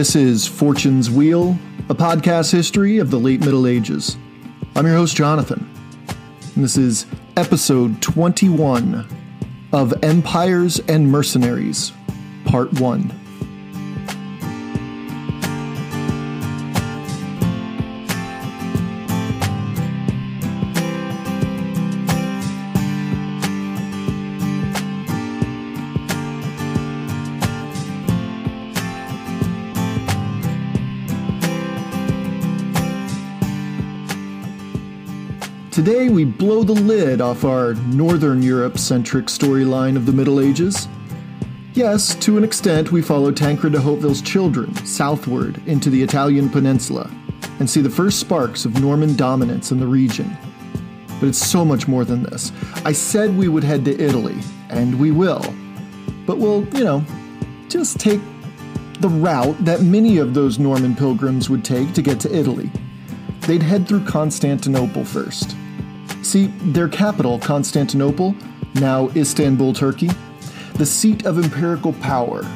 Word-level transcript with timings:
This 0.00 0.16
is 0.16 0.46
Fortune's 0.46 1.10
Wheel, 1.10 1.58
a 1.90 1.94
podcast 1.94 2.52
history 2.52 2.96
of 2.96 3.10
the 3.10 3.20
late 3.20 3.40
Middle 3.40 3.66
Ages. 3.66 4.16
I'm 4.74 4.86
your 4.86 4.94
host, 4.94 5.14
Jonathan, 5.14 5.70
and 6.54 6.64
this 6.64 6.78
is 6.78 7.04
episode 7.36 8.00
21 8.00 9.06
of 9.74 10.02
Empires 10.02 10.80
and 10.88 11.06
Mercenaries, 11.06 11.92
Part 12.46 12.72
1. 12.80 13.19
Today, 35.80 36.10
we 36.10 36.26
blow 36.26 36.62
the 36.62 36.74
lid 36.74 37.22
off 37.22 37.42
our 37.42 37.72
Northern 37.72 38.42
Europe 38.42 38.76
centric 38.76 39.28
storyline 39.28 39.96
of 39.96 40.04
the 40.04 40.12
Middle 40.12 40.38
Ages. 40.38 40.86
Yes, 41.72 42.14
to 42.16 42.36
an 42.36 42.44
extent, 42.44 42.92
we 42.92 43.00
follow 43.00 43.32
Tancred 43.32 43.72
de 43.72 43.80
Hauteville's 43.80 44.20
children 44.20 44.74
southward 44.84 45.58
into 45.66 45.88
the 45.88 46.02
Italian 46.02 46.50
peninsula 46.50 47.10
and 47.60 47.70
see 47.70 47.80
the 47.80 47.88
first 47.88 48.20
sparks 48.20 48.66
of 48.66 48.78
Norman 48.78 49.16
dominance 49.16 49.72
in 49.72 49.80
the 49.80 49.86
region. 49.86 50.36
But 51.18 51.30
it's 51.30 51.38
so 51.38 51.64
much 51.64 51.88
more 51.88 52.04
than 52.04 52.24
this. 52.24 52.52
I 52.84 52.92
said 52.92 53.34
we 53.34 53.48
would 53.48 53.64
head 53.64 53.82
to 53.86 53.98
Italy, 53.98 54.36
and 54.68 55.00
we 55.00 55.12
will. 55.12 55.42
But 56.26 56.36
we'll, 56.36 56.62
you 56.76 56.84
know, 56.84 57.02
just 57.70 57.98
take 57.98 58.20
the 59.00 59.08
route 59.08 59.56
that 59.64 59.80
many 59.80 60.18
of 60.18 60.34
those 60.34 60.58
Norman 60.58 60.94
pilgrims 60.94 61.48
would 61.48 61.64
take 61.64 61.94
to 61.94 62.02
get 62.02 62.20
to 62.20 62.36
Italy. 62.36 62.70
They'd 63.46 63.62
head 63.62 63.88
through 63.88 64.04
Constantinople 64.04 65.06
first. 65.06 65.56
See, 66.22 66.46
their 66.62 66.88
capital, 66.88 67.38
Constantinople, 67.38 68.36
now 68.74 69.08
Istanbul, 69.16 69.72
Turkey, 69.72 70.10
the 70.74 70.86
seat 70.86 71.26
of 71.26 71.38
imperial 71.38 71.92
power, 71.94 72.46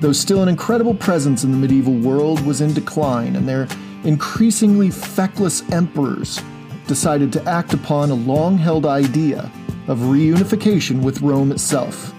though 0.00 0.12
still 0.12 0.42
an 0.42 0.48
incredible 0.48 0.94
presence 0.94 1.44
in 1.44 1.50
the 1.50 1.56
medieval 1.56 1.94
world, 1.94 2.44
was 2.44 2.60
in 2.60 2.74
decline, 2.74 3.36
and 3.36 3.48
their 3.48 3.68
increasingly 4.04 4.90
feckless 4.90 5.68
emperors 5.70 6.40
decided 6.86 7.32
to 7.32 7.44
act 7.48 7.72
upon 7.72 8.10
a 8.10 8.14
long 8.14 8.58
held 8.58 8.84
idea 8.84 9.50
of 9.88 9.98
reunification 9.98 11.02
with 11.02 11.22
Rome 11.22 11.52
itself, 11.52 12.12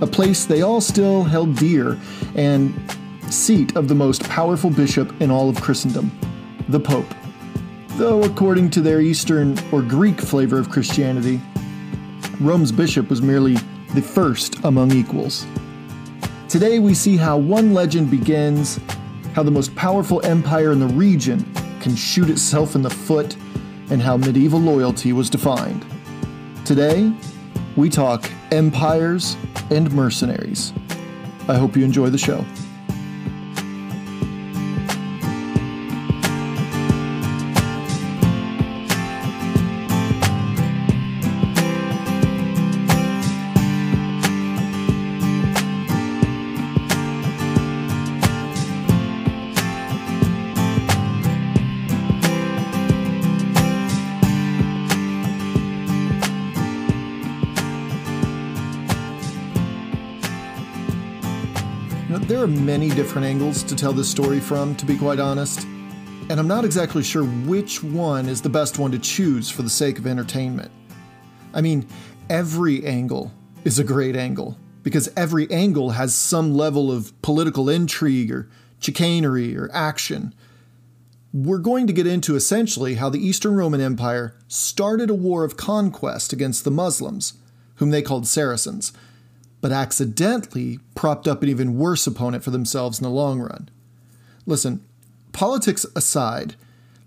a 0.00 0.06
place 0.06 0.44
they 0.44 0.62
all 0.62 0.80
still 0.80 1.24
held 1.24 1.56
dear 1.56 1.98
and 2.34 2.74
seat 3.30 3.76
of 3.76 3.88
the 3.88 3.94
most 3.94 4.22
powerful 4.28 4.70
bishop 4.70 5.20
in 5.22 5.30
all 5.30 5.48
of 5.48 5.60
Christendom, 5.60 6.10
the 6.68 6.80
Pope 6.80 7.12
though 7.96 8.24
according 8.24 8.70
to 8.70 8.80
their 8.80 9.00
Eastern 9.00 9.56
or 9.70 9.80
Greek 9.80 10.20
flavor 10.20 10.58
of 10.58 10.68
Christianity, 10.68 11.40
Rome's 12.40 12.72
bishop 12.72 13.08
was 13.08 13.22
merely 13.22 13.54
the 13.94 14.02
first 14.02 14.62
among 14.64 14.92
equals. 14.92 15.46
Today 16.48 16.80
we 16.80 16.92
see 16.94 17.16
how 17.16 17.36
one 17.38 17.72
legend 17.72 18.10
begins, 18.10 18.80
how 19.34 19.44
the 19.44 19.50
most 19.50 19.74
powerful 19.76 20.24
empire 20.26 20.72
in 20.72 20.80
the 20.80 20.88
region 20.88 21.44
can 21.80 21.94
shoot 21.94 22.28
itself 22.30 22.74
in 22.74 22.82
the 22.82 22.90
foot, 22.90 23.36
and 23.90 24.02
how 24.02 24.16
medieval 24.16 24.60
loyalty 24.60 25.12
was 25.12 25.30
defined. 25.30 25.84
Today, 26.64 27.12
we 27.76 27.88
talk 27.90 28.28
empires 28.50 29.36
and 29.70 29.92
mercenaries. 29.92 30.72
I 31.46 31.56
hope 31.56 31.76
you 31.76 31.84
enjoy 31.84 32.08
the 32.10 32.18
show. 32.18 32.44
Many 62.64 62.88
different 62.88 63.26
angles 63.26 63.62
to 63.62 63.76
tell 63.76 63.92
this 63.92 64.10
story 64.10 64.40
from, 64.40 64.74
to 64.76 64.86
be 64.86 64.96
quite 64.96 65.20
honest, 65.20 65.64
and 66.30 66.40
I'm 66.40 66.48
not 66.48 66.64
exactly 66.64 67.02
sure 67.02 67.24
which 67.24 67.82
one 67.82 68.26
is 68.26 68.40
the 68.40 68.48
best 68.48 68.78
one 68.78 68.90
to 68.92 68.98
choose 68.98 69.50
for 69.50 69.60
the 69.60 69.68
sake 69.68 69.98
of 69.98 70.06
entertainment. 70.06 70.72
I 71.52 71.60
mean, 71.60 71.86
every 72.30 72.86
angle 72.86 73.30
is 73.64 73.78
a 73.78 73.84
great 73.84 74.16
angle, 74.16 74.56
because 74.82 75.10
every 75.14 75.50
angle 75.50 75.90
has 75.90 76.14
some 76.14 76.54
level 76.54 76.90
of 76.90 77.20
political 77.20 77.68
intrigue 77.68 78.32
or 78.32 78.48
chicanery 78.78 79.54
or 79.56 79.70
action. 79.72 80.34
We're 81.34 81.58
going 81.58 81.86
to 81.86 81.92
get 81.92 82.06
into 82.06 82.34
essentially 82.34 82.94
how 82.94 83.10
the 83.10 83.24
Eastern 83.24 83.56
Roman 83.56 83.82
Empire 83.82 84.38
started 84.48 85.10
a 85.10 85.14
war 85.14 85.44
of 85.44 85.58
conquest 85.58 86.32
against 86.32 86.64
the 86.64 86.70
Muslims, 86.70 87.34
whom 87.76 87.90
they 87.90 88.02
called 88.02 88.26
Saracens 88.26 88.92
but 89.64 89.72
accidentally 89.72 90.78
propped 90.94 91.26
up 91.26 91.42
an 91.42 91.48
even 91.48 91.78
worse 91.78 92.06
opponent 92.06 92.44
for 92.44 92.50
themselves 92.50 92.98
in 92.98 93.02
the 93.02 93.08
long 93.08 93.40
run. 93.40 93.70
Listen, 94.44 94.84
politics 95.32 95.86
aside, 95.96 96.54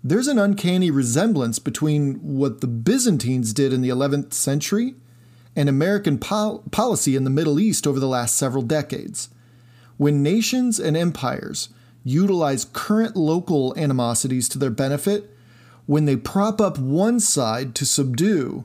there's 0.02 0.26
an 0.26 0.40
uncanny 0.40 0.90
resemblance 0.90 1.60
between 1.60 2.14
what 2.14 2.60
the 2.60 2.66
Byzantines 2.66 3.52
did 3.52 3.72
in 3.72 3.80
the 3.80 3.90
11th 3.90 4.32
century 4.32 4.96
and 5.54 5.68
American 5.68 6.18
pol- 6.18 6.64
policy 6.72 7.14
in 7.14 7.22
the 7.22 7.30
Middle 7.30 7.60
East 7.60 7.86
over 7.86 8.00
the 8.00 8.08
last 8.08 8.34
several 8.34 8.64
decades. 8.64 9.28
When 9.96 10.24
nations 10.24 10.80
and 10.80 10.96
empires 10.96 11.68
utilize 12.02 12.64
current 12.64 13.14
local 13.14 13.72
animosities 13.78 14.48
to 14.48 14.58
their 14.58 14.70
benefit, 14.70 15.32
when 15.86 16.06
they 16.06 16.16
prop 16.16 16.60
up 16.60 16.76
one 16.76 17.20
side 17.20 17.76
to 17.76 17.86
subdue 17.86 18.64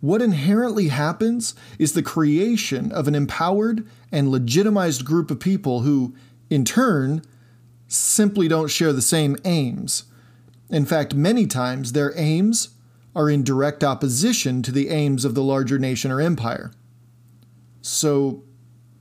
what 0.00 0.22
inherently 0.22 0.88
happens 0.88 1.54
is 1.78 1.92
the 1.92 2.02
creation 2.02 2.92
of 2.92 3.08
an 3.08 3.14
empowered 3.14 3.86
and 4.12 4.30
legitimized 4.30 5.04
group 5.04 5.30
of 5.30 5.40
people 5.40 5.80
who, 5.80 6.14
in 6.50 6.64
turn, 6.64 7.22
simply 7.88 8.46
don't 8.46 8.70
share 8.70 8.92
the 8.92 9.02
same 9.02 9.36
aims. 9.44 10.04
In 10.70 10.84
fact, 10.84 11.14
many 11.14 11.46
times 11.46 11.92
their 11.92 12.12
aims 12.16 12.70
are 13.16 13.28
in 13.28 13.42
direct 13.42 13.82
opposition 13.82 14.62
to 14.62 14.70
the 14.70 14.90
aims 14.90 15.24
of 15.24 15.34
the 15.34 15.42
larger 15.42 15.78
nation 15.78 16.12
or 16.12 16.20
empire. 16.20 16.70
So, 17.82 18.44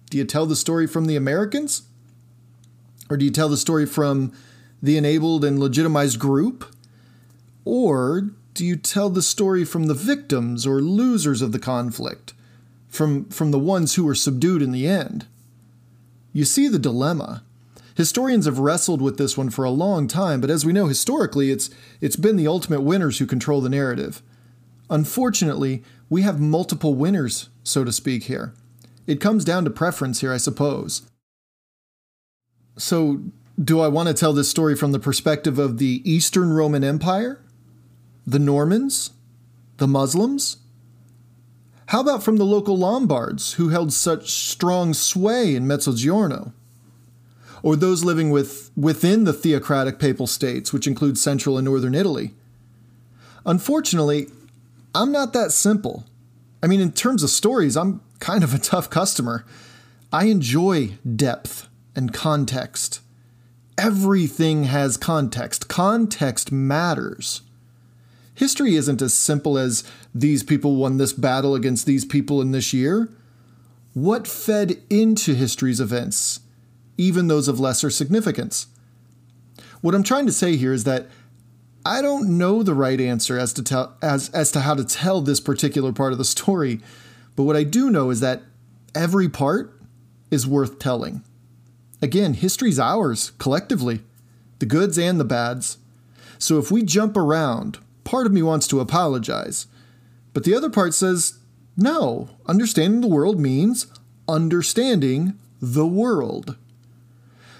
do 0.10 0.18
you 0.18 0.26
tell 0.26 0.46
the 0.46 0.56
story 0.56 0.88
from 0.88 1.06
the 1.06 1.16
Americans? 1.16 1.84
Or 3.10 3.18
do 3.18 3.26
you 3.26 3.32
tell 3.32 3.50
the 3.50 3.58
story 3.58 3.86
from 3.86 4.34
the 4.82 4.98
enabled 4.98 5.44
and 5.44 5.60
legitimized 5.60 6.18
group? 6.20 6.74
Or 7.66 8.30
do 8.58 8.66
you 8.66 8.76
tell 8.76 9.12
the 9.12 9.22
story 9.22 9.64
from 9.64 9.84
the 9.84 9.94
victims 9.94 10.66
or 10.66 10.82
losers 10.82 11.44
of 11.44 11.52
the 11.52 11.60
conflict, 11.60 12.34
from, 12.88 13.26
from 13.26 13.52
the 13.52 13.60
ones 13.60 13.94
who 13.94 14.04
were 14.04 14.16
subdued 14.16 14.64
in 14.64 14.72
the 14.72 14.88
end? 14.88 15.28
You 16.34 16.44
see 16.44 16.68
the 16.68 16.80
dilemma. 16.80 17.44
Historians 17.96 18.46
have 18.46 18.58
wrestled 18.58 19.00
with 19.00 19.20
this 19.20 19.38
one 19.38 19.52
for 19.52 19.64
a 19.64 19.70
long 19.70 20.08
time, 20.08 20.42
but 20.42 20.50
as 20.50 20.66
we 20.66 20.74
know 20.74 20.88
historically, 20.88 21.52
it's, 21.52 21.70
it's 22.02 22.16
been 22.16 22.36
the 22.36 22.48
ultimate 22.48 22.82
winners 22.82 23.20
who 23.20 23.28
control 23.28 23.62
the 23.62 23.70
narrative. 23.70 24.24
Unfortunately, 24.90 25.84
we 26.10 26.24
have 26.24 26.40
multiple 26.40 26.96
winners, 26.96 27.50
so 27.64 27.84
to 27.84 27.92
speak, 27.92 28.24
here. 28.24 28.56
It 29.06 29.22
comes 29.22 29.46
down 29.46 29.66
to 29.66 29.70
preference 29.70 30.22
here, 30.22 30.34
I 30.34 30.38
suppose. 30.38 31.04
So, 32.76 33.22
do 33.64 33.82
I 33.82 33.88
want 33.88 34.08
to 34.08 34.16
tell 34.16 34.34
this 34.34 34.50
story 34.50 34.76
from 34.76 34.94
the 34.94 35.00
perspective 35.00 35.60
of 35.60 35.78
the 35.78 36.02
Eastern 36.12 36.54
Roman 36.54 36.84
Empire? 36.84 37.40
The 38.30 38.40
Normans? 38.40 39.12
The 39.78 39.88
Muslims? 39.88 40.58
How 41.88 42.02
about 42.02 42.24
from 42.24 42.36
the 42.36 42.44
local 42.44 42.78
Lombards, 42.78 43.54
who 43.54 43.70
held 43.70 43.94
such 43.94 44.32
strong 44.32 44.94
sway 44.94 45.56
in 45.56 45.66
Mezzogiorno? 45.66 46.52
Or 47.64 47.78
those 47.78 48.04
living 48.04 48.30
with, 48.30 48.70
within 48.76 49.24
the 49.24 49.32
theocratic 49.32 49.98
papal 49.98 50.28
states, 50.28 50.74
which 50.74 50.88
include 50.88 51.18
central 51.18 51.58
and 51.58 51.64
northern 51.64 51.96
Italy? 51.96 52.34
Unfortunately, 53.46 54.28
I'm 54.94 55.14
not 55.14 55.32
that 55.32 55.54
simple. 55.54 56.04
I 56.62 56.68
mean, 56.68 56.82
in 56.82 56.92
terms 56.92 57.24
of 57.24 57.30
stories, 57.30 57.78
I'm 57.78 58.02
kind 58.20 58.44
of 58.44 58.54
a 58.54 58.60
tough 58.60 58.90
customer. 58.90 59.46
I 60.12 60.26
enjoy 60.26 60.98
depth 61.16 61.70
and 61.96 62.12
context. 62.12 63.00
Everything 63.78 64.66
has 64.66 64.98
context. 64.98 65.70
Context 65.70 66.52
matters 66.52 67.42
history 68.38 68.76
isn't 68.76 69.02
as 69.02 69.14
simple 69.14 69.58
as 69.58 69.84
these 70.14 70.44
people 70.44 70.76
won 70.76 70.98
this 70.98 71.14
battle 71.14 71.56
against 71.56 71.86
these 71.86 72.06
people 72.06 72.42
in 72.42 72.52
this 72.52 72.72
year. 72.74 73.10
What 73.94 74.28
fed 74.28 74.78
into 74.90 75.34
history's 75.34 75.82
events 75.82 76.40
even 76.98 77.28
those 77.28 77.48
of 77.48 77.60
lesser 77.60 77.90
significance. 77.90 78.68
What 79.82 79.94
I'm 79.96 80.04
trying 80.04 80.26
to 80.26 80.32
say 80.32 80.58
here 80.58 80.74
is 80.74 80.84
that 80.84 81.08
I 81.86 82.02
don't 82.02 82.38
know 82.38 82.64
the 82.64 82.74
right 82.74 83.00
answer 83.00 83.38
as 83.38 83.54
to 83.54 83.64
tell 83.64 83.96
as 84.02 84.30
as 84.30 84.52
to 84.52 84.62
how 84.62 84.74
to 84.74 84.84
tell 84.84 85.22
this 85.22 85.40
particular 85.40 85.94
part 85.94 86.12
of 86.12 86.18
the 86.18 86.26
story, 86.26 86.82
but 87.36 87.44
what 87.44 87.56
I 87.56 87.64
do 87.64 87.90
know 87.90 88.10
is 88.10 88.20
that 88.20 88.42
every 88.94 89.30
part 89.30 89.74
is 90.32 90.48
worth 90.48 90.80
telling. 90.80 91.24
Again, 92.02 92.34
history's 92.34 92.80
ours 92.80 93.32
collectively, 93.38 94.02
the 94.60 94.66
goods 94.66 94.98
and 94.98 95.20
the 95.20 95.26
bads. 95.26 95.78
So 96.40 96.60
if 96.60 96.70
we 96.70 96.84
jump 96.84 97.16
around, 97.16 97.80
part 98.08 98.26
of 98.26 98.32
me 98.32 98.42
wants 98.42 98.68
to 98.68 98.80
apologize, 98.80 99.68
but 100.34 100.46
the 100.46 100.56
other 100.56 100.70
part 100.70 100.94
says, 100.94 101.40
no, 101.76 102.30
understanding 102.46 103.02
the 103.02 103.08
world 103.08 103.38
means 103.38 103.88
understanding 104.30 105.38
the 105.62 105.86
world. 105.86 106.56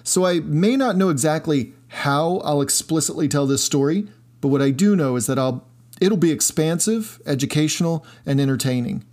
So 0.04 0.26
I 0.26 0.40
may 0.40 0.78
not 0.78 0.96
know 0.96 1.10
exactly 1.10 1.74
how 1.90 2.38
I'll 2.46 2.62
explicitly 2.62 3.28
tell 3.28 3.46
this 3.46 3.64
story, 3.64 4.08
but 4.40 4.48
what 4.48 4.62
I 4.62 4.72
do 4.72 4.96
know 4.96 5.18
is 5.18 5.28
that 5.28 5.38
I'll 5.38 5.68
it'll 6.00 6.18
be 6.18 6.32
expansive, 6.32 7.20
educational, 7.26 8.06
and 8.26 8.40
entertaining. 8.40 9.04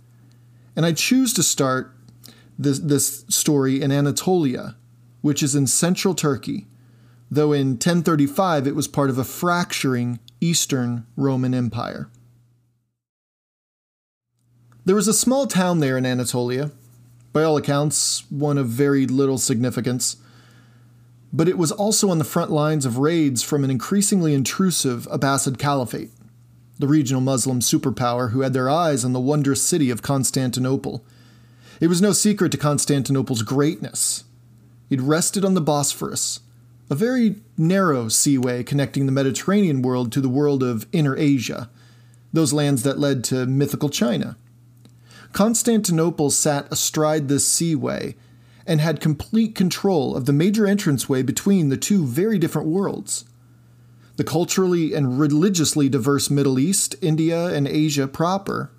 And 0.75 0.85
I 0.85 0.93
choose 0.93 1.33
to 1.33 1.43
start 1.43 1.93
this, 2.57 2.79
this 2.79 3.25
story 3.27 3.81
in 3.81 3.91
Anatolia, 3.91 4.77
which 5.21 5.43
is 5.43 5.53
in 5.53 5.67
central 5.67 6.15
Turkey, 6.15 6.67
though 7.29 7.53
in 7.53 7.71
1035 7.71 8.67
it 8.67 8.75
was 8.75 8.87
part 8.87 9.09
of 9.09 9.17
a 9.17 9.23
fracturing 9.23 10.19
Eastern 10.41 11.05
Roman 11.15 11.53
Empire. 11.53 12.09
There 14.85 14.95
was 14.95 15.07
a 15.07 15.13
small 15.13 15.47
town 15.47 15.79
there 15.79 15.97
in 15.97 16.05
Anatolia, 16.05 16.71
by 17.33 17.43
all 17.43 17.57
accounts, 17.57 18.23
one 18.29 18.57
of 18.57 18.67
very 18.67 19.07
little 19.07 19.37
significance 19.37 20.17
but 21.35 21.49
it 21.49 21.57
was 21.57 21.73
also 21.73 22.09
on 22.09 22.17
the 22.17 22.23
front 22.23 22.49
lines 22.49 22.85
of 22.85 22.97
raids 22.97 23.43
from 23.43 23.65
an 23.65 23.69
increasingly 23.69 24.33
intrusive 24.33 25.05
Abbasid 25.11 25.57
Caliphate, 25.57 26.11
the 26.79 26.87
regional 26.87 27.21
Muslim 27.21 27.59
superpower 27.59 28.31
who 28.31 28.39
had 28.39 28.53
their 28.53 28.69
eyes 28.69 29.03
on 29.03 29.11
the 29.11 29.19
wondrous 29.19 29.61
city 29.61 29.89
of 29.89 30.01
Constantinople. 30.01 31.03
It 31.81 31.87
was 31.87 32.01
no 32.01 32.13
secret 32.13 32.53
to 32.53 32.57
Constantinople's 32.57 33.41
greatness. 33.41 34.23
It 34.89 35.01
rested 35.01 35.43
on 35.43 35.55
the 35.55 35.61
Bosphorus, 35.61 36.39
a 36.89 36.95
very 36.95 37.35
narrow 37.57 38.07
seaway 38.07 38.63
connecting 38.63 39.05
the 39.05 39.11
Mediterranean 39.11 39.81
world 39.81 40.11
to 40.11 40.21
the 40.21 40.29
world 40.29 40.61
of 40.61 40.87
Inner 40.91 41.17
Asia, 41.17 41.69
those 42.31 42.53
lands 42.53 42.83
that 42.83 42.99
led 42.99 43.23
to 43.25 43.45
mythical 43.45 43.89
China. 43.89 44.37
Constantinople 45.33 46.29
sat 46.29 46.71
astride 46.71 47.27
this 47.27 47.47
seaway 47.47 48.15
and 48.67 48.81
had 48.81 48.99
complete 49.01 49.55
control 49.55 50.15
of 50.15 50.25
the 50.25 50.33
major 50.33 50.65
entranceway 50.65 51.21
between 51.21 51.69
the 51.69 51.77
two 51.77 52.05
very 52.05 52.37
different 52.37 52.67
worlds. 52.67 53.25
The 54.17 54.23
culturally 54.23 54.93
and 54.93 55.19
religiously 55.19 55.89
diverse 55.89 56.29
Middle 56.29 56.57
East, 56.57 56.95
India, 57.01 57.47
and 57.47 57.67
Asia 57.67 58.07
proper, 58.07 58.71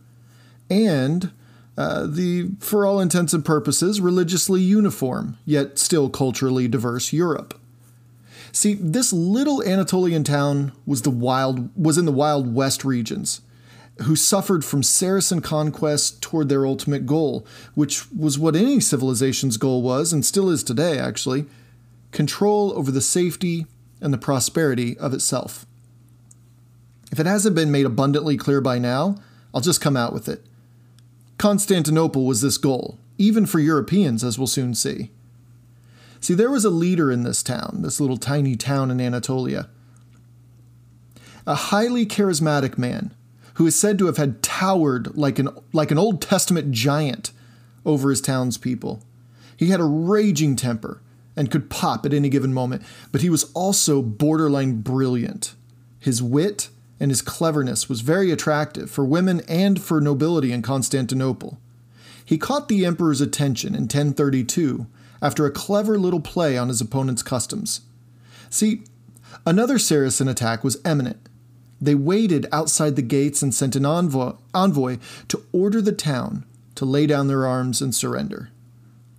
and 0.70 1.30
uh, 1.76 2.06
the, 2.06 2.50
for 2.58 2.86
all 2.86 3.00
intents 3.00 3.34
and 3.34 3.44
purposes, 3.44 4.00
religiously 4.00 4.62
uniform, 4.62 5.36
yet 5.44 5.78
still 5.78 6.08
culturally 6.08 6.68
diverse 6.68 7.12
Europe. 7.12 7.58
See, 8.56 8.72
this 8.72 9.12
little 9.12 9.62
Anatolian 9.62 10.24
town 10.24 10.72
was 10.86 11.02
the 11.02 11.10
wild 11.10 11.68
was 11.76 11.98
in 11.98 12.06
the 12.06 12.10
Wild 12.10 12.54
West 12.54 12.86
regions, 12.86 13.42
who 14.04 14.16
suffered 14.16 14.64
from 14.64 14.82
Saracen 14.82 15.42
conquest 15.42 16.22
toward 16.22 16.48
their 16.48 16.64
ultimate 16.64 17.04
goal, 17.04 17.46
which 17.74 18.10
was 18.10 18.38
what 18.38 18.56
any 18.56 18.80
civilization's 18.80 19.58
goal 19.58 19.82
was, 19.82 20.10
and 20.10 20.24
still 20.24 20.48
is 20.48 20.64
today, 20.64 20.98
actually 20.98 21.44
control 22.12 22.72
over 22.78 22.90
the 22.90 23.02
safety 23.02 23.66
and 24.00 24.10
the 24.10 24.16
prosperity 24.16 24.96
of 24.96 25.12
itself. 25.12 25.66
If 27.12 27.20
it 27.20 27.26
hasn't 27.26 27.56
been 27.56 27.70
made 27.70 27.84
abundantly 27.84 28.38
clear 28.38 28.62
by 28.62 28.78
now, 28.78 29.16
I'll 29.52 29.60
just 29.60 29.82
come 29.82 29.98
out 29.98 30.14
with 30.14 30.30
it. 30.30 30.42
Constantinople 31.36 32.24
was 32.24 32.40
this 32.40 32.56
goal, 32.56 32.96
even 33.18 33.44
for 33.44 33.58
Europeans, 33.60 34.24
as 34.24 34.38
we'll 34.38 34.46
soon 34.46 34.74
see. 34.74 35.10
See, 36.26 36.34
there 36.34 36.50
was 36.50 36.64
a 36.64 36.70
leader 36.70 37.12
in 37.12 37.22
this 37.22 37.40
town, 37.40 37.82
this 37.82 38.00
little 38.00 38.16
tiny 38.16 38.56
town 38.56 38.90
in 38.90 39.00
Anatolia. 39.00 39.68
A 41.46 41.54
highly 41.54 42.04
charismatic 42.04 42.76
man 42.76 43.14
who 43.54 43.66
is 43.68 43.76
said 43.76 43.96
to 44.00 44.06
have 44.06 44.16
had 44.16 44.42
towered 44.42 45.16
like 45.16 45.38
an, 45.38 45.50
like 45.72 45.92
an 45.92 45.98
Old 45.98 46.20
Testament 46.20 46.72
giant 46.72 47.30
over 47.84 48.10
his 48.10 48.20
townspeople. 48.20 49.04
He 49.56 49.68
had 49.68 49.78
a 49.78 49.84
raging 49.84 50.56
temper 50.56 51.00
and 51.36 51.48
could 51.48 51.70
pop 51.70 52.04
at 52.04 52.12
any 52.12 52.28
given 52.28 52.52
moment, 52.52 52.82
but 53.12 53.20
he 53.20 53.30
was 53.30 53.52
also 53.54 54.02
borderline 54.02 54.80
brilliant. 54.80 55.54
His 56.00 56.24
wit 56.24 56.70
and 56.98 57.12
his 57.12 57.22
cleverness 57.22 57.88
was 57.88 58.00
very 58.00 58.32
attractive 58.32 58.90
for 58.90 59.04
women 59.04 59.42
and 59.46 59.80
for 59.80 60.00
nobility 60.00 60.50
in 60.50 60.62
Constantinople. 60.62 61.60
He 62.24 62.36
caught 62.36 62.66
the 62.66 62.84
emperor's 62.84 63.20
attention 63.20 63.76
in 63.76 63.82
1032 63.82 64.88
after 65.26 65.44
a 65.44 65.50
clever 65.50 65.98
little 65.98 66.20
play 66.20 66.56
on 66.56 66.68
his 66.68 66.80
opponent's 66.80 67.22
customs. 67.22 67.80
See, 68.48 68.84
another 69.44 69.76
Saracen 69.76 70.28
attack 70.28 70.62
was 70.62 70.80
imminent, 70.84 71.28
they 71.80 71.96
waited 71.96 72.46
outside 72.52 72.94
the 72.94 73.02
gates 73.02 73.42
and 73.42 73.54
sent 73.54 73.76
an 73.76 73.84
envoy, 73.84 74.32
envoy 74.54 74.98
to 75.28 75.42
order 75.52 75.82
the 75.82 75.92
town 75.92 76.46
to 76.76 76.84
lay 76.84 77.06
down 77.06 77.26
their 77.26 77.44
arms 77.44 77.82
and 77.82 77.92
surrender. 77.92 78.50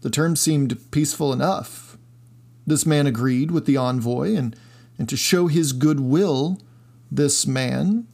The 0.01 0.09
terms 0.09 0.39
seemed 0.39 0.80
peaceful 0.92 1.33
enough. 1.33 1.98
This 2.65 2.86
man 2.86 3.06
agreed 3.06 3.51
with 3.51 3.65
the 3.65 3.77
envoy, 3.77 4.36
and, 4.36 4.56
and 4.98 5.07
to 5.09 5.18
show 5.18 5.48
his 5.48 5.74
goodwill, 5.74 6.62
this 7.12 7.45
man, 7.45 8.07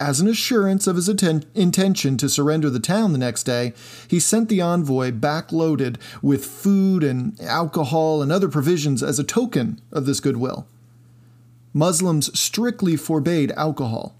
as 0.00 0.18
an 0.18 0.26
assurance 0.26 0.86
of 0.86 0.96
his 0.96 1.08
atten- 1.08 1.44
intention 1.54 2.16
to 2.16 2.28
surrender 2.28 2.70
the 2.70 2.80
town 2.80 3.12
the 3.12 3.18
next 3.18 3.44
day, 3.44 3.74
he 4.08 4.18
sent 4.18 4.48
the 4.48 4.62
envoy 4.62 5.12
back 5.12 5.52
loaded 5.52 5.98
with 6.22 6.44
food 6.44 7.04
and 7.04 7.38
alcohol 7.42 8.22
and 8.22 8.32
other 8.32 8.48
provisions 8.48 9.02
as 9.02 9.18
a 9.18 9.24
token 9.24 9.80
of 9.92 10.06
this 10.06 10.18
goodwill. 10.18 10.66
Muslims 11.74 12.36
strictly 12.38 12.96
forbade 12.96 13.52
alcohol. 13.52 14.16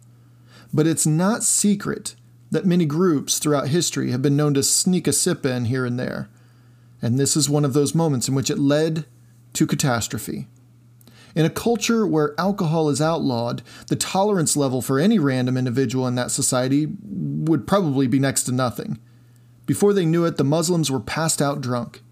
But 0.72 0.86
it's 0.86 1.06
not 1.06 1.42
secret 1.42 2.14
that 2.50 2.66
many 2.66 2.84
groups 2.84 3.38
throughout 3.38 3.68
history 3.68 4.10
have 4.10 4.22
been 4.22 4.36
known 4.36 4.54
to 4.54 4.62
sneak 4.62 5.08
a 5.08 5.12
sip 5.12 5.46
in 5.46 5.64
here 5.64 5.86
and 5.86 5.98
there. 5.98 6.28
And 7.00 7.18
this 7.18 7.36
is 7.36 7.48
one 7.48 7.64
of 7.64 7.72
those 7.72 7.94
moments 7.94 8.28
in 8.28 8.34
which 8.34 8.50
it 8.50 8.58
led 8.58 9.06
to 9.54 9.66
catastrophe. 9.66 10.46
In 11.34 11.44
a 11.44 11.50
culture 11.50 12.06
where 12.06 12.38
alcohol 12.38 12.88
is 12.88 13.00
outlawed, 13.00 13.62
the 13.88 13.96
tolerance 13.96 14.56
level 14.56 14.82
for 14.82 14.98
any 14.98 15.18
random 15.18 15.56
individual 15.56 16.06
in 16.06 16.14
that 16.16 16.30
society 16.30 16.88
would 17.02 17.66
probably 17.66 18.06
be 18.06 18.18
next 18.18 18.44
to 18.44 18.52
nothing. 18.52 18.98
Before 19.66 19.92
they 19.92 20.06
knew 20.06 20.24
it, 20.24 20.36
the 20.36 20.44
Muslims 20.44 20.90
were 20.90 21.00
passed 21.00 21.40
out 21.40 21.60
drunk. 21.60 22.02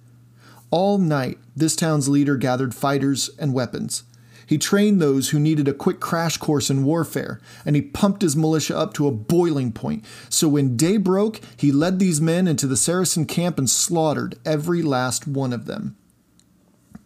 All 0.70 0.98
night, 0.98 1.38
this 1.56 1.74
town's 1.74 2.08
leader 2.08 2.36
gathered 2.36 2.74
fighters 2.74 3.30
and 3.38 3.52
weapons. 3.54 4.04
He 4.46 4.56
trained 4.56 5.00
those 5.00 5.28
who 5.28 5.38
needed 5.38 5.68
a 5.68 5.74
quick 5.74 6.00
crash 6.00 6.38
course 6.38 6.70
in 6.70 6.84
warfare, 6.84 7.38
and 7.66 7.76
he 7.76 7.82
pumped 7.82 8.22
his 8.22 8.36
militia 8.36 8.78
up 8.78 8.94
to 8.94 9.06
a 9.06 9.12
boiling 9.12 9.72
point. 9.72 10.06
So 10.30 10.48
when 10.48 10.76
day 10.76 10.96
broke, 10.96 11.40
he 11.56 11.70
led 11.70 11.98
these 11.98 12.20
men 12.20 12.48
into 12.48 12.66
the 12.66 12.76
Saracen 12.76 13.26
camp 13.26 13.58
and 13.58 13.68
slaughtered 13.68 14.38
every 14.46 14.80
last 14.80 15.26
one 15.26 15.52
of 15.52 15.66
them. 15.66 15.96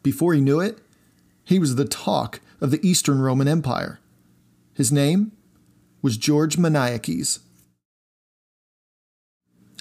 Before 0.04 0.34
he 0.34 0.40
knew 0.40 0.60
it, 0.60 0.78
he 1.44 1.58
was 1.58 1.76
the 1.76 1.84
talk 1.84 2.40
of 2.60 2.70
the 2.70 2.86
Eastern 2.86 3.20
Roman 3.20 3.48
Empire. 3.48 4.00
His 4.74 4.92
name 4.92 5.32
was 6.00 6.16
George 6.16 6.56
Maniakes. 6.56 7.40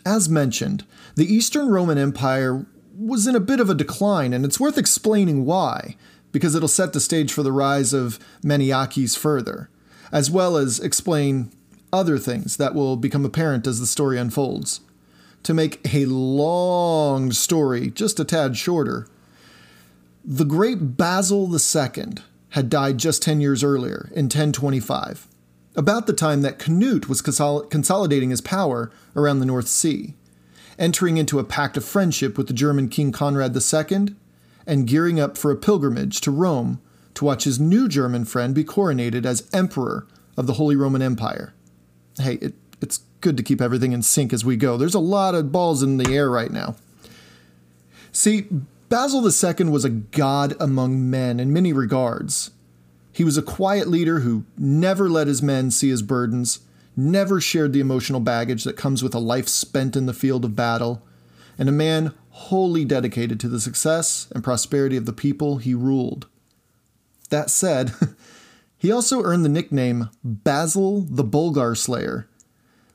As 0.05 0.27
mentioned, 0.27 0.85
the 1.15 1.31
Eastern 1.31 1.69
Roman 1.69 1.97
Empire 1.97 2.65
was 2.97 3.27
in 3.27 3.35
a 3.35 3.39
bit 3.39 3.59
of 3.59 3.69
a 3.69 3.75
decline, 3.75 4.33
and 4.33 4.43
it's 4.43 4.59
worth 4.59 4.77
explaining 4.77 5.45
why 5.45 5.95
because 6.31 6.55
it'll 6.55 6.67
set 6.67 6.93
the 6.93 6.99
stage 6.99 7.31
for 7.31 7.43
the 7.43 7.51
rise 7.51 7.93
of 7.93 8.19
Maniakes 8.43 9.15
further, 9.15 9.69
as 10.11 10.31
well 10.31 10.57
as 10.57 10.79
explain 10.79 11.51
other 11.91 12.17
things 12.17 12.57
that 12.57 12.73
will 12.73 12.95
become 12.95 13.25
apparent 13.25 13.67
as 13.67 13.79
the 13.79 13.87
story 13.87 14.17
unfolds. 14.17 14.81
To 15.43 15.53
make 15.53 15.81
a 15.93 16.05
long 16.05 17.31
story 17.31 17.89
just 17.89 18.19
a 18.19 18.25
tad 18.25 18.55
shorter, 18.55 19.07
the 20.23 20.45
great 20.45 20.97
Basil 20.97 21.49
II 21.53 22.15
had 22.49 22.69
died 22.69 22.97
just 22.97 23.23
10 23.23 23.41
years 23.41 23.63
earlier, 23.63 24.09
in 24.11 24.25
1025, 24.25 25.27
about 25.75 26.05
the 26.05 26.13
time 26.13 26.41
that 26.41 26.59
Canute 26.59 27.07
was 27.07 27.21
consolidating 27.21 28.29
his 28.29 28.41
power 28.41 28.91
around 29.15 29.39
the 29.39 29.45
North 29.45 29.67
Sea, 29.67 30.15
entering 30.77 31.17
into 31.17 31.39
a 31.39 31.43
pact 31.43 31.77
of 31.77 31.85
friendship 31.85 32.37
with 32.37 32.47
the 32.47 32.53
German 32.53 32.89
King 32.89 33.11
Conrad 33.11 33.55
II 33.55 34.15
and 34.67 34.87
gearing 34.87 35.19
up 35.19 35.37
for 35.37 35.51
a 35.51 35.55
pilgrimage 35.55 36.21
to 36.21 36.31
Rome 36.31 36.81
to 37.13 37.25
watch 37.25 37.45
his 37.45 37.59
new 37.59 37.87
German 37.87 38.25
friend 38.25 38.53
be 38.53 38.63
coronated 38.63 39.25
as 39.25 39.49
Emperor 39.53 40.07
of 40.37 40.47
the 40.47 40.53
Holy 40.53 40.75
Roman 40.75 41.01
Empire. 41.01 41.53
Hey, 42.17 42.35
it, 42.35 42.53
it's 42.81 42.99
good 43.21 43.37
to 43.37 43.43
keep 43.43 43.61
everything 43.61 43.91
in 43.91 44.01
sync 44.01 44.33
as 44.33 44.45
we 44.45 44.57
go. 44.57 44.77
There's 44.77 44.93
a 44.93 44.99
lot 44.99 45.35
of 45.35 45.51
balls 45.51 45.83
in 45.83 45.97
the 45.97 46.13
air 46.13 46.29
right 46.29 46.51
now. 46.51 46.75
See, 48.11 48.47
Basil 48.91 49.25
II 49.25 49.69
was 49.69 49.85
a 49.85 49.89
god 49.89 50.53
among 50.59 51.09
men 51.09 51.39
in 51.39 51.53
many 51.53 51.71
regards. 51.71 52.51
He 53.13 53.23
was 53.23 53.37
a 53.37 53.41
quiet 53.41 53.87
leader 53.87 54.19
who 54.19 54.43
never 54.57 55.09
let 55.09 55.27
his 55.27 55.41
men 55.41 55.71
see 55.71 55.87
his 55.87 56.01
burdens, 56.01 56.59
never 56.97 57.39
shared 57.39 57.71
the 57.71 57.79
emotional 57.79 58.19
baggage 58.19 58.65
that 58.65 58.75
comes 58.75 59.01
with 59.01 59.15
a 59.15 59.19
life 59.19 59.47
spent 59.47 59.95
in 59.95 60.07
the 60.07 60.13
field 60.13 60.43
of 60.43 60.57
battle, 60.57 61.07
and 61.57 61.69
a 61.69 61.71
man 61.71 62.13
wholly 62.31 62.83
dedicated 62.83 63.39
to 63.39 63.47
the 63.47 63.61
success 63.61 64.27
and 64.35 64.43
prosperity 64.43 64.97
of 64.97 65.05
the 65.05 65.13
people 65.13 65.59
he 65.59 65.73
ruled. 65.73 66.27
That 67.29 67.49
said, 67.49 67.93
he 68.77 68.91
also 68.91 69.23
earned 69.23 69.45
the 69.45 69.49
nickname 69.49 70.09
Basil 70.21 70.99
the 71.03 71.23
Bulgar 71.23 71.75
Slayer, 71.75 72.27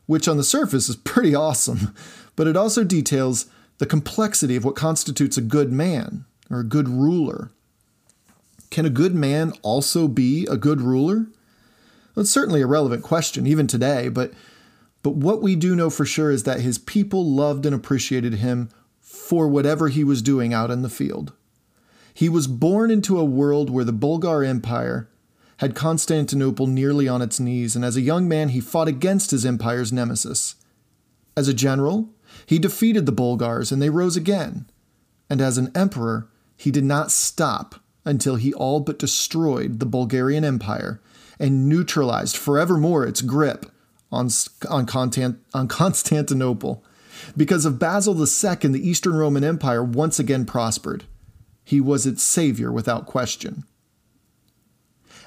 which 0.05 0.29
on 0.29 0.37
the 0.37 0.45
surface 0.45 0.91
is 0.91 0.97
pretty 0.97 1.35
awesome, 1.35 1.95
but 2.37 2.47
it 2.47 2.55
also 2.55 2.85
details 2.85 3.47
the 3.79 3.87
complexity 3.87 4.57
of 4.57 4.65
what 4.65 4.77
constitutes 4.77 5.37
a 5.37 5.43
good 5.43 5.73
man 5.73 6.25
or 6.51 6.61
a 6.61 6.65
good 6.65 6.89
ruler. 6.89 7.51
Can 8.71 8.87
a 8.87 8.91
good 8.91 9.15
man 9.15 9.53
also 9.63 10.09
be 10.09 10.47
a 10.47 10.57
good 10.57 10.81
ruler? 10.81 11.27
Well, 12.15 12.23
it's 12.23 12.31
certainly 12.31 12.63
a 12.63 12.67
relevant 12.67 13.03
question, 13.03 13.47
even 13.47 13.67
today, 13.67 14.09
but, 14.09 14.33
but 15.03 15.15
what 15.15 15.43
we 15.43 15.55
do 15.55 15.77
know 15.77 15.91
for 15.91 16.05
sure 16.05 16.31
is 16.31 16.45
that 16.45 16.61
his 16.61 16.79
people 16.79 17.31
loved 17.31 17.67
and 17.67 17.75
appreciated 17.75 18.35
him 18.35 18.71
for 19.01 19.49
whatever 19.49 19.89
he 19.89 20.05
was 20.05 20.23
doing 20.23 20.53
out 20.55 20.71
in 20.71 20.83
the 20.83 20.89
field. 20.89 21.33
He 22.13 22.29
was 22.29 22.47
born 22.47 22.91
into 22.91 23.19
a 23.19 23.25
world 23.25 23.69
where 23.69 23.85
the 23.85 23.93
Bulgar 23.93 24.43
Empire 24.43 25.09
had 25.59 25.75
Constantinople 25.75 26.67
nearly 26.67 27.09
on 27.09 27.23
its 27.23 27.41
knees, 27.41 27.77
and 27.77 27.85
as 27.85 27.97
a 27.97 28.03
young 28.03 28.29
man, 28.29 28.51
he 28.51 28.61
fought 28.61 28.89
against 28.89 29.31
his 29.31 29.45
empire's 29.47 29.93
nemesis. 29.93 30.55
As 31.37 31.49
a 31.49 31.55
general, 31.55 32.09
he 32.47 32.59
defeated 32.59 33.05
the 33.05 33.13
Bulgars 33.13 33.73
and 33.73 33.83
they 33.83 33.91
rose 33.91 34.17
again. 34.17 34.67
And 35.29 35.41
as 35.41 35.59
an 35.59 35.73
emperor, 35.75 36.29
he 36.57 36.71
did 36.71 36.85
not 36.85 37.11
stop 37.11 37.77
until 38.05 38.37
he 38.37 38.55
all 38.55 38.81
but 38.81 38.99
destroyed 38.99 39.81
the 39.81 39.87
Bulgarian 39.87 40.45
Empire 40.45 41.01
and 41.39 41.69
neutralized 41.69 42.37
forevermore 42.37 43.05
its 43.05 43.21
grip 43.21 43.67
on, 44.13 44.31
on, 44.71 44.87
Constant, 44.87 45.41
on 45.53 45.69
Constantinople. 45.69 46.85
Because 47.37 47.65
of 47.65 47.79
Basil 47.79 48.15
II, 48.15 48.71
the 48.71 48.89
Eastern 48.89 49.15
Roman 49.15 49.43
Empire 49.43 49.83
once 49.83 50.19
again 50.19 50.45
prospered. 50.45 51.05
He 51.65 51.81
was 51.81 52.07
its 52.07 52.23
savior 52.23 52.71
without 52.71 53.07
question. 53.07 53.65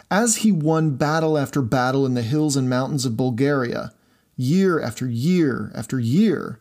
As 0.09 0.37
he 0.37 0.51
won 0.51 0.95
battle 0.95 1.37
after 1.37 1.61
battle 1.61 2.05
in 2.05 2.13
the 2.13 2.21
hills 2.21 2.55
and 2.55 2.69
mountains 2.69 3.05
of 3.05 3.17
Bulgaria, 3.17 3.91
year 4.37 4.79
after 4.79 5.07
year 5.07 5.71
after 5.75 5.99
year, 5.99 6.59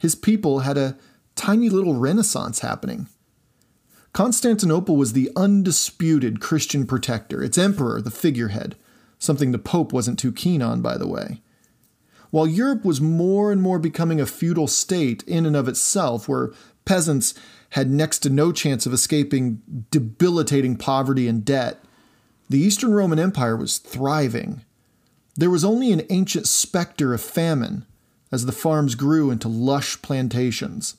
his 0.00 0.14
people 0.14 0.60
had 0.60 0.76
a 0.76 0.96
tiny 1.36 1.70
little 1.70 1.94
renaissance 1.94 2.60
happening. 2.60 3.06
Constantinople 4.12 4.96
was 4.96 5.12
the 5.12 5.30
undisputed 5.36 6.40
Christian 6.40 6.86
protector, 6.86 7.42
its 7.42 7.56
emperor 7.56 8.00
the 8.00 8.10
figurehead, 8.10 8.76
something 9.18 9.52
the 9.52 9.58
Pope 9.58 9.92
wasn't 9.92 10.18
too 10.18 10.32
keen 10.32 10.62
on, 10.62 10.82
by 10.82 10.98
the 10.98 11.06
way. 11.06 11.42
While 12.30 12.46
Europe 12.46 12.84
was 12.84 13.00
more 13.00 13.52
and 13.52 13.60
more 13.60 13.78
becoming 13.78 14.20
a 14.20 14.26
feudal 14.26 14.66
state 14.66 15.22
in 15.24 15.46
and 15.46 15.54
of 15.54 15.68
itself, 15.68 16.28
where 16.28 16.50
peasants 16.84 17.34
had 17.70 17.90
next 17.90 18.20
to 18.20 18.30
no 18.30 18.50
chance 18.52 18.86
of 18.86 18.92
escaping 18.92 19.62
debilitating 19.90 20.76
poverty 20.76 21.28
and 21.28 21.44
debt, 21.44 21.84
the 22.48 22.58
Eastern 22.58 22.92
Roman 22.92 23.18
Empire 23.18 23.56
was 23.56 23.78
thriving. 23.78 24.64
There 25.36 25.50
was 25.50 25.64
only 25.64 25.92
an 25.92 26.02
ancient 26.10 26.48
specter 26.48 27.14
of 27.14 27.20
famine, 27.20 27.86
as 28.32 28.46
the 28.46 28.52
farms 28.52 28.94
grew 28.94 29.30
into 29.30 29.48
lush 29.48 30.00
plantations. 30.02 30.96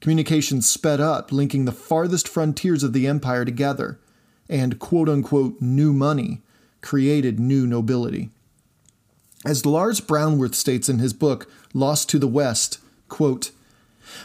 Communications 0.00 0.68
sped 0.68 1.00
up, 1.00 1.30
linking 1.30 1.64
the 1.64 1.72
farthest 1.72 2.26
frontiers 2.26 2.82
of 2.82 2.92
the 2.92 3.06
empire 3.06 3.44
together, 3.44 4.00
and 4.48 4.78
quote 4.78 5.08
unquote 5.08 5.60
new 5.60 5.92
money 5.92 6.40
created 6.80 7.38
new 7.38 7.66
nobility. 7.66 8.30
As 9.44 9.66
Lars 9.66 10.00
Brownworth 10.00 10.54
states 10.54 10.88
in 10.88 10.98
his 10.98 11.12
book, 11.12 11.50
Lost 11.72 12.08
to 12.10 12.18
the 12.18 12.28
West, 12.28 12.78
quote, 13.08 13.52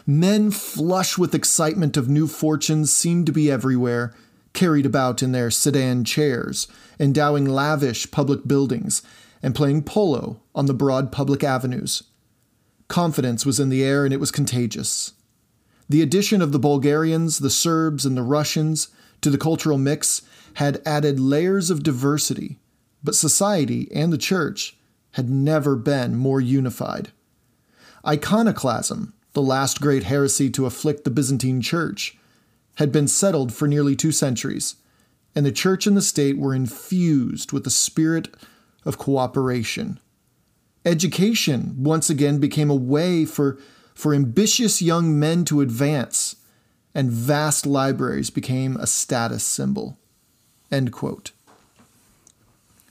Men 0.05 0.51
flush 0.51 1.17
with 1.17 1.35
excitement 1.35 1.95
of 1.95 2.09
new 2.09 2.27
fortunes 2.27 2.91
seem 2.91 3.23
to 3.25 3.31
be 3.31 3.51
everywhere, 3.51 4.13
carried 4.53 4.85
about 4.85 5.21
in 5.21 5.31
their 5.31 5.51
sedan 5.51 6.03
chairs, 6.03 6.67
endowing 6.99 7.45
lavish 7.45 8.09
public 8.09 8.47
buildings, 8.47 9.03
and 9.43 9.53
playing 9.53 9.83
polo 9.83 10.39
on 10.55 10.65
the 10.65 10.73
broad 10.73 11.11
public 11.11 11.43
avenues. 11.43 12.03
Confidence 12.87 13.45
was 13.45 13.59
in 13.59 13.69
the 13.69 13.83
air 13.83 14.05
and 14.05 14.13
it 14.13 14.19
was 14.19 14.31
contagious. 14.31 15.13
The 15.89 16.01
addition 16.01 16.41
of 16.41 16.51
the 16.51 16.59
Bulgarians, 16.59 17.39
the 17.39 17.49
Serbs, 17.49 18.05
and 18.05 18.17
the 18.17 18.23
Russians 18.23 18.89
to 19.21 19.29
the 19.29 19.37
cultural 19.37 19.77
mix 19.77 20.21
had 20.55 20.81
added 20.85 21.19
layers 21.19 21.69
of 21.69 21.83
diversity, 21.83 22.59
but 23.03 23.15
society 23.15 23.89
and 23.93 24.11
the 24.11 24.17
church 24.17 24.77
had 25.11 25.29
never 25.29 25.75
been 25.75 26.15
more 26.15 26.41
unified. 26.41 27.11
Iconoclasm, 28.05 29.13
the 29.33 29.41
last 29.41 29.81
great 29.81 30.03
heresy 30.03 30.49
to 30.51 30.65
afflict 30.65 31.03
the 31.03 31.11
Byzantine 31.11 31.61
Church, 31.61 32.17
had 32.75 32.91
been 32.91 33.07
settled 33.07 33.53
for 33.53 33.67
nearly 33.67 33.95
two 33.95 34.11
centuries, 34.11 34.75
and 35.33 35.45
the 35.45 35.51
church 35.51 35.87
and 35.87 35.95
the 35.95 36.01
state 36.01 36.37
were 36.37 36.53
infused 36.53 37.51
with 37.51 37.63
the 37.63 37.69
spirit 37.69 38.33
of 38.85 38.97
cooperation 38.97 39.99
Education 40.85 41.73
once 41.77 42.09
again 42.09 42.37
became 42.37 42.69
a 42.69 42.75
way 42.75 43.25
for, 43.25 43.57
for 43.95 44.13
ambitious 44.13 44.81
young 44.81 45.19
men 45.19 45.43
to 45.45 45.61
advance, 45.61 46.35
and 46.93 47.09
vast 47.09 47.65
libraries 47.65 48.29
became 48.29 48.77
a 48.77 48.85
status 48.85 49.43
symbol. 49.43 49.97
End 50.71 50.91
quote. 50.91 51.31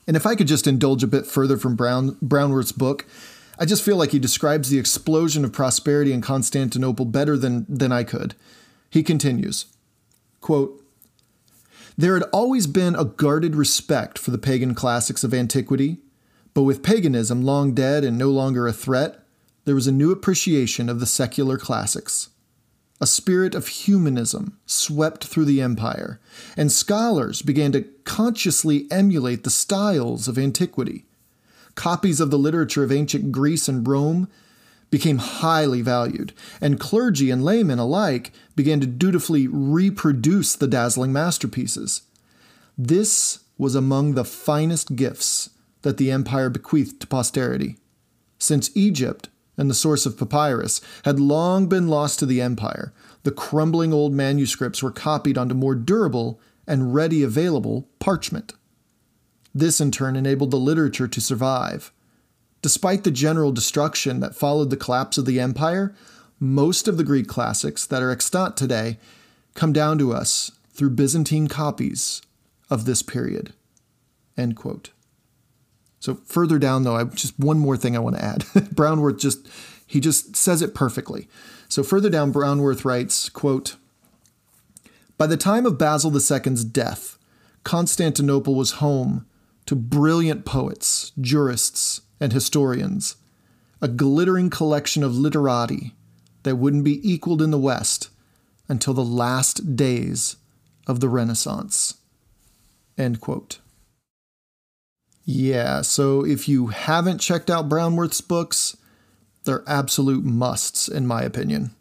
And 0.07 0.15
if 0.15 0.25
I 0.25 0.35
could 0.35 0.47
just 0.47 0.67
indulge 0.67 1.03
a 1.03 1.07
bit 1.07 1.25
further 1.25 1.57
from 1.57 1.75
Brown, 1.75 2.17
Brownworth's 2.21 2.71
book, 2.71 3.05
I 3.57 3.65
just 3.65 3.83
feel 3.83 3.95
like 3.95 4.11
he 4.11 4.19
describes 4.19 4.69
the 4.69 4.77
explosion 4.77 5.45
of 5.45 5.53
prosperity 5.53 6.11
in 6.11 6.21
Constantinople 6.21 7.05
better 7.05 7.37
than, 7.37 7.65
than 7.69 7.91
I 7.91 8.03
could. 8.03 8.35
He 8.89 9.01
continues, 9.01 9.65
quote, 10.41 10.83
There 11.97 12.13
had 12.13 12.29
always 12.31 12.67
been 12.67 12.95
a 12.95 13.05
guarded 13.05 13.55
respect 13.55 14.19
for 14.19 14.31
the 14.31 14.37
pagan 14.37 14.75
classics 14.75 15.23
of 15.23 15.33
antiquity, 15.33 15.97
but 16.55 16.63
with 16.63 16.81
paganism 16.81 17.43
long 17.43 17.73
dead 17.73 18.03
and 18.03 18.17
no 18.17 18.31
longer 18.31 18.65
a 18.65 18.73
threat, 18.73 19.19
there 19.65 19.75
was 19.75 19.87
a 19.87 19.91
new 19.91 20.11
appreciation 20.11 20.89
of 20.89 20.99
the 20.99 21.05
secular 21.05 21.57
classics. 21.57 22.29
A 23.01 23.05
spirit 23.05 23.53
of 23.53 23.67
humanism 23.67 24.57
swept 24.65 25.25
through 25.25 25.45
the 25.45 25.61
empire, 25.61 26.19
and 26.55 26.71
scholars 26.71 27.41
began 27.41 27.73
to 27.73 27.85
consciously 28.05 28.87
emulate 28.89 29.43
the 29.43 29.49
styles 29.49 30.29
of 30.29 30.37
antiquity. 30.37 31.05
Copies 31.75 32.21
of 32.21 32.31
the 32.31 32.39
literature 32.39 32.85
of 32.85 32.91
ancient 32.91 33.33
Greece 33.33 33.67
and 33.67 33.85
Rome 33.85 34.29
became 34.89 35.17
highly 35.17 35.81
valued, 35.81 36.31
and 36.61 36.79
clergy 36.79 37.29
and 37.31 37.43
laymen 37.43 37.79
alike 37.79 38.31
began 38.55 38.79
to 38.79 38.87
dutifully 38.87 39.45
reproduce 39.45 40.55
the 40.55 40.67
dazzling 40.67 41.11
masterpieces. 41.11 42.03
This 42.77 43.39
was 43.57 43.75
among 43.75 44.13
the 44.13 44.23
finest 44.23 44.95
gifts 44.95 45.49
that 45.85 45.97
the 45.97 46.09
empire 46.09 46.49
bequeathed 46.49 46.99
to 46.99 47.05
posterity. 47.05 47.77
Since 48.39 48.75
Egypt 48.75 49.29
and 49.55 49.69
the 49.69 49.75
source 49.75 50.07
of 50.07 50.17
papyrus 50.17 50.81
had 51.05 51.19
long 51.19 51.67
been 51.67 51.87
lost 51.87 52.17
to 52.19 52.25
the 52.25 52.41
empire, 52.41 52.91
the 53.21 53.29
crumbling 53.29 53.93
old 53.93 54.11
manuscripts 54.11 54.81
were 54.81 54.89
copied 54.89 55.37
onto 55.37 55.53
more 55.53 55.75
durable 55.75 56.39
and 56.65 56.95
ready 56.95 57.21
available 57.21 57.87
parchment. 57.99 58.53
This 59.53 59.79
in 59.79 59.91
turn 59.91 60.15
enabled 60.15 60.49
the 60.49 60.57
literature 60.57 61.07
to 61.07 61.21
survive. 61.21 61.93
Despite 62.63 63.03
the 63.03 63.11
general 63.11 63.51
destruction 63.51 64.21
that 64.21 64.33
followed 64.33 64.71
the 64.71 64.77
collapse 64.77 65.19
of 65.19 65.27
the 65.27 65.39
empire, 65.39 65.93
most 66.39 66.87
of 66.87 66.97
the 66.97 67.03
Greek 67.03 67.27
classics 67.27 67.85
that 67.85 68.01
are 68.01 68.09
extant 68.09 68.57
today 68.57 68.97
come 69.53 69.71
down 69.71 69.99
to 69.99 70.11
us 70.11 70.51
through 70.71 70.89
Byzantine 70.89 71.47
copies 71.47 72.23
of 72.71 72.85
this 72.85 73.03
period. 73.03 73.53
End 74.35 74.55
quote. 74.55 74.89
So 75.99 76.15
further 76.25 76.59
down 76.59 76.83
though, 76.83 76.95
I 76.95 77.03
just 77.05 77.39
one 77.39 77.59
more 77.59 77.77
thing 77.77 77.95
I 77.95 77.99
want 77.99 78.15
to 78.17 78.23
add. 78.23 78.39
Brownworth 78.75 79.19
just 79.19 79.47
he 79.85 79.99
just 79.99 80.35
says 80.35 80.61
it 80.61 80.75
perfectly. 80.75 81.27
So 81.67 81.83
further 81.83 82.09
down 82.09 82.31
Brownworth 82.33 82.85
writes, 82.85 83.29
quote, 83.29 83.75
By 85.17 85.27
the 85.27 85.37
time 85.37 85.65
of 85.65 85.77
Basil 85.77 86.13
II's 86.13 86.63
death, 86.63 87.17
Constantinople 87.63 88.55
was 88.55 88.73
home 88.73 89.25
to 89.65 89.75
brilliant 89.75 90.45
poets, 90.45 91.11
jurists, 91.19 92.01
and 92.19 92.31
historians, 92.31 93.15
a 93.81 93.87
glittering 93.87 94.49
collection 94.49 95.03
of 95.03 95.17
literati 95.17 95.93
that 96.43 96.57
wouldn't 96.57 96.83
be 96.83 97.01
equaled 97.09 97.41
in 97.41 97.51
the 97.51 97.57
West 97.57 98.09
until 98.67 98.93
the 98.93 99.03
last 99.03 99.75
days 99.75 100.37
of 100.87 100.99
the 100.99 101.09
Renaissance. 101.09 101.95
End 102.97 103.19
quote. 103.19 103.59
Yeah, 105.25 105.81
so 105.81 106.23
if 106.23 106.47
you 106.47 106.67
haven't 106.67 107.17
checked 107.17 107.49
out 107.49 107.67
Brownworth's 107.67 108.21
books, 108.21 108.77
they're 109.43 109.63
absolute 109.67 110.23
musts, 110.23 110.87
in 110.87 111.07
my 111.07 111.23
opinion. 111.23 111.71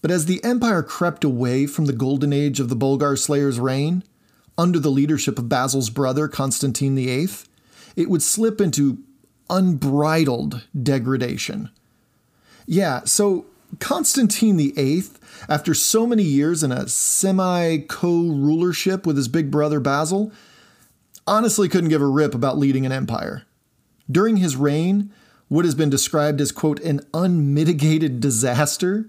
But 0.00 0.10
as 0.10 0.24
the 0.24 0.42
empire 0.42 0.82
crept 0.82 1.22
away 1.22 1.66
from 1.66 1.84
the 1.84 1.92
golden 1.92 2.32
age 2.32 2.60
of 2.60 2.70
the 2.70 2.76
Bulgar 2.76 3.14
Slayer's 3.14 3.60
reign, 3.60 4.02
under 4.56 4.78
the 4.78 4.90
leadership 4.90 5.38
of 5.38 5.48
Basil's 5.48 5.90
brother 5.90 6.28
Constantine 6.28 6.96
VIII, 6.96 7.28
it 7.94 8.08
would 8.08 8.22
slip 8.22 8.60
into 8.60 8.98
unbridled 9.50 10.66
degradation. 10.80 11.70
Yeah, 12.66 13.02
so 13.04 13.46
Constantine 13.80 14.56
VIII, 14.56 15.04
after 15.48 15.74
so 15.74 16.06
many 16.06 16.22
years 16.22 16.62
in 16.62 16.72
a 16.72 16.88
semi 16.88 17.78
co 17.78 18.28
rulership 18.28 19.06
with 19.06 19.16
his 19.16 19.28
big 19.28 19.50
brother 19.50 19.78
Basil, 19.78 20.32
honestly 21.26 21.68
couldn't 21.68 21.90
give 21.90 22.02
a 22.02 22.06
rip 22.06 22.34
about 22.34 22.58
leading 22.58 22.86
an 22.86 22.92
empire. 22.92 23.44
During 24.10 24.38
his 24.38 24.56
reign, 24.56 25.12
what 25.48 25.64
has 25.64 25.74
been 25.74 25.90
described 25.90 26.40
as, 26.40 26.52
quote, 26.52 26.80
an 26.80 27.00
unmitigated 27.12 28.20
disaster, 28.20 29.06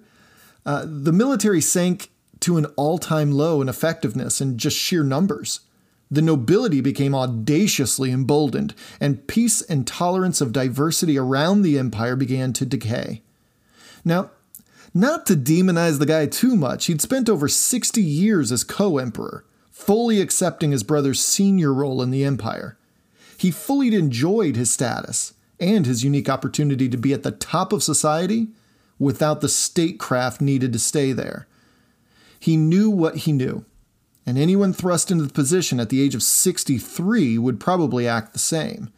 uh, 0.66 0.86
the 0.86 1.12
military 1.12 1.62
sank 1.62 2.10
to 2.42 2.58
an 2.58 2.66
all 2.76 2.98
time 2.98 3.32
low 3.32 3.62
in 3.62 3.70
effectiveness 3.70 4.42
and 4.42 4.58
just 4.58 4.78
sheer 4.78 5.04
numbers. 5.04 5.62
The 6.12 6.22
nobility 6.22 6.82
became 6.82 7.16
audaciously 7.16 8.12
emboldened, 8.12 8.76
and 9.00 9.26
peace 9.28 9.62
and 9.64 9.88
tolerance 9.88 10.42
of 10.42 10.52
diversity 10.52 11.18
around 11.18 11.62
the 11.62 11.80
empire 11.80 12.16
began 12.16 12.54
to 12.54 12.66
decay. 12.66 13.22
Now, 14.06 14.30
not 14.94 15.26
to 15.26 15.36
demonize 15.36 15.98
the 15.98 16.06
guy 16.06 16.28
too 16.28 16.56
much, 16.56 16.86
he'd 16.86 17.02
spent 17.02 17.30
over 17.30 17.48
60 17.48 18.02
years 18.02 18.52
as 18.52 18.64
co 18.64 19.00
emperor, 19.00 19.44
fully 19.86 20.22
accepting 20.22 20.72
his 20.72 20.84
brother's 20.84 21.22
senior 21.22 21.74
role 21.74 22.02
in 22.02 22.12
the 22.12 22.24
empire. 22.24 22.78
He 23.38 23.52
fully 23.52 23.94
enjoyed 23.94 24.56
his 24.56 24.72
status 24.72 25.34
and 25.60 25.86
his 25.86 26.04
unique 26.04 26.30
opportunity 26.30 26.88
to 26.88 26.98
be 26.98 27.14
at 27.14 27.24
the 27.24 27.32
top 27.32 27.74
of 27.74 27.84
society 27.84 28.48
without 28.98 29.42
the 29.42 29.50
statecraft 29.50 30.40
needed 30.40 30.72
to 30.74 30.80
stay 30.80 31.12
there. 31.12 31.48
He 32.40 32.56
knew 32.56 32.90
what 32.90 33.18
he 33.18 33.32
knew, 33.32 33.66
and 34.26 34.38
anyone 34.38 34.74
thrust 34.74 35.12
into 35.12 35.26
the 35.26 35.34
position 35.34 35.80
at 35.80 35.90
the 35.90 36.02
age 36.02 36.16
of 36.16 36.24
63 36.24 37.38
would 37.38 37.60
probably 37.60 38.08
act 38.08 38.34
the 38.34 38.40
same. 38.40 38.92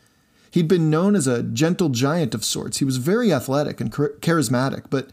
He'd 0.52 0.68
been 0.68 0.90
known 0.90 1.16
as 1.16 1.28
a 1.28 1.44
gentle 1.44 1.90
giant 1.90 2.34
of 2.34 2.46
sorts. 2.46 2.78
He 2.78 2.86
was 2.86 2.98
very 2.98 3.34
athletic 3.34 3.82
and 3.82 3.92
charismatic, 3.92 4.86
but 4.90 5.10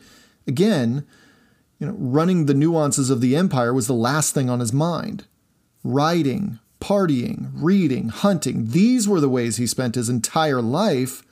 again, 0.47 1.07
you 1.79 1.87
know, 1.87 1.95
running 1.99 2.47
the 2.47 2.55
nuances 2.55 3.11
of 3.11 3.21
the 3.21 3.35
empire 3.35 3.75
was 3.75 3.87
the 3.87 3.95
last 3.95 4.35
thing 4.35 4.49
on 4.49 4.61
his 4.61 4.73
mind. 4.73 5.27
Riding, 5.85 6.59
partying, 6.81 7.51
reading, 7.55 8.09
hunting, 8.09 8.69
these 8.69 9.09
were 9.09 9.21
the 9.21 9.29
ways 9.29 9.57
he 9.57 9.67
spent 9.67 9.95
his 9.95 10.09
entire 10.09 10.63
life 10.63 11.25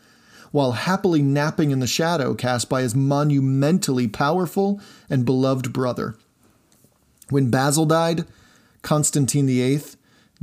while 0.52 0.72
happily 0.72 1.22
napping 1.22 1.70
in 1.70 1.78
the 1.78 1.86
shadow 1.86 2.34
cast 2.34 2.68
by 2.68 2.82
his 2.82 2.94
monumentally 2.94 4.08
powerful 4.08 4.80
and 5.08 5.24
beloved 5.24 5.72
brother. 5.72 6.16
When 7.28 7.50
Basil 7.50 7.86
died, 7.86 8.24
Constantine 8.82 9.46
VIII 9.46 9.82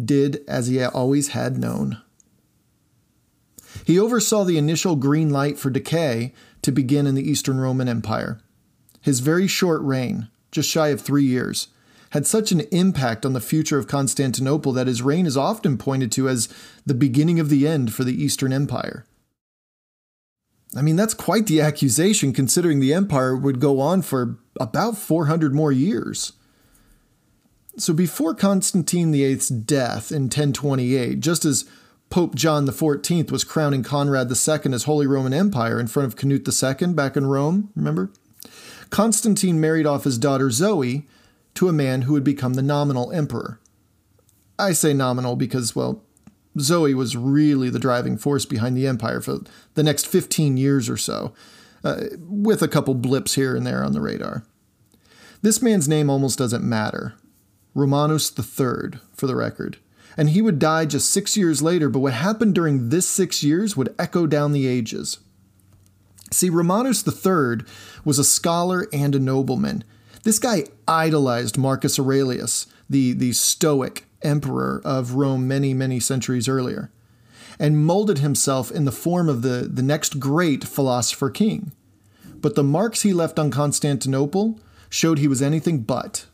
did 0.03 0.43
as 0.47 0.67
he 0.67 0.81
always 0.83 1.29
had 1.29 1.57
known. 1.57 2.01
He 3.85 3.99
oversaw 3.99 4.43
the 4.43 4.57
initial 4.57 4.95
green 4.95 5.29
light 5.29 5.59
for 5.59 5.69
decay 5.69 6.33
to 6.61 6.71
begin 6.71 7.05
in 7.05 7.15
the 7.15 7.29
Eastern 7.29 7.59
Roman 7.59 7.87
Empire. 7.87 8.39
His 9.01 9.19
very 9.19 9.47
short 9.47 9.81
reign, 9.81 10.29
just 10.51 10.69
shy 10.69 10.89
of 10.89 11.01
three 11.01 11.25
years, 11.25 11.67
had 12.11 12.25
such 12.25 12.51
an 12.51 12.61
impact 12.71 13.25
on 13.25 13.33
the 13.33 13.41
future 13.41 13.77
of 13.77 13.87
Constantinople 13.87 14.71
that 14.73 14.87
his 14.87 15.01
reign 15.01 15.25
is 15.25 15.37
often 15.37 15.77
pointed 15.77 16.11
to 16.13 16.29
as 16.29 16.49
the 16.85 16.93
beginning 16.93 17.39
of 17.39 17.49
the 17.49 17.67
end 17.67 17.93
for 17.93 18.03
the 18.03 18.23
Eastern 18.23 18.53
Empire. 18.53 19.05
I 20.75 20.81
mean, 20.81 20.95
that's 20.95 21.13
quite 21.13 21.47
the 21.47 21.61
accusation 21.61 22.33
considering 22.33 22.79
the 22.79 22.93
empire 22.93 23.35
would 23.35 23.59
go 23.59 23.79
on 23.79 24.01
for 24.01 24.37
about 24.59 24.97
400 24.97 25.53
more 25.53 25.71
years. 25.71 26.33
So 27.77 27.93
before 27.93 28.33
Constantine 28.33 29.11
VIII's 29.11 29.49
death 29.49 30.11
in 30.11 30.23
1028, 30.23 31.19
just 31.19 31.45
as 31.45 31.65
Pope 32.09 32.35
John 32.35 32.65
XIV 32.65 33.31
was 33.31 33.43
crowning 33.43 33.83
Conrad 33.83 34.29
II 34.29 34.73
as 34.73 34.83
Holy 34.83 35.05
Roman 35.05 35.33
Empire 35.33 35.79
in 35.79 35.87
front 35.87 36.07
of 36.07 36.15
Canute 36.15 36.47
II 36.47 36.93
back 36.93 37.15
in 37.15 37.27
Rome, 37.27 37.69
remember? 37.75 38.11
Constantine 38.89 39.59
married 39.59 39.85
off 39.85 40.05
his 40.05 40.17
daughter 40.17 40.49
Zoe 40.49 41.05
to 41.57 41.69
a 41.69 41.73
man 41.73 42.03
who 42.03 42.13
would 42.13 42.23
become 42.23 42.53
the 42.53 42.61
nominal 42.61 43.11
emperor. 43.11 43.59
I 44.57 44.73
say 44.73 44.93
nominal 44.93 45.35
because, 45.35 45.75
well, 45.75 46.03
Zoe 46.59 46.93
was 46.93 47.15
really 47.15 47.69
the 47.69 47.79
driving 47.79 48.17
force 48.17 48.45
behind 48.45 48.75
the 48.75 48.87
empire 48.87 49.21
for 49.21 49.39
the 49.75 49.83
next 49.83 50.07
15 50.07 50.57
years 50.57 50.89
or 50.89 50.97
so, 50.97 51.33
uh, 51.83 52.03
with 52.19 52.61
a 52.61 52.67
couple 52.67 52.95
blips 52.95 53.35
here 53.35 53.55
and 53.55 53.65
there 53.65 53.83
on 53.83 53.93
the 53.93 54.01
radar. 54.01 54.45
This 55.41 55.61
man's 55.61 55.87
name 55.87 56.09
almost 56.09 56.39
doesn't 56.39 56.63
matter. 56.63 57.13
Romanus 57.75 58.31
III, 58.37 58.99
for 59.13 59.27
the 59.27 59.35
record 59.35 59.77
and 60.17 60.31
he 60.31 60.41
would 60.41 60.57
die 60.57 60.85
just 60.85 61.11
six 61.11 61.37
years 61.37 61.61
later, 61.61 61.89
but 61.89 61.99
what 61.99 62.13
happened 62.13 62.55
during 62.55 62.89
this 62.89 63.07
six 63.07 63.43
years 63.43 63.77
would 63.77 63.93
echo 63.99 64.25
down 64.25 64.51
the 64.51 64.65
ages. 64.65 65.19
See, 66.31 66.49
Romanus 66.49 67.07
III 67.07 67.63
was 68.03 68.17
a 68.17 68.23
scholar 68.23 68.87
and 68.91 69.13
a 69.13 69.19
nobleman. 69.19 69.83
This 70.23 70.39
guy 70.39 70.65
idolized 70.87 71.57
Marcus 71.57 71.99
Aurelius, 71.99 72.67
the, 72.89 73.13
the 73.13 73.33
Stoic 73.33 74.05
emperor 74.21 74.81
of 74.83 75.13
Rome 75.13 75.47
many, 75.47 75.73
many 75.73 75.99
centuries 75.99 76.47
earlier, 76.47 76.91
and 77.59 77.85
molded 77.85 78.19
himself 78.19 78.71
in 78.71 78.85
the 78.85 78.91
form 78.91 79.29
of 79.29 79.41
the, 79.41 79.69
the 79.71 79.81
next 79.81 80.19
great 80.19 80.63
philosopher 80.63 81.29
king. 81.29 81.71
But 82.41 82.55
the 82.55 82.63
marks 82.63 83.01
he 83.01 83.13
left 83.13 83.39
on 83.39 83.51
Constantinople 83.51 84.59
showed 84.89 85.19
he 85.19 85.27
was 85.27 85.41
anything 85.41 85.79
but. 85.79 86.25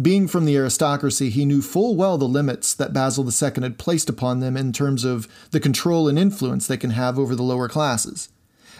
Being 0.00 0.26
from 0.26 0.46
the 0.46 0.56
aristocracy, 0.56 1.28
he 1.28 1.44
knew 1.44 1.60
full 1.60 1.96
well 1.96 2.16
the 2.16 2.24
limits 2.26 2.74
that 2.74 2.92
Basil 2.92 3.26
II 3.26 3.62
had 3.62 3.78
placed 3.78 4.08
upon 4.08 4.40
them 4.40 4.56
in 4.56 4.72
terms 4.72 5.04
of 5.04 5.28
the 5.50 5.60
control 5.60 6.08
and 6.08 6.18
influence 6.18 6.66
they 6.66 6.76
can 6.76 6.90
have 6.90 7.18
over 7.18 7.34
the 7.34 7.42
lower 7.42 7.68
classes. 7.68 8.30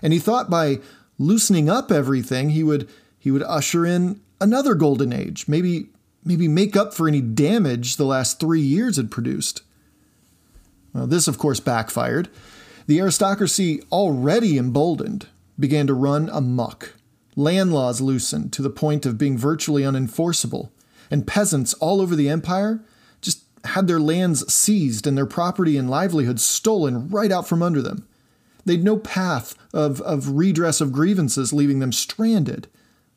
And 0.02 0.12
he 0.12 0.18
thought 0.18 0.48
by 0.48 0.80
loosening 1.18 1.68
up 1.68 1.92
everything, 1.92 2.50
he 2.50 2.64
would 2.64 2.88
he 3.22 3.30
would 3.30 3.44
usher 3.44 3.86
in 3.86 4.20
another 4.40 4.74
golden 4.74 5.12
age, 5.12 5.46
maybe 5.46 5.90
maybe 6.24 6.48
make 6.48 6.74
up 6.74 6.92
for 6.92 7.06
any 7.06 7.20
damage 7.20 7.94
the 7.94 8.04
last 8.04 8.40
3 8.40 8.60
years 8.60 8.96
had 8.96 9.12
produced. 9.12 9.62
Well, 10.92 11.06
this 11.06 11.28
of 11.28 11.38
course 11.38 11.60
backfired. 11.60 12.28
The 12.88 12.98
aristocracy, 12.98 13.80
already 13.92 14.58
emboldened, 14.58 15.28
began 15.56 15.86
to 15.86 15.94
run 15.94 16.28
amuck. 16.30 16.94
Land 17.36 17.72
laws 17.72 18.00
loosened 18.00 18.52
to 18.54 18.62
the 18.62 18.70
point 18.70 19.06
of 19.06 19.18
being 19.18 19.38
virtually 19.38 19.82
unenforceable 19.82 20.70
and 21.08 21.24
peasants 21.24 21.74
all 21.74 22.00
over 22.00 22.16
the 22.16 22.28
empire 22.28 22.84
just 23.20 23.44
had 23.66 23.86
their 23.86 24.00
lands 24.00 24.52
seized 24.52 25.06
and 25.06 25.16
their 25.16 25.26
property 25.26 25.76
and 25.76 25.88
livelihood 25.88 26.40
stolen 26.40 27.08
right 27.08 27.30
out 27.30 27.46
from 27.46 27.62
under 27.62 27.82
them. 27.82 28.04
They'd 28.64 28.82
no 28.82 28.96
path 28.96 29.54
of, 29.72 30.00
of 30.00 30.30
redress 30.30 30.80
of 30.80 30.90
grievances, 30.90 31.52
leaving 31.52 31.78
them 31.78 31.92
stranded 31.92 32.66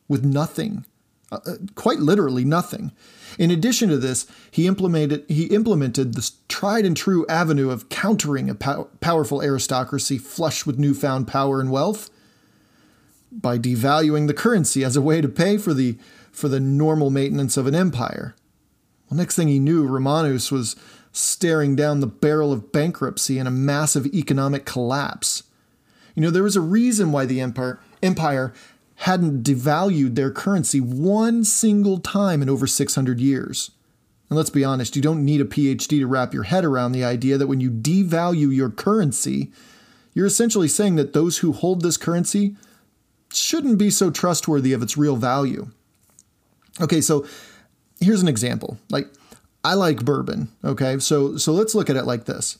with 0.08 0.24
nothing, 0.24 0.84
uh, 1.30 1.40
uh 1.46 1.54
quite 1.74 1.98
literally 1.98 2.44
nothing. 2.44 2.92
In 3.38 3.50
addition 3.50 3.90
to 3.90 3.98
this, 3.98 4.26
he 4.50 4.66
implemented 4.66 5.24
he 5.28 5.44
implemented 5.46 6.14
this 6.14 6.32
tried 6.48 6.84
and 6.84 6.96
true 6.96 7.26
avenue 7.28 7.70
of 7.70 7.88
countering 7.88 8.48
a 8.48 8.54
pow- 8.54 8.88
powerful 9.00 9.42
aristocracy 9.42 10.18
flush 10.18 10.64
with 10.64 10.78
newfound 10.78 11.28
power 11.28 11.60
and 11.60 11.70
wealth 11.70 12.10
by 13.30 13.58
devaluing 13.58 14.26
the 14.26 14.34
currency 14.34 14.84
as 14.84 14.96
a 14.96 15.02
way 15.02 15.20
to 15.20 15.28
pay 15.28 15.58
for 15.58 15.74
the 15.74 15.98
for 16.32 16.48
the 16.48 16.60
normal 16.60 17.10
maintenance 17.10 17.56
of 17.56 17.66
an 17.66 17.74
empire. 17.74 18.34
Well, 19.08 19.18
next 19.18 19.36
thing 19.36 19.48
he 19.48 19.58
knew, 19.58 19.86
Romanus 19.86 20.50
was 20.50 20.76
staring 21.12 21.74
down 21.76 22.00
the 22.00 22.06
barrel 22.06 22.52
of 22.52 22.72
bankruptcy 22.72 23.38
and 23.38 23.48
a 23.48 23.52
massive 23.52 24.06
economic 24.06 24.66
collapse. 24.66 25.44
You 26.14 26.22
know, 26.22 26.30
there 26.30 26.42
was 26.42 26.56
a 26.56 26.60
reason 26.60 27.12
why 27.12 27.24
the 27.24 27.40
empire, 27.40 27.80
empire 28.02 28.52
hadn't 28.96 29.42
devalued 29.42 30.14
their 30.14 30.30
currency 30.30 30.80
one 30.80 31.44
single 31.44 31.98
time 31.98 32.42
in 32.42 32.48
over 32.48 32.66
600 32.66 33.20
years. 33.20 33.70
And 34.28 34.36
let's 34.36 34.50
be 34.50 34.64
honest, 34.64 34.96
you 34.96 35.02
don't 35.02 35.24
need 35.24 35.40
a 35.40 35.44
PhD 35.44 36.00
to 36.00 36.06
wrap 36.06 36.34
your 36.34 36.44
head 36.44 36.64
around 36.64 36.92
the 36.92 37.04
idea 37.04 37.38
that 37.38 37.46
when 37.46 37.60
you 37.60 37.70
devalue 37.70 38.54
your 38.54 38.70
currency, 38.70 39.52
you're 40.14 40.26
essentially 40.26 40.66
saying 40.66 40.96
that 40.96 41.12
those 41.12 41.38
who 41.38 41.52
hold 41.52 41.82
this 41.82 41.96
currency 41.96 42.56
shouldn't 43.32 43.78
be 43.78 43.90
so 43.90 44.10
trustworthy 44.10 44.72
of 44.72 44.82
its 44.82 44.96
real 44.96 45.16
value. 45.16 45.68
Okay, 46.80 47.00
so 47.00 47.26
here's 48.00 48.22
an 48.22 48.28
example. 48.28 48.78
Like 48.90 49.08
I 49.62 49.74
like 49.74 50.04
bourbon, 50.04 50.48
okay? 50.64 50.98
So 50.98 51.36
so 51.36 51.52
let's 51.52 51.74
look 51.74 51.90
at 51.90 51.96
it 51.96 52.04
like 52.04 52.24
this. 52.24 52.58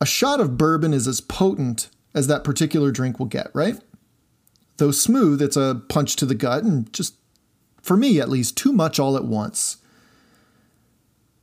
A 0.00 0.06
shot 0.06 0.40
of 0.40 0.58
bourbon 0.58 0.92
is 0.92 1.08
as 1.08 1.20
potent 1.20 1.88
as 2.14 2.26
that 2.26 2.44
particular 2.44 2.90
drink 2.90 3.18
will 3.18 3.26
get, 3.26 3.48
right? 3.54 3.80
Though 4.76 4.90
smooth, 4.90 5.40
it's 5.40 5.56
a 5.56 5.82
punch 5.88 6.16
to 6.16 6.26
the 6.26 6.34
gut 6.34 6.64
and 6.64 6.92
just 6.92 7.14
for 7.82 7.96
me 7.96 8.20
at 8.20 8.28
least 8.28 8.56
too 8.56 8.72
much 8.72 8.98
all 8.98 9.16
at 9.16 9.24
once. 9.24 9.76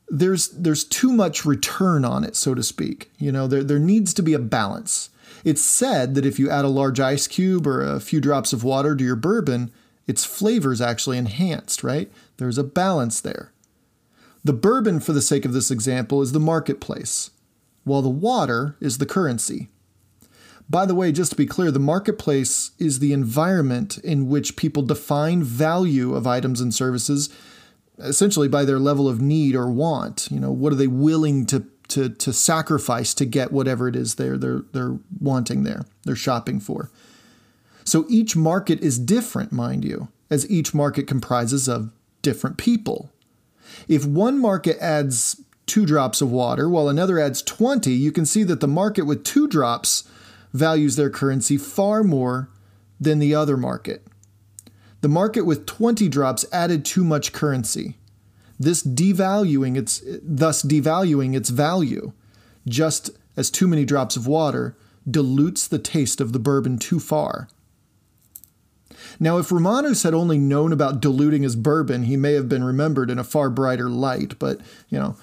There's 0.09 0.49
there's 0.49 0.83
too 0.83 1.13
much 1.13 1.45
return 1.45 2.03
on 2.03 2.23
it, 2.23 2.35
so 2.35 2.53
to 2.53 2.63
speak. 2.63 3.11
You 3.17 3.31
know, 3.31 3.47
there 3.47 3.63
there 3.63 3.79
needs 3.79 4.13
to 4.15 4.23
be 4.23 4.33
a 4.33 4.39
balance. 4.39 5.09
It's 5.45 5.61
said 5.61 6.15
that 6.15 6.25
if 6.25 6.37
you 6.37 6.49
add 6.49 6.65
a 6.65 6.69
large 6.69 6.99
ice 6.99 7.27
cube 7.27 7.65
or 7.65 7.81
a 7.81 7.99
few 7.99 8.19
drops 8.19 8.53
of 8.53 8.63
water 8.63 8.95
to 8.95 9.03
your 9.03 9.15
bourbon, 9.15 9.71
its 10.07 10.25
flavor 10.25 10.73
is 10.73 10.81
actually 10.81 11.17
enhanced, 11.17 11.83
right? 11.83 12.11
There's 12.37 12.57
a 12.57 12.63
balance 12.63 13.21
there. 13.21 13.51
The 14.43 14.53
bourbon, 14.53 14.99
for 14.99 15.13
the 15.13 15.21
sake 15.21 15.45
of 15.45 15.53
this 15.53 15.71
example, 15.71 16.21
is 16.21 16.31
the 16.31 16.39
marketplace, 16.39 17.29
while 17.83 18.01
the 18.01 18.09
water 18.09 18.75
is 18.79 18.97
the 18.97 19.05
currency. 19.05 19.69
By 20.71 20.85
the 20.85 20.95
way, 20.95 21.11
just 21.11 21.31
to 21.31 21.35
be 21.35 21.45
clear, 21.45 21.69
the 21.69 21.79
marketplace 21.79 22.71
is 22.79 22.99
the 22.99 23.11
environment 23.11 23.97
in 23.97 24.29
which 24.29 24.55
people 24.55 24.83
define 24.83 25.43
value 25.43 26.15
of 26.15 26.25
items 26.25 26.61
and 26.61 26.73
services 26.73 27.29
essentially 27.99 28.47
by 28.47 28.63
their 28.63 28.79
level 28.79 29.09
of 29.09 29.21
need 29.21 29.53
or 29.53 29.69
want. 29.69 30.29
You 30.31 30.39
know, 30.39 30.51
what 30.51 30.71
are 30.71 30.77
they 30.77 30.87
willing 30.87 31.45
to 31.47 31.65
to 31.89 32.07
to 32.07 32.31
sacrifice 32.31 33.13
to 33.15 33.25
get 33.25 33.51
whatever 33.51 33.89
it 33.89 33.97
is 33.97 34.15
they're 34.15 34.37
they're 34.37 34.63
they're 34.71 34.97
wanting 35.19 35.63
there, 35.63 35.83
they're 36.05 36.15
shopping 36.15 36.61
for. 36.61 36.89
So 37.83 38.05
each 38.07 38.37
market 38.37 38.79
is 38.79 38.97
different, 38.97 39.51
mind 39.51 39.83
you, 39.83 40.07
as 40.29 40.49
each 40.49 40.73
market 40.73 41.05
comprises 41.05 41.67
of 41.67 41.91
different 42.21 42.57
people. 42.57 43.11
If 43.89 44.05
one 44.05 44.39
market 44.39 44.77
adds 44.79 45.41
two 45.65 45.85
drops 45.85 46.21
of 46.21 46.31
water 46.31 46.69
while 46.69 46.87
another 46.87 47.19
adds 47.19 47.41
20, 47.41 47.91
you 47.91 48.13
can 48.13 48.25
see 48.25 48.43
that 48.43 48.61
the 48.61 48.67
market 48.69 49.01
with 49.01 49.25
two 49.25 49.49
drops 49.49 50.07
values 50.53 50.95
their 50.95 51.09
currency 51.09 51.57
far 51.57 52.03
more 52.03 52.49
than 52.99 53.19
the 53.19 53.33
other 53.33 53.57
market. 53.57 54.05
The 55.01 55.09
market 55.09 55.41
with 55.41 55.65
20 55.65 56.07
drops 56.09 56.45
added 56.51 56.85
too 56.85 57.03
much 57.03 57.33
currency, 57.33 57.97
this 58.59 58.83
devaluing 58.83 59.75
its 59.75 60.03
thus 60.21 60.61
devaluing 60.61 61.35
its 61.35 61.49
value, 61.49 62.13
just 62.67 63.09
as 63.35 63.49
too 63.49 63.67
many 63.67 63.85
drops 63.85 64.15
of 64.15 64.27
water 64.27 64.77
dilutes 65.09 65.67
the 65.67 65.79
taste 65.79 66.21
of 66.21 66.31
the 66.31 66.39
bourbon 66.39 66.77
too 66.77 66.99
far. 66.99 67.49
Now, 69.19 69.37
if 69.39 69.51
Romanus 69.51 70.03
had 70.03 70.13
only 70.13 70.37
known 70.37 70.71
about 70.71 71.01
diluting 71.01 71.43
his 71.43 71.55
bourbon, 71.55 72.03
he 72.03 72.17
may 72.17 72.33
have 72.33 72.47
been 72.47 72.63
remembered 72.63 73.09
in 73.09 73.17
a 73.17 73.23
far 73.23 73.49
brighter 73.49 73.89
light. 73.89 74.37
But 74.37 74.61
you 74.89 74.99
know, 74.99 75.15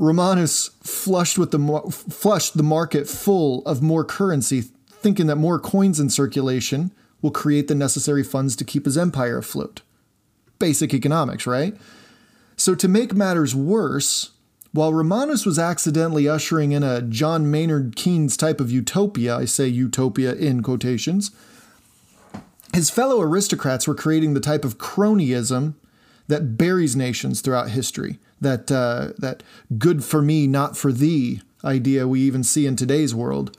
Romanus 0.00 0.70
flushed 0.82 1.36
with 1.36 1.50
the 1.50 1.58
flushed 1.92 2.56
the 2.56 2.62
market 2.62 3.06
full 3.06 3.62
of 3.66 3.82
more 3.82 4.02
currency, 4.02 4.62
thinking 4.90 5.26
that 5.26 5.36
more 5.36 5.58
coins 5.58 6.00
in 6.00 6.08
circulation 6.08 6.90
will 7.20 7.30
create 7.30 7.68
the 7.68 7.74
necessary 7.74 8.24
funds 8.24 8.56
to 8.56 8.64
keep 8.64 8.86
his 8.86 8.96
empire 8.96 9.36
afloat. 9.36 9.82
Basic 10.58 10.94
economics, 10.94 11.46
right? 11.46 11.76
So, 12.56 12.74
to 12.76 12.88
make 12.88 13.14
matters 13.14 13.54
worse, 13.54 14.30
while 14.72 14.94
Romanus 14.94 15.44
was 15.44 15.58
accidentally 15.58 16.26
ushering 16.26 16.72
in 16.72 16.82
a 16.82 17.02
John 17.02 17.50
Maynard 17.50 17.94
Keynes 17.94 18.38
type 18.38 18.58
of 18.58 18.70
utopia, 18.70 19.36
I 19.36 19.44
say 19.44 19.68
utopia 19.68 20.34
in 20.34 20.62
quotations, 20.62 21.30
his 22.72 22.88
fellow 22.88 23.20
aristocrats 23.20 23.86
were 23.86 23.94
creating 23.94 24.32
the 24.32 24.40
type 24.40 24.64
of 24.64 24.78
cronyism 24.78 25.74
that 26.30 26.56
buries 26.56 26.96
nations 26.96 27.40
throughout 27.40 27.70
history. 27.70 28.18
That 28.40 28.72
uh, 28.72 29.12
that 29.18 29.42
good 29.76 30.02
for 30.02 30.22
me, 30.22 30.46
not 30.46 30.76
for 30.76 30.92
thee 30.92 31.42
idea 31.62 32.08
we 32.08 32.20
even 32.20 32.42
see 32.42 32.66
in 32.66 32.76
today's 32.76 33.14
world. 33.14 33.56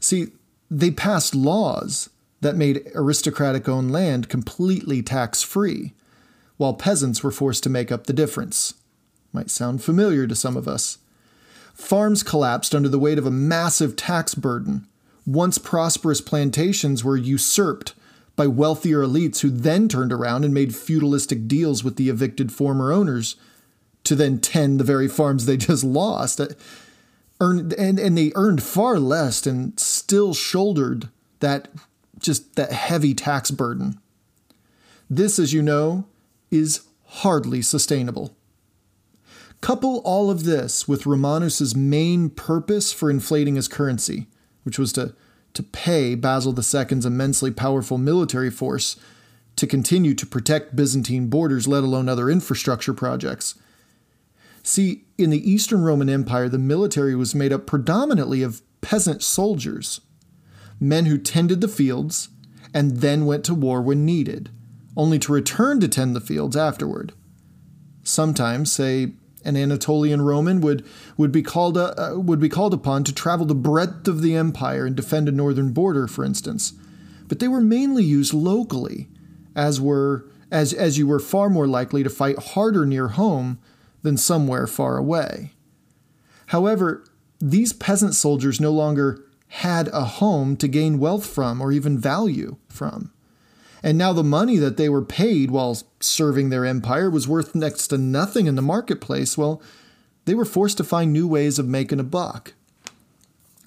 See, 0.00 0.28
they 0.70 0.90
passed 0.90 1.34
laws 1.34 2.08
that 2.40 2.56
made 2.56 2.90
aristocratic 2.94 3.68
owned 3.68 3.92
land 3.92 4.28
completely 4.28 5.02
tax 5.02 5.42
free 5.42 5.92
while 6.56 6.74
peasants 6.74 7.22
were 7.22 7.30
forced 7.30 7.62
to 7.64 7.70
make 7.70 7.92
up 7.92 8.06
the 8.06 8.12
difference. 8.12 8.74
Might 9.32 9.50
sound 9.50 9.82
familiar 9.82 10.26
to 10.26 10.34
some 10.34 10.56
of 10.56 10.66
us. 10.66 10.98
Farms 11.74 12.22
collapsed 12.22 12.74
under 12.74 12.88
the 12.88 12.98
weight 12.98 13.18
of 13.18 13.26
a 13.26 13.30
massive 13.30 13.96
tax 13.96 14.34
burden. 14.34 14.86
Once 15.26 15.58
prosperous 15.58 16.22
plantations 16.22 17.04
were 17.04 17.16
usurped 17.16 17.92
by 18.36 18.46
wealthier 18.46 19.00
elites 19.00 19.40
who 19.40 19.50
then 19.50 19.88
turned 19.88 20.12
around 20.12 20.44
and 20.44 20.52
made 20.52 20.76
feudalistic 20.76 21.48
deals 21.48 21.82
with 21.82 21.96
the 21.96 22.10
evicted 22.10 22.52
former 22.52 22.92
owners 22.92 23.36
to 24.04 24.14
then 24.14 24.38
tend 24.38 24.78
the 24.78 24.84
very 24.84 25.08
farms 25.08 25.46
they 25.46 25.56
just 25.56 25.82
lost. 25.82 26.40
Earned, 27.40 27.72
and, 27.74 27.98
and 27.98 28.16
they 28.16 28.32
earned 28.34 28.62
far 28.62 28.98
less 28.98 29.46
and 29.46 29.78
still 29.80 30.34
shouldered 30.34 31.08
that 31.40 31.68
just 32.18 32.54
that 32.56 32.72
heavy 32.72 33.14
tax 33.14 33.50
burden. 33.50 34.00
This, 35.08 35.38
as 35.38 35.52
you 35.52 35.62
know, 35.62 36.06
is 36.50 36.82
hardly 37.04 37.62
sustainable. 37.62 38.36
Couple 39.60 39.98
all 40.04 40.30
of 40.30 40.44
this 40.44 40.86
with 40.86 41.06
Romanus's 41.06 41.74
main 41.74 42.30
purpose 42.30 42.92
for 42.92 43.10
inflating 43.10 43.56
his 43.56 43.68
currency, 43.68 44.26
which 44.64 44.78
was 44.78 44.92
to, 44.94 45.14
to 45.56 45.62
pay 45.62 46.14
Basil 46.14 46.54
II's 46.56 47.04
immensely 47.04 47.50
powerful 47.50 47.98
military 47.98 48.50
force 48.50 48.96
to 49.56 49.66
continue 49.66 50.14
to 50.14 50.26
protect 50.26 50.76
Byzantine 50.76 51.28
borders, 51.28 51.66
let 51.66 51.82
alone 51.82 52.08
other 52.08 52.30
infrastructure 52.30 52.94
projects. 52.94 53.54
See, 54.62 55.04
in 55.16 55.30
the 55.30 55.50
Eastern 55.50 55.82
Roman 55.82 56.08
Empire, 56.08 56.48
the 56.48 56.58
military 56.58 57.14
was 57.14 57.34
made 57.34 57.52
up 57.52 57.66
predominantly 57.66 58.42
of 58.42 58.62
peasant 58.80 59.22
soldiers, 59.22 60.00
men 60.78 61.06
who 61.06 61.18
tended 61.18 61.60
the 61.60 61.68
fields 61.68 62.28
and 62.74 62.98
then 62.98 63.26
went 63.26 63.44
to 63.44 63.54
war 63.54 63.80
when 63.80 64.04
needed 64.04 64.50
only 64.96 65.18
to 65.18 65.32
return 65.32 65.78
to 65.80 65.88
tend 65.88 66.16
the 66.16 66.20
fields 66.20 66.56
afterward. 66.56 67.12
Sometimes, 68.02 68.72
say, 68.72 69.12
an 69.46 69.56
Anatolian 69.56 70.20
Roman 70.20 70.60
would, 70.60 70.84
would, 71.16 71.32
be 71.32 71.42
called 71.42 71.76
a, 71.76 71.98
uh, 72.00 72.18
would 72.18 72.40
be 72.40 72.48
called 72.48 72.74
upon 72.74 73.04
to 73.04 73.14
travel 73.14 73.46
the 73.46 73.54
breadth 73.54 74.08
of 74.08 74.20
the 74.20 74.34
empire 74.34 74.86
and 74.86 74.96
defend 74.96 75.28
a 75.28 75.32
northern 75.32 75.72
border, 75.72 76.06
for 76.06 76.24
instance. 76.24 76.72
But 77.28 77.38
they 77.38 77.48
were 77.48 77.60
mainly 77.60 78.04
used 78.04 78.34
locally, 78.34 79.08
as 79.54 79.80
were 79.80 80.26
as, 80.50 80.72
as 80.72 80.98
you 80.98 81.06
were 81.06 81.18
far 81.18 81.48
more 81.48 81.66
likely 81.66 82.02
to 82.02 82.10
fight 82.10 82.38
harder 82.38 82.86
near 82.86 83.08
home 83.08 83.58
than 84.02 84.16
somewhere 84.16 84.66
far 84.66 84.96
away. 84.96 85.52
However, 86.46 87.04
these 87.40 87.72
peasant 87.72 88.14
soldiers 88.14 88.60
no 88.60 88.70
longer 88.70 89.24
had 89.48 89.88
a 89.88 90.04
home 90.04 90.56
to 90.56 90.68
gain 90.68 90.98
wealth 90.98 91.26
from 91.26 91.60
or 91.60 91.72
even 91.72 91.98
value 91.98 92.56
from. 92.68 93.12
And 93.86 93.96
now 93.96 94.12
the 94.12 94.24
money 94.24 94.56
that 94.56 94.76
they 94.76 94.88
were 94.88 95.00
paid 95.00 95.52
while 95.52 95.80
serving 96.00 96.50
their 96.50 96.66
empire 96.66 97.08
was 97.08 97.28
worth 97.28 97.54
next 97.54 97.86
to 97.86 97.96
nothing 97.96 98.46
in 98.46 98.56
the 98.56 98.60
marketplace. 98.60 99.38
Well, 99.38 99.62
they 100.24 100.34
were 100.34 100.44
forced 100.44 100.78
to 100.78 100.84
find 100.84 101.12
new 101.12 101.28
ways 101.28 101.60
of 101.60 101.68
making 101.68 102.00
a 102.00 102.02
buck. 102.02 102.54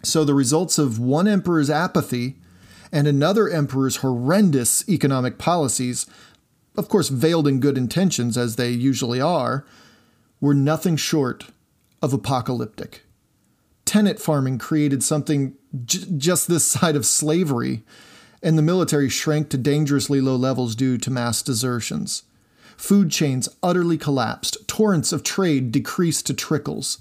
So 0.04 0.26
the 0.26 0.34
results 0.34 0.78
of 0.78 1.00
one 1.00 1.26
emperor's 1.26 1.70
apathy 1.70 2.36
and 2.92 3.08
another 3.08 3.48
emperor's 3.48 3.98
horrendous 3.98 4.88
economic 4.90 5.38
policies, 5.38 6.06
of 6.76 6.90
course 6.90 7.08
veiled 7.08 7.48
in 7.48 7.62
good 7.62 7.78
intentions 7.78 8.38
as 8.38 8.58
they 8.58 8.72
usually 8.72 9.22
are, 9.22 9.66
were 10.42 10.54
nothing 10.54 10.98
short 10.98 11.46
of 12.02 12.12
apocalyptic. 12.12 13.04
Tenant 13.86 14.20
farming 14.20 14.58
created 14.58 15.02
something 15.02 15.56
j- 15.86 16.08
just 16.18 16.50
this 16.50 16.66
side 16.66 16.98
of 16.98 17.06
slavery 17.06 17.86
and 18.42 18.58
the 18.58 18.64
military 18.64 19.10
shrank 19.10 19.50
to 19.50 19.58
dangerously 19.58 20.22
low 20.22 20.36
levels 20.36 20.76
due 20.76 20.98
to 20.98 21.12
mass 21.12 21.42
desertions. 21.42 22.24
Food 22.78 23.12
chains 23.12 23.50
utterly 23.62 23.98
collapsed, 23.98 24.66
torrents 24.68 25.12
of 25.12 25.24
trade 25.24 25.72
decreased 25.72 26.26
to 26.28 26.34
trickles, 26.34 27.00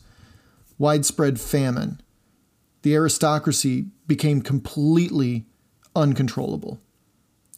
widespread 0.77 1.41
famine. 1.41 2.01
The 2.83 2.95
aristocracy 2.95 3.87
became 4.07 4.43
completely 4.43 5.47
uncontrollable. 5.95 6.81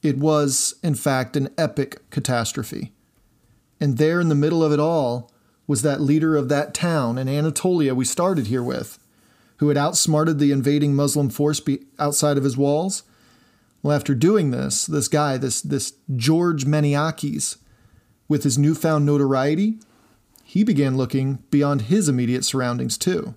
It 0.02 0.18
was, 0.18 0.74
in 0.82 0.94
fact, 0.94 1.36
an 1.36 1.50
epic 1.56 2.10
catastrophe. 2.10 2.92
And 3.80 3.96
there 3.96 4.20
in 4.20 4.28
the 4.28 4.34
middle 4.34 4.62
of 4.62 4.72
it 4.72 4.80
all 4.80 5.30
was 5.66 5.82
that 5.82 6.00
leader 6.00 6.36
of 6.36 6.48
that 6.48 6.74
town 6.74 7.16
in 7.16 7.28
Anatolia 7.28 7.94
we 7.94 8.04
started 8.04 8.48
here 8.48 8.62
with, 8.62 8.98
who 9.58 9.68
had 9.68 9.76
outsmarted 9.76 10.38
the 10.38 10.52
invading 10.52 10.94
Muslim 10.94 11.30
force 11.30 11.60
outside 11.98 12.36
of 12.36 12.44
his 12.44 12.56
walls 12.56 13.02
well, 13.82 13.96
after 13.96 14.14
doing 14.14 14.50
this, 14.50 14.86
this 14.86 15.08
guy, 15.08 15.36
this, 15.36 15.62
this 15.62 15.94
George 16.14 16.66
Maniakes, 16.66 17.56
with 18.28 18.44
his 18.44 18.56
newfound 18.56 19.04
notoriety, 19.04 19.78
he 20.44 20.62
began 20.62 20.96
looking 20.96 21.42
beyond 21.50 21.82
his 21.82 22.08
immediate 22.08 22.44
surroundings 22.44 22.96
too. 22.96 23.34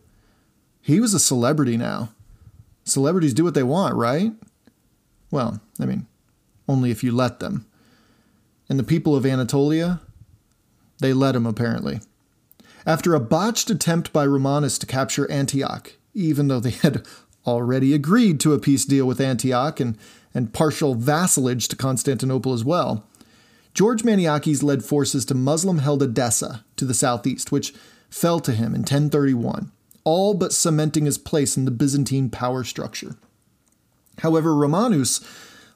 He 0.82 1.00
was 1.00 1.14
a 1.14 1.20
celebrity 1.20 1.78
now. 1.78 2.10
Celebrities 2.84 3.34
do 3.34 3.44
what 3.44 3.54
they 3.54 3.64
want, 3.64 3.96
right? 3.96 4.34
Well, 5.32 5.62
I 5.80 5.86
mean, 5.86 6.06
only 6.68 6.92
if 6.92 7.04
you 7.04 7.12
let 7.12 7.40
them. 7.40 7.66
And 8.70 8.78
the 8.78 8.84
people 8.84 9.16
of 9.16 9.26
Anatolia, 9.26 10.02
they 11.00 11.14
let 11.14 11.36
him 11.36 11.46
apparently. 11.46 12.02
After 12.86 13.16
a 13.16 13.20
botched 13.20 13.70
attempt 13.70 14.12
by 14.12 14.26
Romanus 14.26 14.78
to 14.80 14.86
capture 14.86 15.30
Antioch, 15.32 15.94
even 16.14 16.50
though 16.50 16.60
they 16.60 16.72
had 16.72 17.06
already 17.46 17.94
agreed 17.94 18.40
to 18.42 18.54
a 18.54 18.60
peace 18.60 18.86
deal 18.86 19.06
with 19.06 19.22
Antioch 19.22 19.80
and 19.80 19.98
and 20.34 20.54
partial 20.54 20.96
vassalage 20.96 21.68
to 21.68 21.76
Constantinople 21.76 22.54
as 22.54 22.66
well. 22.66 23.06
George 23.74 24.04
Maniakes 24.04 24.64
led 24.64 24.84
forces 24.84 25.26
to 25.26 25.36
Muslim 25.36 25.80
held 25.80 26.02
Edessa 26.02 26.64
to 26.76 26.86
the 26.86 26.94
southeast, 26.94 27.52
which 27.52 27.74
fell 28.10 28.40
to 28.40 28.52
him 28.52 28.76
in 28.76 28.82
1031, 28.82 29.72
all 30.04 30.34
but 30.34 30.54
cementing 30.54 31.06
his 31.06 31.18
place 31.18 31.58
in 31.58 31.66
the 31.66 31.72
Byzantine 31.72 32.30
power 32.30 32.64
structure. 32.64 33.16
However, 34.20 34.56
Romanus, 34.56 35.22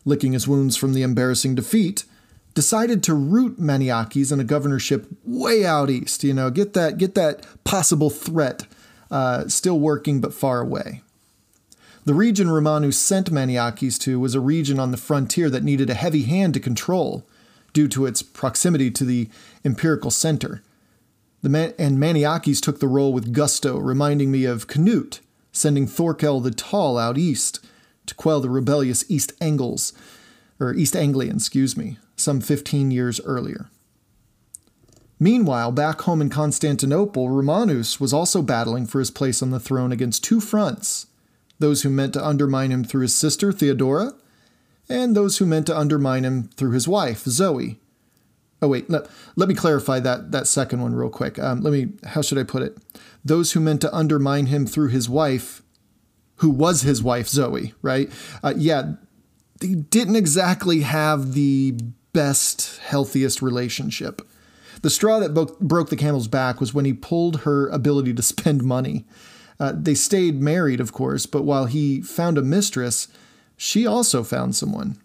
licking 0.06 0.34
his 0.34 0.47
wounds 0.47 0.77
from 0.77 0.93
the 0.93 1.01
embarrassing 1.01 1.56
defeat, 1.56 2.06
decided 2.53 3.03
to 3.03 3.13
root 3.13 3.60
Maniakes 3.60 4.32
in 4.32 4.39
a 4.39 4.43
governorship 4.43 5.08
way 5.23 5.65
out 5.65 5.89
east. 5.89 6.23
You 6.23 6.34
know, 6.34 6.51
get 6.51 6.73
that 6.73 6.97
get 6.97 7.15
that 7.15 7.45
possible 7.63 8.12
threat 8.12 8.67
uh, 9.10 9.47
still 9.47 9.80
working 9.80 10.21
but 10.21 10.34
far 10.34 10.62
away. 10.62 11.01
The 12.08 12.13
region 12.13 12.50
Romanus 12.50 12.98
sent 12.98 13.32
Maniakes 13.32 13.98
to 13.98 14.17
was 14.17 14.34
a 14.34 14.39
region 14.39 14.80
on 14.80 14.91
the 14.91 14.98
frontier 14.98 15.50
that 15.50 15.65
needed 15.65 15.89
a 15.89 15.93
heavy 15.93 16.24
hand 16.24 16.54
to 16.54 16.60
control 16.62 17.28
due 17.74 17.89
to 17.89 18.06
its 18.06 18.22
proximity 18.22 18.89
to 18.91 19.04
the 19.04 19.28
imperial 19.65 20.10
center. 20.10 20.63
The 21.41 21.50
Man- 21.50 21.74
and 21.78 22.00
Maniakes 22.00 22.62
took 22.62 22.80
the 22.80 22.88
role 22.88 23.12
with 23.12 23.34
gusto, 23.34 23.78
reminding 23.78 24.32
me 24.32 24.46
of 24.46 24.67
Canute 24.67 25.20
sending 25.52 25.86
Thorkel 25.86 26.39
the 26.39 26.52
Tall 26.52 26.98
out 26.98 27.17
east 27.17 27.60
to 28.06 28.15
quell 28.15 28.39
the 28.39 28.50
rebellious 28.50 29.04
East 29.10 29.34
Angles, 29.41 29.91
or 30.62 30.74
East 30.74 30.96
Anglians, 30.96 31.43
excuse 31.43 31.76
me, 31.76 31.98
some 32.15 32.39
15 32.39 32.89
years 32.89 33.20
earlier. 33.26 33.70
Meanwhile, 35.20 35.74
back 35.74 36.00
home 36.04 36.22
in 36.22 36.30
Constantinople, 36.30 37.28
Romanus 37.30 38.00
was 38.00 38.13
also 38.13 38.41
battling 38.41 38.86
for 38.86 39.00
his 39.00 39.12
place 39.12 39.43
on 39.43 39.50
the 39.50 39.60
throne 39.60 39.91
against 39.91 40.24
two 40.24 40.39
fronts 40.39 41.08
those 41.60 41.82
who 41.82 41.89
meant 41.89 42.13
to 42.13 42.26
undermine 42.26 42.72
him 42.72 42.84
through 42.84 43.02
his 43.02 43.15
sister, 43.15 43.52
Theodora, 43.52 44.13
and 44.89 45.15
those 45.15 45.38
who 45.38 45.46
meant 45.46 45.65
to 45.67 45.78
undermine 45.78 46.24
him 46.24 46.50
through 46.56 46.72
his 46.72 46.88
wife, 46.88 47.24
Zoe. 47.24 47.80
Oh, 48.62 48.67
wait, 48.67 48.89
let, 48.89 49.08
let 49.36 49.50
me 49.50 49.56
clarify 49.56 50.00
that, 50.00 50.32
that 50.32 50.48
second 50.48 50.82
one 50.82 50.96
real 50.96 51.10
quick. 51.10 51.38
Um, 51.38 51.62
let 51.62 51.74
me, 51.74 51.89
how 52.06 52.22
should 52.22 52.38
I 52.38 52.43
put 52.43 52.63
it? 52.63 52.78
Those 53.24 53.52
who 53.52 53.60
meant 53.60 53.82
to 53.82 53.96
undermine 53.96 54.48
him 54.48 54.65
through 54.65 54.89
his 54.89 55.08
wife, 55.08 55.62
who 56.38 56.50
was 56.50 56.82
his 56.82 57.04
wife, 57.04 57.28
Zoe, 57.28 57.74
right? 57.82 58.10
Uh, 58.43 58.54
yeah, 58.58 58.93
they 59.60 59.76
didn't 59.76 60.15
exactly 60.15 60.82
have 60.82 61.34
the 61.34 61.78
best, 62.13 62.80
healthiest 62.80 63.41
relationship. 63.41 64.22
The 64.82 64.89
straw 64.89 65.20
that 65.20 65.34
broke 65.60 65.89
the 65.89 65.96
camel's 65.96 66.28
back 66.28 66.60
was 66.60 66.74
when 66.74 66.86
he 66.86 66.93
pulled 66.93 67.41
her 67.41 67.67
ability 67.70 68.13
to 68.13 68.22
spend 68.22 68.63
money. 68.63 69.06
Uh, 69.60 69.74
they 69.76 69.96
stayed 69.96 70.41
married, 70.41 70.80
of 70.80 70.93
course, 70.93 71.26
but 71.26 71.43
while 71.43 71.65
he 71.65 72.02
found 72.02 72.38
a 72.38 72.43
mistress, 72.43 73.08
she 73.56 73.88
also 73.88 74.24
found 74.24 74.56
someone. 74.56 74.98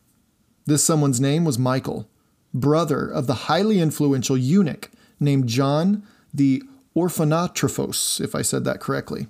This 0.67 0.85
someone's 0.85 1.21
name 1.21 1.45
was 1.45 1.59
Michael, 1.59 2.09
brother 2.53 3.07
of 3.09 3.27
the 3.27 3.35
highly 3.35 3.81
influential 3.81 4.37
eunuch 4.37 4.91
named 5.19 5.49
John 5.49 6.03
the 6.35 6.63
Orphanotrophos, 6.95 8.21
if 8.21 8.35
I 8.35 8.43
said 8.43 8.65
that 8.65 8.81
correctly. 8.81 9.27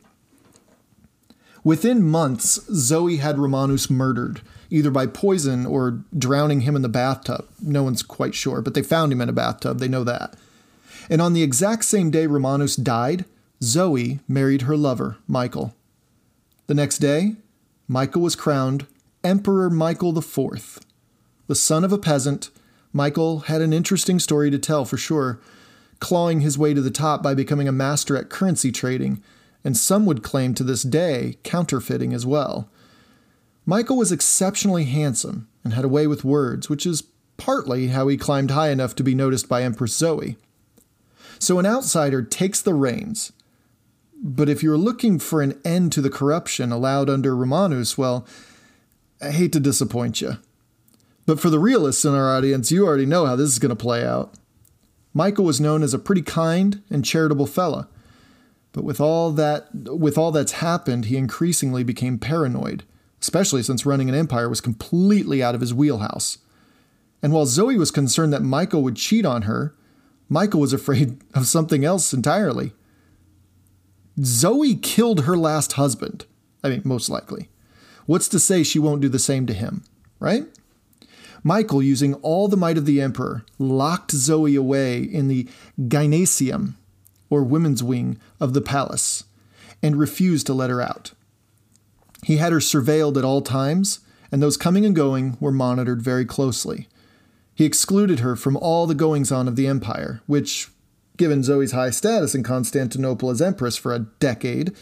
Within 1.64 2.02
months, 2.02 2.58
Zoe 2.72 3.18
had 3.18 3.38
Romanus 3.38 3.88
murdered, 3.88 4.40
either 4.68 4.90
by 4.90 5.06
poison 5.06 5.64
or 5.64 6.02
drowning 6.16 6.62
him 6.62 6.74
in 6.74 6.82
the 6.82 6.88
bathtub. 6.88 7.46
No 7.60 7.84
one's 7.84 8.02
quite 8.02 8.34
sure, 8.34 8.60
but 8.60 8.74
they 8.74 8.82
found 8.82 9.12
him 9.12 9.20
in 9.20 9.28
a 9.28 9.32
bathtub, 9.32 9.78
they 9.78 9.86
know 9.86 10.02
that. 10.02 10.34
And 11.08 11.22
on 11.22 11.34
the 11.34 11.42
exact 11.42 11.84
same 11.84 12.10
day 12.10 12.26
Romanus 12.26 12.74
died, 12.74 13.24
Zoe 13.62 14.20
married 14.26 14.62
her 14.62 14.76
lover, 14.76 15.18
Michael. 15.26 15.74
The 16.66 16.74
next 16.74 16.98
day, 16.98 17.36
Michael 17.86 18.22
was 18.22 18.36
crowned 18.36 18.86
Emperor 19.22 19.70
Michael 19.70 20.16
IV. 20.16 20.80
The 21.46 21.54
son 21.54 21.84
of 21.84 21.92
a 21.92 21.98
peasant, 21.98 22.50
Michael 22.92 23.40
had 23.40 23.60
an 23.60 23.72
interesting 23.72 24.18
story 24.18 24.50
to 24.50 24.58
tell 24.58 24.84
for 24.84 24.96
sure, 24.96 25.40
clawing 26.00 26.40
his 26.40 26.58
way 26.58 26.74
to 26.74 26.80
the 26.80 26.90
top 26.90 27.22
by 27.22 27.34
becoming 27.34 27.68
a 27.68 27.72
master 27.72 28.16
at 28.16 28.30
currency 28.30 28.72
trading 28.72 29.22
and 29.64 29.76
some 29.76 30.06
would 30.06 30.22
claim 30.22 30.54
to 30.54 30.64
this 30.64 30.82
day 30.82 31.36
counterfeiting 31.44 32.12
as 32.12 32.26
well. 32.26 32.68
Michael 33.64 33.96
was 33.96 34.10
exceptionally 34.10 34.84
handsome 34.84 35.48
and 35.62 35.72
had 35.72 35.84
a 35.84 35.88
way 35.88 36.06
with 36.06 36.24
words, 36.24 36.68
which 36.68 36.84
is 36.84 37.04
partly 37.36 37.88
how 37.88 38.08
he 38.08 38.16
climbed 38.16 38.50
high 38.50 38.70
enough 38.70 38.94
to 38.96 39.04
be 39.04 39.14
noticed 39.14 39.48
by 39.48 39.62
Empress 39.62 39.94
Zoe. 39.94 40.36
So 41.38 41.58
an 41.58 41.66
outsider 41.66 42.22
takes 42.22 42.60
the 42.60 42.74
reins. 42.74 43.32
But 44.22 44.48
if 44.48 44.62
you're 44.62 44.78
looking 44.78 45.18
for 45.18 45.42
an 45.42 45.60
end 45.64 45.92
to 45.92 46.00
the 46.00 46.08
corruption 46.08 46.70
allowed 46.70 47.10
under 47.10 47.36
Romanus, 47.36 47.98
well, 47.98 48.26
I 49.20 49.32
hate 49.32 49.52
to 49.52 49.60
disappoint 49.60 50.20
you. 50.20 50.38
But 51.26 51.40
for 51.40 51.50
the 51.50 51.58
realists 51.58 52.04
in 52.04 52.14
our 52.14 52.30
audience, 52.34 52.70
you 52.70 52.86
already 52.86 53.06
know 53.06 53.26
how 53.26 53.36
this 53.36 53.50
is 53.50 53.58
going 53.58 53.70
to 53.70 53.76
play 53.76 54.04
out. 54.06 54.34
Michael 55.12 55.44
was 55.44 55.60
known 55.60 55.82
as 55.82 55.92
a 55.92 55.98
pretty 55.98 56.22
kind 56.22 56.82
and 56.88 57.04
charitable 57.04 57.46
fella 57.46 57.88
but 58.72 58.84
with 58.84 59.00
all 59.00 59.30
that 59.32 59.68
with 59.74 60.18
all 60.18 60.32
that's 60.32 60.52
happened, 60.52 61.06
he 61.06 61.16
increasingly 61.16 61.84
became 61.84 62.18
paranoid, 62.18 62.84
especially 63.20 63.62
since 63.62 63.86
running 63.86 64.08
an 64.08 64.14
empire 64.14 64.48
was 64.48 64.60
completely 64.60 65.42
out 65.42 65.54
of 65.54 65.60
his 65.60 65.74
wheelhouse. 65.74 66.38
And 67.22 67.32
while 67.32 67.46
Zoe 67.46 67.78
was 67.78 67.90
concerned 67.90 68.32
that 68.32 68.42
Michael 68.42 68.82
would 68.82 68.96
cheat 68.96 69.24
on 69.24 69.42
her, 69.42 69.74
Michael 70.28 70.60
was 70.60 70.72
afraid 70.72 71.20
of 71.34 71.46
something 71.46 71.84
else 71.84 72.12
entirely. 72.12 72.72
Zoe 74.20 74.74
killed 74.74 75.22
her 75.22 75.36
last 75.36 75.74
husband. 75.74 76.26
I 76.62 76.68
mean, 76.68 76.82
most 76.84 77.08
likely. 77.08 77.48
What's 78.06 78.28
to 78.28 78.38
say 78.38 78.62
she 78.62 78.78
won't 78.78 79.00
do 79.00 79.08
the 79.08 79.18
same 79.18 79.46
to 79.46 79.52
him, 79.52 79.84
right? 80.18 80.44
Michael, 81.44 81.82
using 81.82 82.14
all 82.14 82.46
the 82.48 82.56
might 82.56 82.78
of 82.78 82.86
the 82.86 83.00
emperor, 83.00 83.44
locked 83.58 84.12
Zoe 84.12 84.54
away 84.54 85.02
in 85.02 85.28
the 85.28 85.48
gymnasium 85.88 86.76
or 87.30 87.42
women's 87.42 87.82
wing 87.82 88.18
of 88.38 88.52
the 88.52 88.60
palace, 88.60 89.24
and 89.82 89.96
refused 89.96 90.46
to 90.46 90.54
let 90.54 90.70
her 90.70 90.80
out. 90.80 91.12
He 92.24 92.36
had 92.36 92.52
her 92.52 92.58
surveilled 92.58 93.16
at 93.16 93.24
all 93.24 93.42
times, 93.42 94.00
and 94.30 94.42
those 94.42 94.56
coming 94.56 94.84
and 94.84 94.94
going 94.94 95.36
were 95.40 95.50
monitored 95.50 96.02
very 96.02 96.24
closely. 96.24 96.88
He 97.54 97.64
excluded 97.64 98.20
her 98.20 98.36
from 98.36 98.56
all 98.56 98.86
the 98.86 98.94
goings 98.94 99.32
on 99.32 99.48
of 99.48 99.56
the 99.56 99.66
empire, 99.66 100.20
which, 100.26 100.70
given 101.16 101.42
Zoe's 101.42 101.72
high 101.72 101.90
status 101.90 102.34
in 102.34 102.42
Constantinople 102.42 103.30
as 103.30 103.42
empress 103.42 103.76
for 103.76 103.94
a 103.94 104.06
decade, 104.20 104.74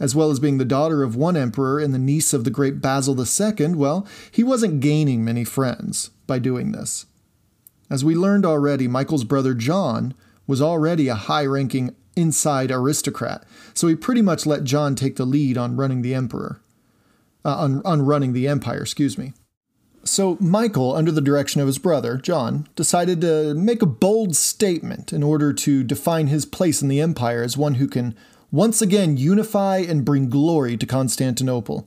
as 0.00 0.14
well 0.14 0.30
as 0.30 0.40
being 0.40 0.58
the 0.58 0.64
daughter 0.64 1.02
of 1.02 1.16
one 1.16 1.36
emperor 1.36 1.80
and 1.80 1.92
the 1.92 1.98
niece 1.98 2.32
of 2.32 2.44
the 2.44 2.50
great 2.50 2.80
Basil 2.80 3.18
II, 3.18 3.74
well, 3.74 4.06
he 4.30 4.44
wasn't 4.44 4.80
gaining 4.80 5.24
many 5.24 5.44
friends 5.44 6.10
by 6.26 6.38
doing 6.38 6.72
this. 6.72 7.06
As 7.90 8.04
we 8.04 8.14
learned 8.14 8.44
already, 8.44 8.86
Michael's 8.86 9.24
brother 9.24 9.54
John 9.54 10.14
was 10.46 10.62
already 10.62 11.08
a 11.08 11.14
high 11.14 11.46
ranking 11.46 11.94
inside 12.16 12.70
aristocrat, 12.70 13.44
so 13.74 13.86
he 13.86 13.94
pretty 13.94 14.22
much 14.22 14.46
let 14.46 14.64
John 14.64 14.94
take 14.94 15.16
the 15.16 15.24
lead 15.24 15.56
on 15.56 15.76
running 15.76 16.02
the 16.02 16.14
emperor. 16.14 16.60
Uh, 17.44 17.56
on, 17.56 17.82
on 17.84 18.02
running 18.02 18.32
the 18.32 18.48
empire, 18.48 18.82
excuse 18.82 19.16
me. 19.16 19.32
So 20.08 20.38
Michael, 20.40 20.94
under 20.94 21.12
the 21.12 21.20
direction 21.20 21.60
of 21.60 21.66
his 21.66 21.78
brother, 21.78 22.16
John, 22.16 22.66
decided 22.74 23.20
to 23.20 23.52
make 23.54 23.82
a 23.82 23.86
bold 23.86 24.34
statement 24.34 25.12
in 25.12 25.22
order 25.22 25.52
to 25.52 25.84
define 25.84 26.28
his 26.28 26.46
place 26.46 26.80
in 26.80 26.88
the 26.88 27.00
empire 27.00 27.42
as 27.42 27.58
one 27.58 27.74
who 27.74 27.86
can 27.86 28.16
once 28.50 28.80
again 28.80 29.18
unify 29.18 29.76
and 29.76 30.06
bring 30.06 30.30
glory 30.30 30.78
to 30.78 30.86
Constantinople. 30.86 31.86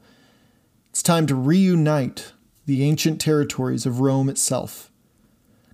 It's 0.91 1.01
time 1.01 1.25
to 1.27 1.35
reunite 1.35 2.31
the 2.67 2.83
ancient 2.83 3.19
territories 3.19 3.87
of 3.87 4.01
Rome 4.01 4.29
itself. 4.29 4.91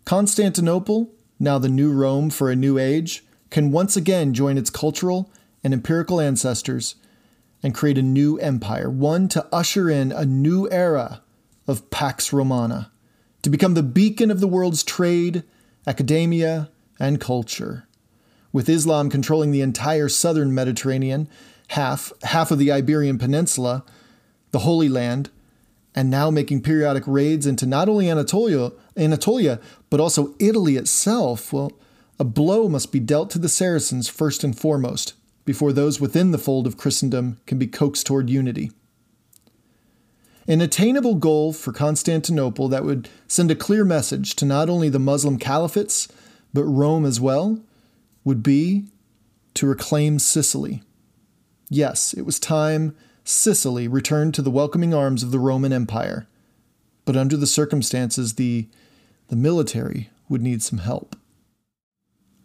Constantinople, 0.06 1.12
now 1.40 1.60
the 1.60 1.68
new 1.68 1.92
Rome 1.92 2.30
for 2.30 2.50
a 2.50 2.56
new 2.56 2.78
age, 2.78 3.26
can 3.50 3.74
once 3.74 3.98
again 3.98 4.34
join 4.34 4.58
its 4.58 4.70
cultural 4.70 5.30
and 5.66 5.74
empirical 5.74 6.22
ancestors 6.22 6.96
and 7.62 7.76
create 7.76 7.98
a 7.98 8.04
new 8.04 8.38
empire, 8.40 8.90
one 8.90 9.28
to 9.28 9.46
usher 9.52 9.90
in 9.90 10.14
a 10.14 10.26
new 10.26 10.70
era 10.72 11.22
of 11.68 11.90
Pax 11.90 12.32
Romana, 12.32 12.92
to 13.42 13.50
become 13.50 13.74
the 13.74 13.84
beacon 13.84 14.32
of 14.32 14.40
the 14.40 14.48
world's 14.48 14.84
trade, 14.84 15.44
academia, 15.86 16.70
and 17.00 17.22
culture. 17.22 17.88
With 18.52 18.70
Islam 18.70 19.10
controlling 19.10 19.52
the 19.52 19.62
entire 19.62 20.10
southern 20.10 20.54
Mediterranean, 20.54 21.28
half, 21.70 22.12
half 22.24 22.50
of 22.52 22.60
the 22.60 22.72
Iberian 22.72 23.18
Peninsula, 23.18 23.84
the 24.52 24.60
Holy 24.60 24.90
Land, 24.90 25.30
and 25.94 26.10
now 26.10 26.30
making 26.30 26.62
periodic 26.62 27.04
raids 27.08 27.46
into 27.46 27.66
not 27.66 27.90
only 27.90 28.10
Anatolia, 28.10 28.72
Anatolia 28.96 29.60
but 29.90 30.00
also 30.00 30.36
Italy 30.40 30.76
itself, 30.78 31.52
well, 31.52 31.72
a 32.20 32.24
blow 32.24 32.68
must 32.68 32.92
be 32.92 33.00
dealt 33.00 33.30
to 33.32 33.40
the 33.40 33.50
Saracens 33.50 34.08
first 34.08 34.44
and 34.44 34.58
foremost, 34.58 35.14
before 35.46 35.72
those 35.72 36.02
within 36.02 36.32
the 36.32 36.38
fold 36.38 36.68
of 36.68 36.78
Christendom 36.78 37.40
can 37.46 37.58
be 37.58 37.68
coaxed 37.68 38.06
toward 38.06 38.30
unity. 38.30 38.72
An 40.50 40.62
attainable 40.62 41.16
goal 41.16 41.52
for 41.52 41.74
Constantinople 41.74 42.70
that 42.70 42.86
would 42.86 43.10
send 43.28 43.52
a 43.52 43.56
clear 43.56 43.84
message 43.84 44.34
to 44.38 44.46
not 44.46 44.70
only 44.70 44.88
the 44.88 44.98
Muslim 44.98 45.38
caliphates, 45.38 46.10
but 46.54 46.64
Rome 46.64 47.06
as 47.06 47.20
well, 47.20 47.60
would 48.24 48.42
be 48.42 48.86
to 49.56 49.68
reclaim 49.68 50.20
Sicily. 50.20 50.84
Yes, 51.70 52.14
it 52.14 52.26
was 52.26 52.40
time 52.40 52.96
Sicily 53.26 53.90
returned 53.90 54.34
to 54.36 54.42
the 54.42 54.50
welcoming 54.50 54.94
arms 54.94 55.22
of 55.22 55.32
the 55.32 55.40
Roman 55.40 55.74
Empire, 55.74 56.28
but 57.04 57.18
under 57.18 57.36
the 57.36 57.46
circumstances, 57.46 58.36
the, 58.36 58.70
the 59.28 59.36
military 59.36 60.10
would 60.30 60.42
need 60.42 60.64
some 60.64 60.80
help. 60.80 61.18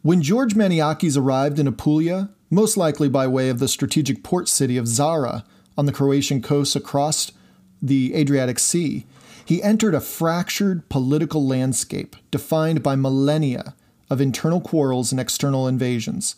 When 0.02 0.22
George 0.22 0.56
Maniakes 0.56 1.16
arrived 1.16 1.60
in 1.60 1.68
Apulia, 1.68 2.30
most 2.50 2.76
likely 2.76 3.08
by 3.08 3.28
way 3.28 3.48
of 3.48 3.60
the 3.60 3.68
strategic 3.68 4.24
port 4.24 4.48
city 4.48 4.76
of 4.76 4.88
Zara 4.88 5.44
on 5.78 5.86
the 5.86 5.92
Croatian 5.92 6.42
coast 6.42 6.74
across 6.74 7.30
the 7.83 8.14
Adriatic 8.14 8.59
Sea, 8.59 9.05
he 9.45 9.62
entered 9.62 9.95
a 9.95 10.01
fractured 10.01 10.88
political 10.88 11.45
landscape 11.45 12.16
defined 12.31 12.83
by 12.83 12.95
millennia 12.95 13.75
of 14.09 14.21
internal 14.21 14.61
quarrels 14.61 15.11
and 15.11 15.21
external 15.21 15.66
invasions. 15.66 16.37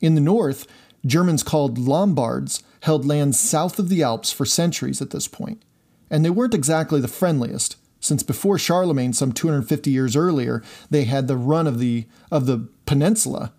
In 0.00 0.14
the 0.14 0.20
north, 0.20 0.66
Germans 1.06 1.42
called 1.42 1.78
Lombards 1.78 2.62
held 2.82 3.06
lands 3.06 3.38
south 3.38 3.78
of 3.78 3.88
the 3.88 4.02
Alps 4.02 4.32
for 4.32 4.44
centuries 4.44 5.00
at 5.00 5.10
this 5.10 5.28
point, 5.28 5.62
and 6.10 6.24
they 6.24 6.30
weren't 6.30 6.54
exactly 6.54 7.00
the 7.00 7.08
friendliest, 7.08 7.76
since 8.00 8.22
before 8.22 8.58
Charlemagne, 8.58 9.12
some 9.12 9.32
250 9.32 9.90
years 9.90 10.16
earlier, 10.16 10.62
they 10.90 11.04
had 11.04 11.26
the 11.26 11.36
run 11.36 11.66
of 11.66 11.78
the, 11.78 12.06
of 12.30 12.46
the 12.46 12.68
peninsula, 12.86 13.52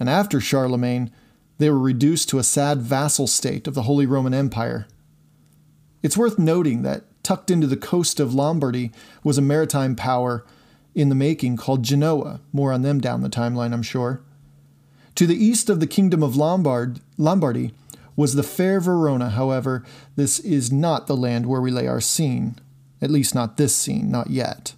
and 0.00 0.08
after 0.08 0.40
Charlemagne, 0.40 1.10
they 1.58 1.70
were 1.70 1.78
reduced 1.78 2.28
to 2.30 2.38
a 2.38 2.44
sad 2.44 2.80
vassal 2.80 3.26
state 3.26 3.66
of 3.66 3.74
the 3.74 3.82
Holy 3.82 4.06
Roman 4.06 4.34
Empire. 4.34 4.86
It's 6.02 6.16
worth 6.16 6.38
noting 6.38 6.82
that 6.82 7.04
tucked 7.22 7.50
into 7.50 7.66
the 7.66 7.76
coast 7.76 8.18
of 8.18 8.34
Lombardy 8.34 8.90
was 9.22 9.38
a 9.38 9.42
maritime 9.42 9.94
power 9.94 10.44
in 10.94 11.08
the 11.08 11.14
making 11.14 11.56
called 11.56 11.82
Genoa. 11.82 12.40
More 12.52 12.72
on 12.72 12.82
them 12.82 13.00
down 13.00 13.22
the 13.22 13.30
timeline, 13.30 13.72
I'm 13.72 13.82
sure. 13.82 14.22
To 15.14 15.26
the 15.26 15.42
east 15.42 15.70
of 15.70 15.80
the 15.80 15.86
kingdom 15.86 16.22
of 16.22 16.36
Lombard, 16.36 17.00
Lombardy 17.16 17.72
was 18.16 18.34
the 18.34 18.42
fair 18.42 18.80
Verona, 18.80 19.30
however, 19.30 19.84
this 20.16 20.38
is 20.40 20.72
not 20.72 21.06
the 21.06 21.16
land 21.16 21.46
where 21.46 21.60
we 21.60 21.70
lay 21.70 21.86
our 21.86 22.00
scene. 22.00 22.58
At 23.00 23.10
least 23.10 23.34
not 23.34 23.56
this 23.56 23.74
scene, 23.74 24.10
not 24.10 24.30
yet. 24.30 24.74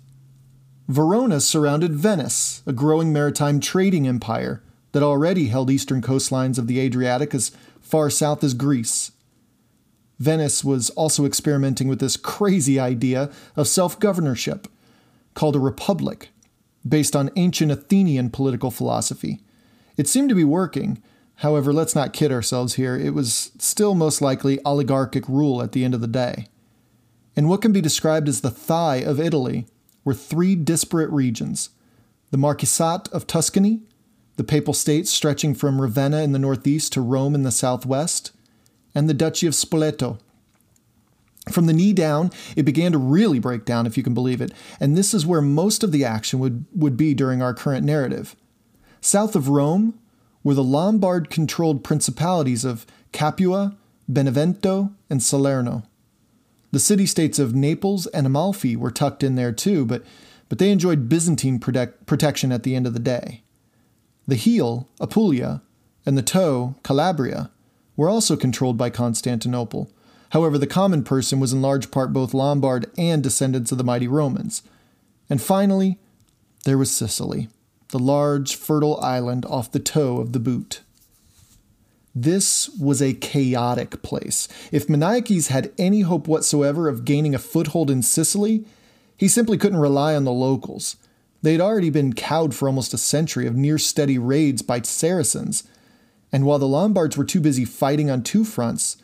Verona 0.89 1.41
surrounded 1.41 1.95
Venice, 1.95 2.63
a 2.67 2.73
growing 2.73 3.13
maritime 3.13 3.59
trading 3.59 4.07
empire 4.07 4.63
that 4.93 5.03
already 5.03 5.47
held 5.49 5.71
eastern 5.71 6.03
coastlines 6.03 6.59
of 6.59 6.67
the 6.67 6.79
Adriatic 6.79 7.35
as 7.35 7.51
far 7.81 8.11
south 8.11 8.45
as 8.45 8.55
Greece. 8.55 9.11
Venice 10.19 10.65
was 10.65 10.91
also 10.91 11.25
experimenting 11.25 11.89
with 11.89 11.99
this 11.99 12.17
crazy 12.17 12.79
idea 12.79 13.31
of 13.57 13.69
self 13.69 13.99
governorship, 13.99 14.69
called 15.35 15.57
a 15.57 15.61
republic, 15.61 16.29
based 16.87 17.17
on 17.17 17.31
ancient 17.37 17.73
Athenian 17.73 18.31
political 18.31 18.71
philosophy. 18.71 19.41
It 19.97 20.09
seemed 20.09 20.29
to 20.29 20.35
be 20.35 20.45
working. 20.45 21.03
However, 21.39 21.73
let's 21.73 21.97
not 21.97 22.13
kid 22.13 22.31
ourselves 22.31 22.75
here. 22.75 22.97
It 22.97 23.13
was 23.13 23.51
still 23.59 23.95
most 23.95 24.23
likely 24.23 24.61
oligarchic 24.65 25.29
rule 25.29 25.61
at 25.63 25.73
the 25.73 25.85
end 25.85 25.95
of 25.95 26.01
the 26.01 26.07
day. 26.07 26.47
In 27.35 27.49
what 27.49 27.61
can 27.61 27.73
be 27.73 27.81
described 27.81 28.29
as 28.29 28.41
the 28.41 28.51
thigh 28.51 28.97
of 28.97 29.19
Italy 29.19 29.67
were 30.05 30.15
three 30.15 30.55
disparate 30.55 31.11
regions 31.11 31.71
the 32.31 32.39
Marquisate 32.39 33.07
of 33.13 33.29
Tuscany, 33.29 33.83
the 34.37 34.43
Papal 34.43 34.75
States 34.75 35.09
stretching 35.09 35.55
from 35.55 35.81
Ravenna 35.81 36.23
in 36.23 36.33
the 36.33 36.39
northeast 36.39 36.93
to 36.95 37.01
Rome 37.01 37.33
in 37.33 37.45
the 37.45 37.53
southwest, 37.53 38.33
and 38.95 39.09
the 39.09 39.15
Duchy 39.15 39.47
of 39.47 39.55
Spoleto. 39.55 40.19
From 41.51 41.67
the 41.67 41.73
knee 41.73 41.93
down, 41.93 42.31
it 42.57 42.63
began 42.63 42.93
to 42.93 42.99
really 42.99 43.39
break 43.39 43.65
down, 43.65 43.87
if 43.87 43.97
you 43.97 44.03
can 44.03 44.15
believe 44.15 44.41
it, 44.41 44.53
and 44.81 44.97
this 44.97 45.13
is 45.13 45.27
where 45.27 45.43
most 45.43 45.83
of 45.83 45.93
the 45.93 46.05
action 46.05 46.39
would, 46.39 46.65
would 46.75 46.97
be 46.97 47.13
during 47.13 47.43
our 47.43 47.53
current 47.53 47.85
narrative. 47.85 48.35
South 49.01 49.37
of 49.37 49.49
Rome 49.49 49.99
were 50.43 50.55
the 50.55 50.65
Lombard 50.65 51.29
controlled 51.29 51.85
principalities 51.85 52.65
of 52.65 52.87
Capua, 53.13 53.77
Benevento, 54.09 54.93
and 55.11 55.23
Salerno. 55.23 55.83
The 56.71 56.81
city 56.81 57.07
states 57.07 57.39
of 57.39 57.55
Naples 57.55 58.07
and 58.09 58.27
Amalfi 58.27 58.75
were 58.75 58.91
tucked 58.91 59.23
in 59.23 59.35
there 59.35 59.53
too, 59.53 59.85
but, 59.85 60.03
but 60.49 60.59
they 60.59 60.71
enjoyed 60.71 61.09
Byzantine 61.09 61.59
protect, 61.59 62.07
protection 62.07 62.53
at 62.53 62.63
the 62.63 62.75
end 62.75 62.87
of 62.87 62.95
the 62.95 62.99
day. 62.99 63.43
The 64.27 64.35
heel, 64.35 64.89
Apulia, 64.99 65.63
and 66.07 66.17
the 66.19 66.23
toe, 66.23 66.75
Calabria, 66.83 67.51
were 67.97 68.09
also 68.09 68.37
controlled 68.37 68.77
by 68.77 68.91
Constantinople. 68.91 69.91
However, 70.31 70.59
the 70.59 70.67
common 70.67 71.05
person 71.05 71.39
was 71.39 71.53
in 71.53 71.63
large 71.63 71.91
part 71.91 72.13
both 72.13 72.35
Lombard 72.35 72.91
and 72.99 73.23
descendants 73.23 73.71
of 73.73 73.79
the 73.79 73.85
mighty 73.85 74.09
Romans. 74.09 74.63
And 75.31 75.41
finally, 75.41 75.99
there 76.65 76.79
was 76.79 76.91
Sicily, 76.91 77.49
the 77.89 77.99
large, 77.99 78.57
fertile 78.57 79.01
island 79.01 79.45
off 79.47 79.71
the 79.71 79.79
toe 79.79 80.19
of 80.19 80.33
the 80.33 80.41
boot. 80.41 80.81
This 82.15 82.69
was 82.71 83.03
a 83.03 83.15
chaotic 83.15 84.03
place. 84.03 84.49
If 84.71 84.89
Maniakes 84.89 85.49
had 85.49 85.73
any 85.79 86.03
hope 86.03 86.29
whatsoever 86.29 86.89
of 86.89 87.05
gaining 87.05 87.35
a 87.35 87.41
foothold 87.41 87.91
in 87.91 88.03
Sicily, 88.03 88.65
he 89.17 89.29
simply 89.29 89.59
couldn't 89.59 89.81
rely 89.81 90.15
on 90.15 90.25
the 90.25 90.33
locals. 90.33 90.97
They 91.43 91.53
had 91.53 91.61
already 91.61 91.91
been 91.91 92.13
cowed 92.13 92.55
for 92.55 92.69
almost 92.69 92.95
a 92.95 92.99
century 92.99 93.47
of 93.47 93.57
near 93.57 93.79
steady 93.79 94.17
raids 94.17 94.63
by 94.63 94.81
Saracens, 94.83 95.65
and 96.35 96.45
while 96.45 96.59
the 96.59 96.69
Lombards 96.69 97.17
were 97.17 97.25
too 97.25 97.41
busy 97.41 97.65
fighting 97.65 98.11
on 98.11 98.23
two 98.23 98.45
fronts, 98.45 98.99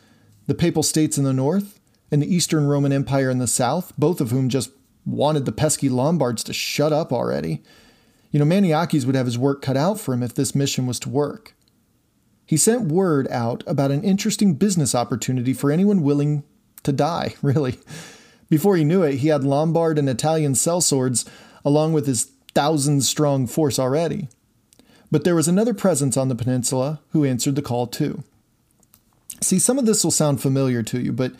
the 0.46 0.54
Papal 0.54 0.82
States 0.82 1.16
in 1.16 1.24
the 1.24 1.32
north 1.32 1.80
and 2.10 2.20
the 2.20 2.34
Eastern 2.34 2.66
Roman 2.66 2.92
Empire 2.92 3.30
in 3.30 3.38
the 3.38 3.46
south, 3.46 3.92
both 3.96 4.20
of 4.20 4.30
whom 4.30 4.48
just 4.50 4.70
wanted 5.06 5.46
the 5.46 5.52
pesky 5.52 5.88
Lombards 5.88 6.44
to 6.44 6.52
shut 6.52 6.92
up 6.92 7.12
already, 7.12 7.62
you 8.30 8.38
know, 8.38 8.44
Maniakes 8.44 9.06
would 9.06 9.14
have 9.14 9.26
his 9.26 9.38
work 9.38 9.62
cut 9.62 9.76
out 9.76 9.98
for 9.98 10.12
him 10.12 10.22
if 10.22 10.34
this 10.34 10.54
mission 10.54 10.86
was 10.86 11.00
to 11.00 11.08
work 11.08 11.54
he 12.50 12.56
sent 12.56 12.90
word 12.90 13.28
out 13.28 13.62
about 13.64 13.92
an 13.92 14.02
interesting 14.02 14.54
business 14.54 14.92
opportunity 14.92 15.52
for 15.52 15.70
anyone 15.70 16.02
willing 16.02 16.42
to 16.82 16.90
die, 16.90 17.36
really. 17.42 17.78
Before 18.48 18.76
he 18.76 18.82
knew 18.82 19.04
it, 19.04 19.18
he 19.18 19.28
had 19.28 19.44
Lombard 19.44 20.00
and 20.00 20.08
Italian 20.08 20.54
sellswords 20.54 21.28
along 21.64 21.92
with 21.92 22.08
his 22.08 22.32
thousand 22.52 23.02
strong 23.02 23.46
force 23.46 23.78
already. 23.78 24.26
But 25.10 25.24
there 25.24 25.34
was 25.34 25.48
another 25.48 25.74
presence 25.74 26.16
on 26.16 26.28
the 26.28 26.36
peninsula 26.36 27.00
who 27.10 27.24
answered 27.24 27.56
the 27.56 27.62
call 27.62 27.86
too. 27.86 28.22
See, 29.40 29.58
some 29.58 29.78
of 29.78 29.86
this 29.86 30.04
will 30.04 30.10
sound 30.10 30.40
familiar 30.40 30.82
to 30.84 31.00
you, 31.00 31.12
but 31.12 31.32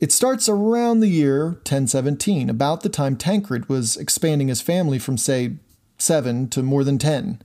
it 0.00 0.12
starts 0.12 0.48
around 0.48 1.00
the 1.00 1.08
year 1.08 1.46
1017, 1.46 2.48
about 2.48 2.82
the 2.82 2.88
time 2.88 3.16
Tancred 3.16 3.68
was 3.68 3.96
expanding 3.96 4.48
his 4.48 4.60
family 4.60 4.98
from, 4.98 5.18
say, 5.18 5.56
seven 5.98 6.48
to 6.50 6.62
more 6.62 6.84
than 6.84 6.98
ten. 6.98 7.42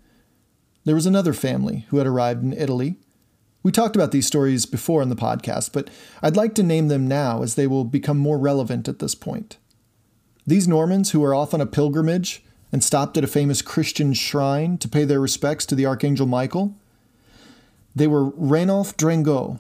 There 0.86 0.95
was 0.95 1.08
another 1.08 1.34
family 1.34 1.86
who 1.89 1.97
had 1.97 2.06
arrived 2.06 2.43
in 2.43 2.53
Italy. 2.53 2.97
We 3.63 3.71
talked 3.71 3.95
about 3.95 4.12
these 4.12 4.27
stories 4.27 4.67
before 4.67 5.01
in 5.01 5.10
the 5.10 5.15
podcast, 5.15 5.73
but 5.73 5.89
I'd 6.21 6.36
like 6.36 6.53
to 6.56 6.63
name 6.63 6.89
them 6.89 7.08
now 7.08 7.41
as 7.41 7.56
they 7.56 7.65
will 7.65 7.86
become 7.86 8.17
more 8.17 8.38
relevant 8.38 8.88
at 8.88 8.99
this 8.99 9.15
point. 9.15 9.58
These 10.45 10.67
Normans, 10.67 11.12
who 11.12 11.21
were 11.21 11.34
off 11.34 11.53
on 11.53 11.62
a 11.62 11.65
pilgrimage 11.65 12.43
and 12.73 12.83
stopped 12.83 13.15
at 13.17 13.23
a 13.23 13.27
famous 13.27 13.62
Christian 13.62 14.13
shrine 14.13 14.79
to 14.79 14.89
pay 14.89 15.05
their 15.05 15.21
respects 15.21 15.63
to 15.67 15.75
the 15.75 15.86
Archangel 15.86 16.25
Michael, 16.25 16.75
they 17.95 18.07
were 18.07 18.31
Rainulf 18.31 18.97
Drengot 18.97 19.59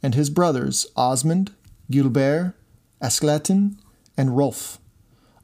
and 0.00 0.14
his 0.14 0.30
brothers 0.30 0.86
Osmond, 0.96 1.52
Gilbert, 1.90 2.54
Ascletin, 3.02 3.76
and 4.16 4.36
Rolf, 4.36 4.78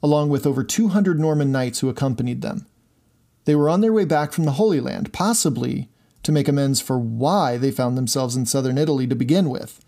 along 0.01 0.29
with 0.29 0.47
over 0.47 0.63
200 0.63 1.19
Norman 1.19 1.51
knights 1.51 1.81
who 1.81 1.89
accompanied 1.89 2.41
them. 2.41 2.65
They 3.43 3.55
were 3.55 3.69
on 3.69 3.81
their 3.81 3.91
way 3.91 4.05
back 4.05 4.31
from 4.31 4.45
the 4.45 4.51
Holy 4.51 4.79
Land, 4.79 5.11
possibly 5.11 5.89
to 6.23 6.31
make 6.31 6.47
amends 6.47 6.79
for 6.79 6.97
why 6.97 7.57
they 7.57 7.71
found 7.71 7.97
themselves 7.97 8.37
in 8.37 8.45
southern 8.45 8.77
Italy 8.77 9.07
to 9.07 9.15
begin 9.15 9.49
with. 9.49 9.83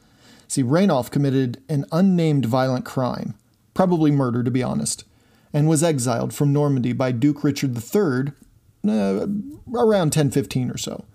See, 0.49 0.63
Rainulf 0.63 1.10
committed 1.10 1.63
an 1.69 1.86
unnamed 1.93 2.45
violent 2.45 2.84
crime, 2.84 3.36
probably 3.73 4.12
murder 4.12 4.43
to 4.43 4.51
be 4.51 4.62
honest, 4.62 5.06
and 5.56 5.68
was 5.68 5.82
exiled 5.82 6.34
from 6.34 6.54
Normandy 6.54 6.94
by 6.94 7.12
Duke 7.12 7.44
Richard 7.44 7.76
III 7.76 8.34
uh, 8.88 9.26
around 9.74 10.13
1015 10.13 10.70
or 10.70 10.78
so. 10.78 11.06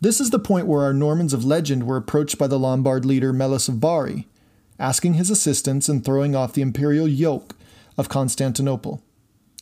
This 0.00 0.20
is 0.20 0.30
the 0.30 0.38
point 0.38 0.66
where 0.66 0.82
our 0.82 0.92
Normans 0.92 1.32
of 1.32 1.44
legend 1.44 1.86
were 1.86 1.96
approached 1.96 2.38
by 2.38 2.46
the 2.46 2.58
Lombard 2.58 3.04
leader 3.04 3.32
Melus 3.32 3.68
of 3.68 3.80
Bari, 3.80 4.28
asking 4.78 5.14
his 5.14 5.30
assistance 5.30 5.88
in 5.88 6.02
throwing 6.02 6.36
off 6.36 6.52
the 6.52 6.62
imperial 6.62 7.08
yoke 7.08 7.56
of 7.96 8.08
Constantinople. 8.10 9.02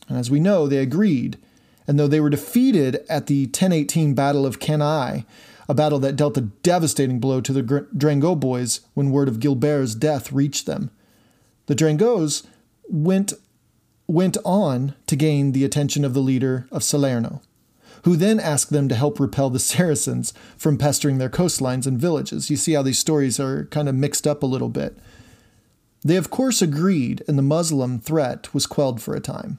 And 0.09 0.17
as 0.17 0.29
we 0.29 0.39
know, 0.39 0.67
they 0.67 0.79
agreed 0.79 1.37
and 1.87 1.99
though 1.99 2.07
they 2.07 2.19
were 2.19 2.29
defeated 2.29 3.05
at 3.09 3.27
the 3.27 3.45
1018 3.45 4.13
Battle 4.13 4.45
of 4.45 4.59
Cannae, 4.59 5.25
a 5.67 5.73
battle 5.73 5.99
that 5.99 6.15
dealt 6.15 6.37
a 6.37 6.41
devastating 6.41 7.19
blow 7.19 7.41
to 7.41 7.53
the 7.53 7.63
Drengot 7.63 8.39
boys 8.39 8.81
when 8.93 9.11
word 9.11 9.27
of 9.27 9.39
Gilbert's 9.39 9.95
death 9.95 10.31
reached 10.31 10.65
them, 10.65 10.91
the 11.65 11.75
Drengots 11.75 12.43
went, 12.87 13.33
went 14.07 14.37
on 14.45 14.95
to 15.07 15.15
gain 15.15 15.51
the 15.51 15.63
attention 15.63 16.05
of 16.05 16.13
the 16.13 16.21
leader 16.21 16.67
of 16.71 16.83
Salerno, 16.83 17.41
who 18.03 18.15
then 18.15 18.39
asked 18.39 18.71
them 18.71 18.87
to 18.89 18.95
help 18.95 19.19
repel 19.19 19.49
the 19.49 19.59
Saracens 19.71 20.33
from 20.57 20.77
pestering 20.77 21.17
their 21.17 21.29
coastlines 21.29 21.87
and 21.87 21.99
villages. 21.99 22.49
You 22.49 22.57
see 22.57 22.73
how 22.73 22.81
these 22.81 22.99
stories 22.99 23.39
are 23.39 23.65
kind 23.65 23.89
of 23.89 23.95
mixed 23.95 24.27
up 24.27 24.43
a 24.43 24.47
little 24.47 24.69
bit. 24.69 24.97
They, 26.03 26.17
of 26.17 26.29
course, 26.29 26.61
agreed, 26.61 27.23
and 27.27 27.35
the 27.35 27.41
Muslim 27.41 27.97
threat 27.97 28.53
was 28.53 28.67
quelled 28.67 29.01
for 29.01 29.15
a 29.15 29.19
time. 29.19 29.57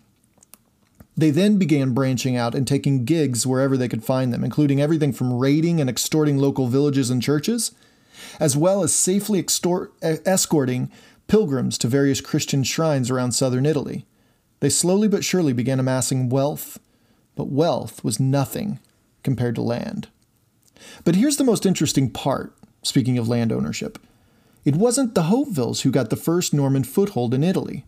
They 1.16 1.30
then 1.30 1.58
began 1.58 1.94
branching 1.94 2.36
out 2.36 2.54
and 2.54 2.68
taking 2.68 3.04
gigs 3.04 3.46
wherever 3.46 3.76
they 3.76 3.88
could 3.88 4.04
find 4.04 4.32
them, 4.32 4.44
including 4.44 4.80
everything 4.80 5.12
from 5.12 5.32
raiding 5.32 5.80
and 5.80 5.88
extorting 5.90 6.36
local 6.36 6.68
villages 6.68 7.10
and 7.10 7.22
churches, 7.22 7.72
as 8.38 8.56
well 8.56 8.82
as 8.84 8.94
safely 8.94 9.38
extort, 9.38 9.92
escorting 10.02 10.90
pilgrims 11.26 11.78
to 11.78 11.88
various 11.88 12.20
Christian 12.20 12.62
shrines 12.62 13.10
around 13.10 13.32
southern 13.32 13.66
Italy. 13.66 14.04
They 14.60 14.68
slowly 14.68 15.08
but 15.08 15.24
surely 15.24 15.52
began 15.52 15.80
amassing 15.80 16.28
wealth, 16.28 16.78
but 17.34 17.48
wealth 17.48 18.02
was 18.02 18.20
nothing 18.20 18.78
compared 19.22 19.54
to 19.56 19.62
land. 19.62 20.08
But 21.04 21.16
here's 21.16 21.36
the 21.36 21.44
most 21.44 21.66
interesting 21.66 22.10
part, 22.10 22.54
speaking 22.82 23.18
of 23.18 23.28
land 23.28 23.52
ownership. 23.52 23.98
It 24.64 24.76
wasn't 24.76 25.14
the 25.14 25.24
Hautevilles 25.24 25.82
who 25.82 25.90
got 25.90 26.10
the 26.10 26.16
first 26.16 26.52
Norman 26.52 26.84
foothold 26.84 27.34
in 27.34 27.44
Italy. 27.44 27.84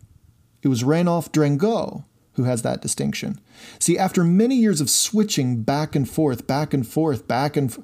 It 0.61 0.67
was 0.67 0.83
Rainulf 0.83 1.31
Drengot 1.31 2.03
who 2.39 2.45
has 2.45 2.61
that 2.61 2.81
distinction. 2.81 3.37
See, 3.79 3.97
after 3.97 4.23
many 4.23 4.55
years 4.55 4.79
of 4.79 4.89
switching 4.89 5.61
back 5.61 5.93
and 5.93 6.09
forth, 6.09 6.47
back 6.47 6.73
and 6.73 6.87
forth, 6.87 7.27
back 7.27 7.57
and 7.57 7.69
f- 7.69 7.79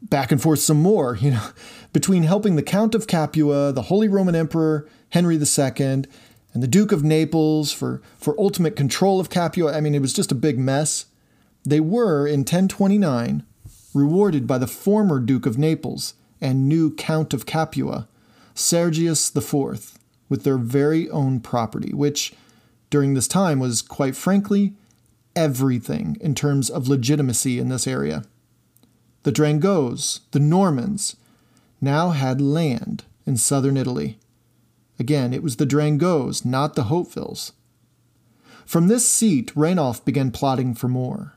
back 0.00 0.30
and 0.30 0.40
forth 0.40 0.60
some 0.60 0.80
more, 0.80 1.16
you 1.16 1.32
know, 1.32 1.48
between 1.92 2.22
helping 2.22 2.54
the 2.54 2.62
Count 2.62 2.94
of 2.94 3.08
Capua, 3.08 3.72
the 3.72 3.82
Holy 3.82 4.06
Roman 4.06 4.36
Emperor 4.36 4.88
Henry 5.10 5.34
II, 5.34 6.04
and 6.54 6.62
the 6.62 6.68
Duke 6.68 6.92
of 6.92 7.02
Naples 7.02 7.72
for, 7.72 8.02
for 8.18 8.38
ultimate 8.38 8.76
control 8.76 9.20
of 9.20 9.30
Capua. 9.30 9.74
I 9.74 9.80
mean, 9.80 9.94
it 9.94 10.02
was 10.02 10.12
just 10.12 10.32
a 10.32 10.36
big 10.36 10.58
mess. 10.58 11.06
They 11.64 11.80
were, 11.80 12.26
in 12.26 12.40
1029, 12.40 13.44
rewarded 13.94 14.46
by 14.46 14.58
the 14.58 14.66
former 14.66 15.18
Duke 15.18 15.46
of 15.46 15.58
Naples 15.58 16.14
and 16.40 16.68
new 16.68 16.94
Count 16.94 17.32
of 17.32 17.46
Capua, 17.46 18.08
Sergius 18.54 19.34
IV, 19.34 19.98
with 20.28 20.44
their 20.44 20.58
very 20.58 21.08
own 21.10 21.40
property, 21.40 21.92
which, 21.94 22.34
during 22.90 23.14
this 23.14 23.28
time, 23.28 23.58
was 23.58 23.80
quite 23.80 24.16
frankly 24.16 24.74
everything 25.34 26.16
in 26.20 26.34
terms 26.34 26.68
of 26.68 26.88
legitimacy 26.88 27.58
in 27.58 27.68
this 27.68 27.86
area. 27.86 28.24
The 29.22 29.32
Drengots, 29.32 30.20
the 30.32 30.40
Normans, 30.40 31.16
now 31.80 32.10
had 32.10 32.40
land 32.40 33.04
in 33.24 33.36
southern 33.36 33.76
Italy. 33.76 34.18
Again, 34.98 35.32
it 35.32 35.42
was 35.42 35.56
the 35.56 35.66
Drengots, 35.66 36.44
not 36.44 36.74
the 36.74 36.84
Hautevilles. 36.84 37.52
From 38.66 38.88
this 38.88 39.08
seat, 39.08 39.50
Rainulf 39.56 40.04
began 40.04 40.30
plotting 40.30 40.74
for 40.74 40.88
more. 40.88 41.34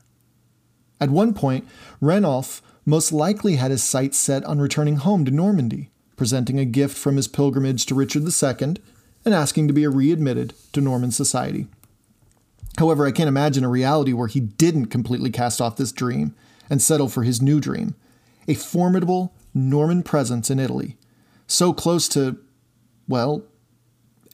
At 1.00 1.10
one 1.10 1.34
point, 1.34 1.66
Rainulf 2.00 2.62
most 2.84 3.12
likely 3.12 3.56
had 3.56 3.70
his 3.70 3.82
sights 3.82 4.16
set 4.16 4.44
on 4.44 4.60
returning 4.60 4.96
home 4.96 5.24
to 5.24 5.30
Normandy, 5.30 5.90
presenting 6.16 6.58
a 6.58 6.64
gift 6.64 6.96
from 6.96 7.16
his 7.16 7.28
pilgrimage 7.28 7.84
to 7.86 7.94
Richard 7.94 8.22
II 8.22 8.76
and 9.24 9.34
asking 9.34 9.66
to 9.66 9.74
be 9.74 9.86
readmitted 9.86 10.54
to 10.72 10.80
Norman 10.80 11.10
society. 11.10 11.66
However, 12.78 13.06
I 13.06 13.10
can't 13.10 13.28
imagine 13.28 13.64
a 13.64 13.68
reality 13.68 14.12
where 14.12 14.28
he 14.28 14.40
didn't 14.40 14.86
completely 14.86 15.30
cast 15.30 15.60
off 15.60 15.76
this 15.76 15.92
dream 15.92 16.34
and 16.70 16.80
settle 16.80 17.08
for 17.08 17.22
his 17.22 17.42
new 17.42 17.60
dream 17.60 17.94
a 18.48 18.54
formidable 18.54 19.34
Norman 19.52 20.02
presence 20.02 20.50
in 20.50 20.60
Italy, 20.60 20.96
so 21.46 21.72
close 21.72 22.08
to, 22.08 22.38
well, 23.08 23.42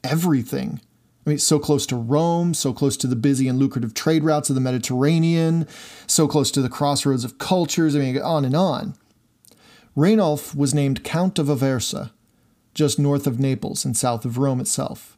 everything 0.03 0.81
I 1.25 1.29
mean, 1.29 1.39
so 1.39 1.57
close 1.57 1.85
to 1.87 1.95
Rome, 1.95 2.53
so 2.53 2.73
close 2.73 2.97
to 2.97 3.07
the 3.07 3.15
busy 3.15 3.47
and 3.47 3.57
lucrative 3.57 3.93
trade 3.93 4.23
routes 4.23 4.49
of 4.49 4.55
the 4.55 4.61
Mediterranean, 4.61 5.67
so 6.05 6.27
close 6.27 6.51
to 6.51 6.61
the 6.61 6.69
crossroads 6.69 7.23
of 7.23 7.37
cultures, 7.37 7.95
I 7.95 7.99
mean, 7.99 8.21
on 8.21 8.43
and 8.43 8.55
on. 8.55 8.95
Rainulf 9.95 10.53
was 10.53 10.73
named 10.73 11.03
Count 11.03 11.39
of 11.39 11.47
Aversa, 11.47 12.11
just 12.73 12.99
north 12.99 13.25
of 13.25 13.39
Naples 13.39 13.85
and 13.85 13.95
south 13.95 14.25
of 14.25 14.37
Rome 14.37 14.59
itself. 14.59 15.17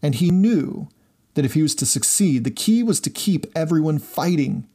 And 0.00 0.14
he 0.14 0.30
knew 0.30 0.88
that 1.34 1.44
if 1.44 1.54
he 1.54 1.62
was 1.62 1.74
to 1.76 1.86
succeed, 1.86 2.44
the 2.44 2.50
key 2.50 2.82
was 2.82 3.00
to 3.00 3.10
keep 3.10 3.46
everyone 3.54 3.98
fighting. 3.98 4.66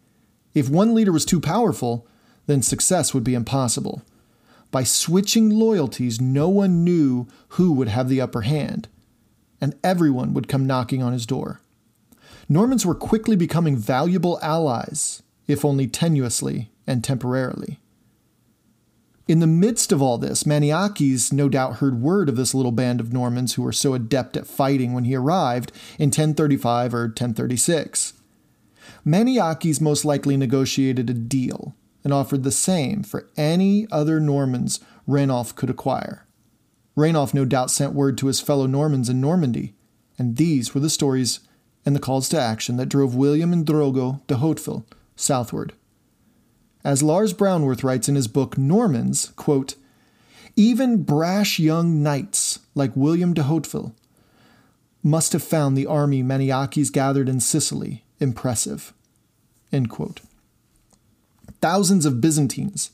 If 0.54 0.70
one 0.70 0.94
leader 0.94 1.12
was 1.12 1.26
too 1.26 1.40
powerful, 1.40 2.06
then 2.46 2.62
success 2.62 3.14
would 3.14 3.24
be 3.24 3.34
impossible. 3.34 4.04
By 4.72 4.84
switching 4.84 5.50
loyalties, 5.50 6.20
no 6.20 6.50
one 6.50 6.84
knew 6.84 7.28
who 7.50 7.72
would 7.74 7.88
have 7.88 8.10
the 8.10 8.22
upper 8.22 8.42
hand 8.42 8.90
and 9.62 9.76
everyone 9.84 10.34
would 10.34 10.48
come 10.48 10.68
knocking 10.68 11.02
on 11.02 11.14
his 11.14 11.26
door. 11.26 11.62
Normans 12.50 12.86
were 12.86 12.96
quickly 12.96 13.36
becoming 13.36 13.76
valuable 13.76 14.40
allies, 14.42 15.24
if 15.48 15.66
only 15.66 15.88
tenuously 15.88 16.70
and 16.86 17.04
temporarily. 17.04 17.80
In 19.28 19.40
the 19.40 19.48
midst 19.48 19.92
of 19.92 20.02
all 20.02 20.18
this, 20.18 20.46
Maniakes 20.46 21.34
no 21.34 21.50
doubt 21.50 21.78
heard 21.78 22.02
word 22.02 22.30
of 22.30 22.38
this 22.38 22.54
little 22.54 22.72
band 22.72 23.02
of 23.02 23.12
Normans 23.12 23.56
who 23.56 23.62
were 23.62 23.74
so 23.74 23.94
adept 23.94 24.38
at 24.38 24.48
fighting 24.48 24.94
when 24.94 25.04
he 25.04 25.16
arrived 25.16 25.74
in 26.00 26.08
1035 26.08 26.94
or 26.94 27.02
1036. 27.08 28.14
Maniakes 29.04 29.82
most 29.82 30.06
likely 30.06 30.38
negotiated 30.38 31.10
a 31.10 31.14
deal 31.14 31.76
and 32.04 32.14
offered 32.14 32.44
the 32.44 32.52
same 32.52 33.04
for 33.04 33.30
any 33.36 33.88
other 33.92 34.20
Normans 34.20 34.80
Rainulf 35.08 35.56
could 35.56 35.70
acquire. 35.70 36.26
Rainulf 36.96 37.34
no 37.34 37.46
doubt 37.46 37.72
sent 37.72 37.94
word 37.94 38.18
to 38.18 38.28
his 38.28 38.40
fellow 38.40 38.66
Normans 38.66 39.10
in 39.10 39.22
Normandy, 39.22 39.76
and 40.18 40.38
these 40.38 40.74
were 40.74 40.82
the 40.82 40.90
stories 40.90 41.42
and 41.86 41.96
the 41.96 42.00
calls 42.00 42.28
to 42.30 42.40
action 42.40 42.78
that 42.78 42.90
drove 42.90 43.16
William 43.16 43.54
and 43.54 43.66
Drogo 43.66 44.26
de 44.28 44.36
Hauteville 44.36 44.86
southward. 45.16 45.74
As 46.84 47.04
Lars 47.04 47.34
Brownworth 47.34 47.84
writes 47.84 48.10
in 48.10 48.16
his 48.16 48.28
book 48.28 48.58
Normans, 48.58 49.32
quote, 49.36 49.76
even 50.56 51.04
brash 51.04 51.60
young 51.60 52.02
knights 52.02 52.60
like 52.74 52.96
William 52.96 53.34
de 53.34 53.44
Hauteville 53.44 53.94
must 55.04 55.34
have 55.34 55.44
found 55.44 55.78
the 55.78 55.86
army 55.86 56.24
Maniakes 56.24 56.90
gathered 56.90 57.30
in 57.30 57.40
Sicily 57.40 58.04
impressive. 58.20 58.94
Thousands 61.62 62.06
of 62.06 62.22
Byzantines, 62.22 62.92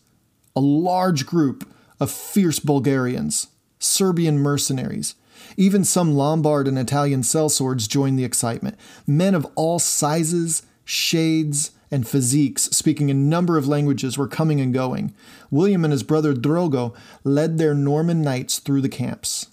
a 0.56 0.62
large 0.62 1.26
group 1.26 1.70
of 2.00 2.12
fierce 2.12 2.60
Bulgarians, 2.60 3.48
Serbian 3.80 4.40
mercenaries. 4.40 5.16
Even 5.58 5.84
some 5.84 6.14
Lombard 6.14 6.68
and 6.68 6.80
Italian 6.80 7.22
sellswords 7.22 7.88
joined 7.88 8.18
the 8.18 8.24
excitement. 8.24 8.78
Men 9.06 9.36
of 9.36 9.46
all 9.56 9.80
sizes, 9.80 10.64
shades, 10.86 11.72
and 11.92 12.08
physiques, 12.08 12.64
speaking 12.64 13.12
a 13.12 13.14
number 13.14 13.58
of 13.58 13.68
languages, 13.68 14.18
were 14.18 14.28
coming 14.28 14.60
and 14.60 14.74
going. 14.74 15.14
William 15.52 15.84
and 15.84 15.92
his 15.92 16.02
brother 16.02 16.34
Drogo 16.34 16.96
led 17.24 17.58
their 17.58 17.76
Norman 17.76 18.22
knights 18.22 18.60
through 18.60 18.82
the 18.82 18.90
camps. 18.90 19.48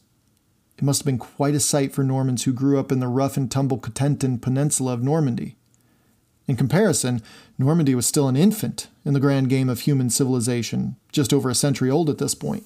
It 0.78 0.84
must 0.84 1.00
have 1.00 1.06
been 1.06 1.18
quite 1.18 1.54
a 1.54 1.60
sight 1.60 1.92
for 1.92 2.02
Normans 2.02 2.44
who 2.44 2.54
grew 2.54 2.80
up 2.80 2.90
in 2.90 3.00
the 3.00 3.08
rough 3.08 3.36
and 3.36 3.50
tumble 3.50 3.78
Cotentin 3.78 4.40
Peninsula 4.40 4.94
of 4.94 5.02
Normandy. 5.02 5.56
In 6.50 6.56
comparison, 6.56 7.22
Normandy 7.58 7.94
was 7.94 8.08
still 8.08 8.26
an 8.26 8.34
infant 8.34 8.88
in 9.04 9.14
the 9.14 9.20
grand 9.20 9.48
game 9.48 9.68
of 9.68 9.82
human 9.82 10.10
civilization, 10.10 10.96
just 11.12 11.32
over 11.32 11.48
a 11.48 11.54
century 11.54 11.88
old 11.88 12.10
at 12.10 12.18
this 12.18 12.34
point. 12.34 12.64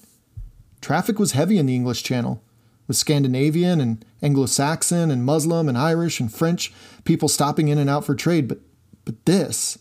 Traffic 0.81 1.19
was 1.19 1.33
heavy 1.33 1.59
in 1.59 1.67
the 1.67 1.75
English 1.75 2.01
Channel, 2.01 2.41
with 2.87 2.97
Scandinavian 2.97 3.79
and 3.79 4.03
Anglo 4.23 4.47
Saxon 4.47 5.11
and 5.11 5.23
Muslim 5.23 5.69
and 5.69 5.77
Irish 5.77 6.19
and 6.19 6.33
French 6.33 6.73
people 7.03 7.29
stopping 7.29 7.67
in 7.67 7.77
and 7.77 7.87
out 7.87 8.03
for 8.03 8.15
trade. 8.15 8.47
But, 8.47 8.57
but 9.05 9.23
this, 9.27 9.77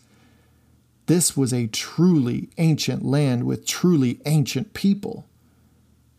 this 1.06 1.34
was 1.34 1.54
a 1.54 1.68
truly 1.68 2.50
ancient 2.58 3.06
land 3.06 3.44
with 3.44 3.66
truly 3.66 4.20
ancient 4.26 4.74
people. 4.74 5.26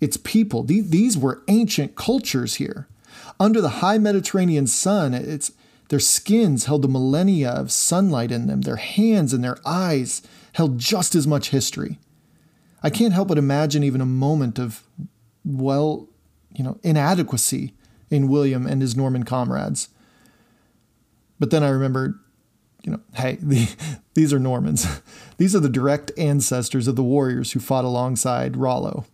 Its 0.01 0.17
people, 0.17 0.63
these 0.63 1.15
were 1.15 1.43
ancient 1.47 1.95
cultures 1.95 2.55
here. 2.55 2.87
Under 3.39 3.61
the 3.61 3.77
high 3.85 3.99
Mediterranean 3.99 4.65
sun, 4.65 5.13
it's, 5.13 5.51
their 5.89 5.99
skins 5.99 6.65
held 6.65 6.85
a 6.85 6.89
millennia 6.89 7.49
of 7.49 7.71
sunlight 7.71 8.31
in 8.31 8.47
them. 8.47 8.61
Their 8.61 8.77
hands 8.77 9.33
and 9.33 9.43
their 9.43 9.57
eyes 9.65 10.21
held 10.53 10.79
just 10.79 11.15
as 11.15 11.27
much 11.27 11.49
history. 11.49 11.99
I 12.81 12.89
can't 12.89 13.13
help 13.13 13.27
but 13.27 13.37
imagine 13.37 13.83
even 13.83 14.01
a 14.01 14.05
moment 14.05 14.59
of, 14.59 14.83
well, 15.43 16.07
you 16.53 16.63
know, 16.63 16.79
inadequacy 16.83 17.73
in 18.09 18.29
William 18.29 18.65
and 18.65 18.81
his 18.81 18.95
Norman 18.95 19.23
comrades. 19.23 19.89
But 21.39 21.51
then 21.51 21.63
I 21.63 21.69
remembered, 21.69 22.19
you 22.83 22.91
know, 22.91 23.01
hey, 23.15 23.37
the, 23.41 23.67
these 24.13 24.33
are 24.33 24.39
Normans. 24.39 25.01
these 25.37 25.55
are 25.55 25.59
the 25.59 25.69
direct 25.69 26.11
ancestors 26.17 26.87
of 26.87 26.95
the 26.95 27.03
warriors 27.03 27.51
who 27.51 27.59
fought 27.59 27.85
alongside 27.85 28.57
Rollo. 28.57 29.05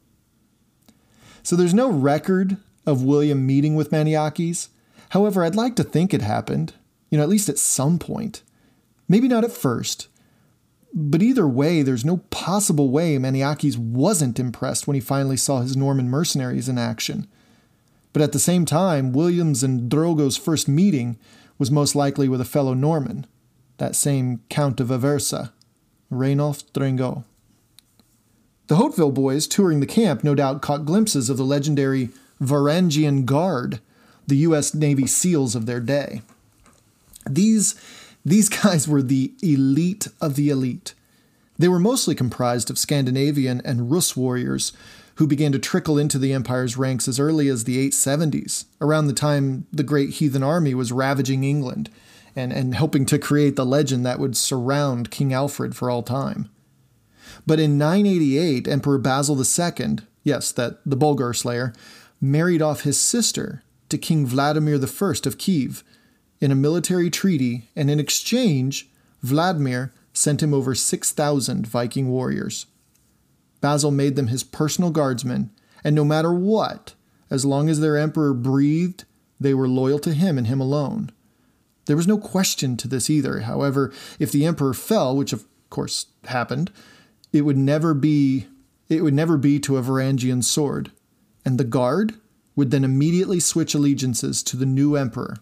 So 1.43 1.55
there's 1.55 1.73
no 1.73 1.89
record 1.89 2.57
of 2.85 3.03
William 3.03 3.45
meeting 3.45 3.75
with 3.75 3.91
Maniakes. 3.91 4.69
However, 5.11 5.43
I'd 5.43 5.55
like 5.55 5.75
to 5.75 5.83
think 5.83 6.13
it 6.13 6.21
happened, 6.21 6.73
you 7.09 7.17
know, 7.17 7.23
at 7.23 7.29
least 7.29 7.49
at 7.49 7.57
some 7.57 7.99
point. 7.99 8.43
Maybe 9.09 9.27
not 9.27 9.43
at 9.43 9.51
first, 9.51 10.07
but 10.93 11.21
either 11.21 11.47
way, 11.47 11.81
there's 11.81 12.05
no 12.05 12.17
possible 12.29 12.89
way 12.89 13.17
Maniakes 13.17 13.77
wasn't 13.77 14.39
impressed 14.39 14.87
when 14.87 14.95
he 14.95 15.01
finally 15.01 15.35
saw 15.35 15.59
his 15.59 15.75
Norman 15.75 16.09
mercenaries 16.09 16.69
in 16.69 16.77
action. 16.77 17.27
But 18.13 18.21
at 18.21 18.31
the 18.31 18.39
same 18.39 18.65
time, 18.65 19.11
Williams 19.11 19.63
and 19.63 19.89
Drogo's 19.89 20.37
first 20.37 20.69
meeting 20.69 21.17
was 21.57 21.69
most 21.69 21.93
likely 21.93 22.29
with 22.29 22.39
a 22.39 22.45
fellow 22.45 22.73
Norman, 22.73 23.27
that 23.77 23.97
same 23.97 24.41
Count 24.49 24.79
of 24.79 24.87
Aversa, 24.87 25.51
Rainulf 26.09 26.63
Drengot. 26.71 27.25
The 28.67 28.75
Hauteville 28.75 29.13
boys 29.13 29.45
touring 29.45 29.81
the 29.81 29.85
camp 29.85 30.23
no 30.23 30.35
doubt 30.35 30.61
caught 30.61 30.85
glimpses 30.85 31.29
of 31.29 31.35
the 31.35 31.43
legendary 31.43 32.09
Varangian 32.41 33.25
Guard, 33.25 33.81
the 34.27 34.37
U.S. 34.37 34.73
Navy 34.73 35.07
SEALs 35.07 35.55
of 35.55 35.65
their 35.65 35.79
day. 35.79 36.21
These 37.29 37.75
these 38.23 38.49
guys 38.63 38.87
were 38.87 39.01
the 39.01 39.33
elite 39.41 40.07
of 40.19 40.35
the 40.35 40.49
elite. 40.49 40.93
They 41.57 41.67
were 41.67 41.79
mostly 41.79 42.15
comprised 42.15 42.69
of 42.69 42.79
Scandinavian 42.79 43.61
and 43.63 43.91
Rus 43.91 44.15
warriors 44.15 44.73
who 45.15 45.27
began 45.27 45.51
to 45.51 45.59
trickle 45.59 45.99
into 45.99 46.17
the 46.17 46.33
empire's 46.33 46.77
ranks 46.77 47.07
as 47.07 47.19
early 47.19 47.47
as 47.47 47.65
the 47.65 47.89
870s, 47.89 48.65
around 48.79 49.07
the 49.07 49.13
time 49.13 49.67
the 49.71 49.83
great 49.83 50.11
heathen 50.11 50.41
army 50.41 50.73
was 50.73 50.91
ravaging 50.91 51.43
England 51.43 51.89
and, 52.35 52.51
and 52.51 52.73
helping 52.73 53.05
to 53.05 53.19
create 53.19 53.55
the 53.55 53.65
legend 53.65 54.05
that 54.05 54.19
would 54.19 54.35
surround 54.37 55.11
King 55.11 55.33
Alfred 55.33 55.75
for 55.75 55.91
all 55.91 56.01
time. 56.01 56.49
But 57.45 57.59
in 57.59 57.77
988, 57.77 58.67
Emperor 58.67 58.97
Basil 58.97 59.37
II 59.37 59.97
yes, 60.23 60.51
that 60.51 60.79
the 60.85 60.95
Bulgar 60.95 61.33
slayer, 61.33 61.73
married 62.19 62.61
off 62.61 62.81
his 62.81 62.99
sister 62.99 63.63
to 63.91 63.97
King 63.97 64.25
Vladimir 64.25 64.75
I 64.75 65.13
of 65.25 65.37
Kiev 65.37 65.83
in 66.39 66.51
a 66.51 66.55
military 66.55 67.09
treaty, 67.09 67.69
and 67.75 67.89
in 67.89 67.99
exchange, 67.99 68.89
Vladimir 69.21 69.93
sent 70.13 70.41
him 70.41 70.53
over 70.53 70.73
6,000 70.73 71.67
Viking 71.67 72.09
warriors. 72.09 72.65
Basil 73.61 73.91
made 73.91 74.15
them 74.15 74.27
his 74.27 74.43
personal 74.43 74.89
guardsmen, 74.89 75.51
and 75.83 75.95
no 75.95 76.03
matter 76.03 76.33
what, 76.33 76.95
as 77.29 77.45
long 77.45 77.69
as 77.69 77.79
their 77.79 77.95
emperor 77.95 78.33
breathed, 78.33 79.05
they 79.39 79.53
were 79.53 79.67
loyal 79.67 79.99
to 79.99 80.13
him 80.13 80.37
and 80.37 80.47
him 80.47 80.59
alone. 80.59 81.11
There 81.85 81.95
was 81.95 82.07
no 82.07 82.17
question 82.17 82.77
to 82.77 82.87
this 82.87 83.09
either. 83.09 83.41
However, 83.41 83.93
if 84.19 84.31
the 84.31 84.45
emperor 84.45 84.73
fell, 84.73 85.15
which 85.15 85.33
of 85.33 85.45
course 85.69 86.07
happened, 86.25 86.71
it 87.31 87.41
would 87.41 87.57
never 87.57 87.93
be 87.93 88.47
it 88.89 89.03
would 89.03 89.13
never 89.13 89.37
be 89.37 89.57
to 89.59 89.77
a 89.77 89.81
Varangian 89.81 90.43
sword, 90.43 90.91
and 91.45 91.57
the 91.57 91.63
guard 91.63 92.15
would 92.55 92.71
then 92.71 92.83
immediately 92.83 93.39
switch 93.39 93.73
allegiances 93.73 94.43
to 94.43 94.57
the 94.57 94.65
new 94.65 94.95
emperor 94.95 95.37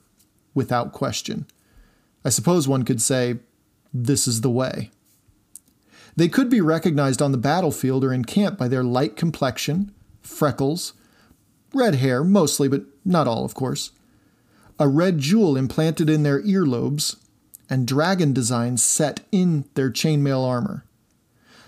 without 0.54 0.94
question. 0.94 1.46
I 2.24 2.30
suppose 2.30 2.68
one 2.68 2.84
could 2.84 3.02
say, 3.02 3.38
this 3.94 4.28
is 4.28 4.42
the 4.42 4.50
way. 4.50 4.92
They 6.16 6.28
could 6.28 6.50
be 6.50 6.62
recognized 6.62 7.22
on 7.22 7.32
the 7.32 7.38
battlefield 7.38 8.04
or 8.04 8.14
in 8.14 8.26
camp 8.26 8.58
by 8.58 8.68
their 8.68 8.84
light 8.84 9.16
complexion, 9.16 9.94
freckles, 10.22 10.94
red 11.74 11.96
hair, 11.96 12.24
mostly, 12.24 12.68
but 12.68 12.84
not 13.06 13.28
all, 13.28 13.46
of 13.46 13.54
course, 13.54 13.92
a 14.80 14.88
red 14.88 15.20
jewel 15.20 15.58
implanted 15.58 16.10
in 16.10 16.24
their 16.24 16.42
earlobes, 16.42 17.18
and 17.70 17.88
dragon 17.88 18.34
designs 18.34 18.84
set 18.84 19.22
in 19.32 19.66
their 19.76 19.92
chainmail 19.92 20.44
armor. 20.46 20.86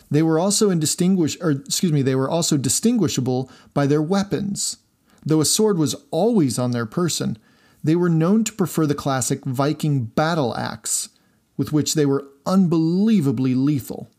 They 0.10 0.24
were 0.24 0.40
also 0.40 0.70
indistinguish 0.70 1.38
or 1.40 1.52
excuse 1.52 1.92
me, 1.92 2.02
they 2.02 2.16
were 2.16 2.30
also 2.30 2.58
distinguishable 2.58 3.50
by 3.74 3.86
their 3.88 4.02
weapons. 4.02 4.78
Though 5.26 5.42
a 5.42 5.46
sword 5.46 5.78
was 5.78 5.96
always 6.10 6.58
on 6.58 6.72
their 6.72 6.86
person, 6.86 7.38
they 7.84 7.96
were 7.96 8.10
known 8.10 8.44
to 8.44 8.54
prefer 8.54 8.86
the 8.86 8.96
classic 8.96 9.44
Viking 9.46 10.06
battle 10.06 10.56
axe, 10.56 11.10
with 11.58 11.72
which 11.72 11.94
they 11.94 12.06
were 12.06 12.28
unbelievably 12.46 13.56
lethal. 13.56 14.10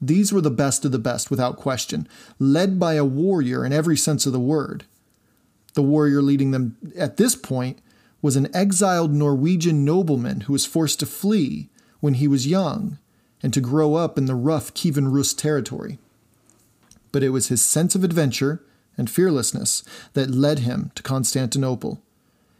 These 0.00 0.32
were 0.32 0.40
the 0.40 0.50
best 0.50 0.84
of 0.84 0.92
the 0.92 0.98
best, 0.98 1.30
without 1.30 1.56
question, 1.56 2.08
led 2.38 2.80
by 2.80 2.94
a 2.94 3.04
warrior 3.04 3.64
in 3.64 3.72
every 3.72 3.96
sense 3.96 4.24
of 4.24 4.32
the 4.32 4.40
word. 4.40 4.84
The 5.74 5.82
warrior 5.82 6.22
leading 6.22 6.50
them 6.52 6.76
at 6.96 7.16
this 7.16 7.36
point 7.36 7.80
was 8.22 8.36
an 8.36 8.54
exiled 8.54 9.12
Norwegian 9.12 9.84
nobleman 9.84 10.42
who 10.42 10.52
was 10.52 10.66
forced 10.66 11.00
to 11.00 11.06
flee 11.06 11.68
when 12.00 12.14
he 12.14 12.28
was 12.28 12.46
young 12.46 12.98
and 13.42 13.52
to 13.54 13.60
grow 13.60 13.94
up 13.94 14.18
in 14.18 14.26
the 14.26 14.34
rough 14.34 14.74
Kievan 14.74 15.12
Rus 15.12 15.32
territory. 15.32 15.98
But 17.12 17.22
it 17.22 17.30
was 17.30 17.48
his 17.48 17.64
sense 17.64 17.94
of 17.94 18.04
adventure 18.04 18.62
and 18.96 19.10
fearlessness 19.10 19.82
that 20.12 20.30
led 20.30 20.60
him 20.60 20.90
to 20.94 21.02
Constantinople. 21.02 22.00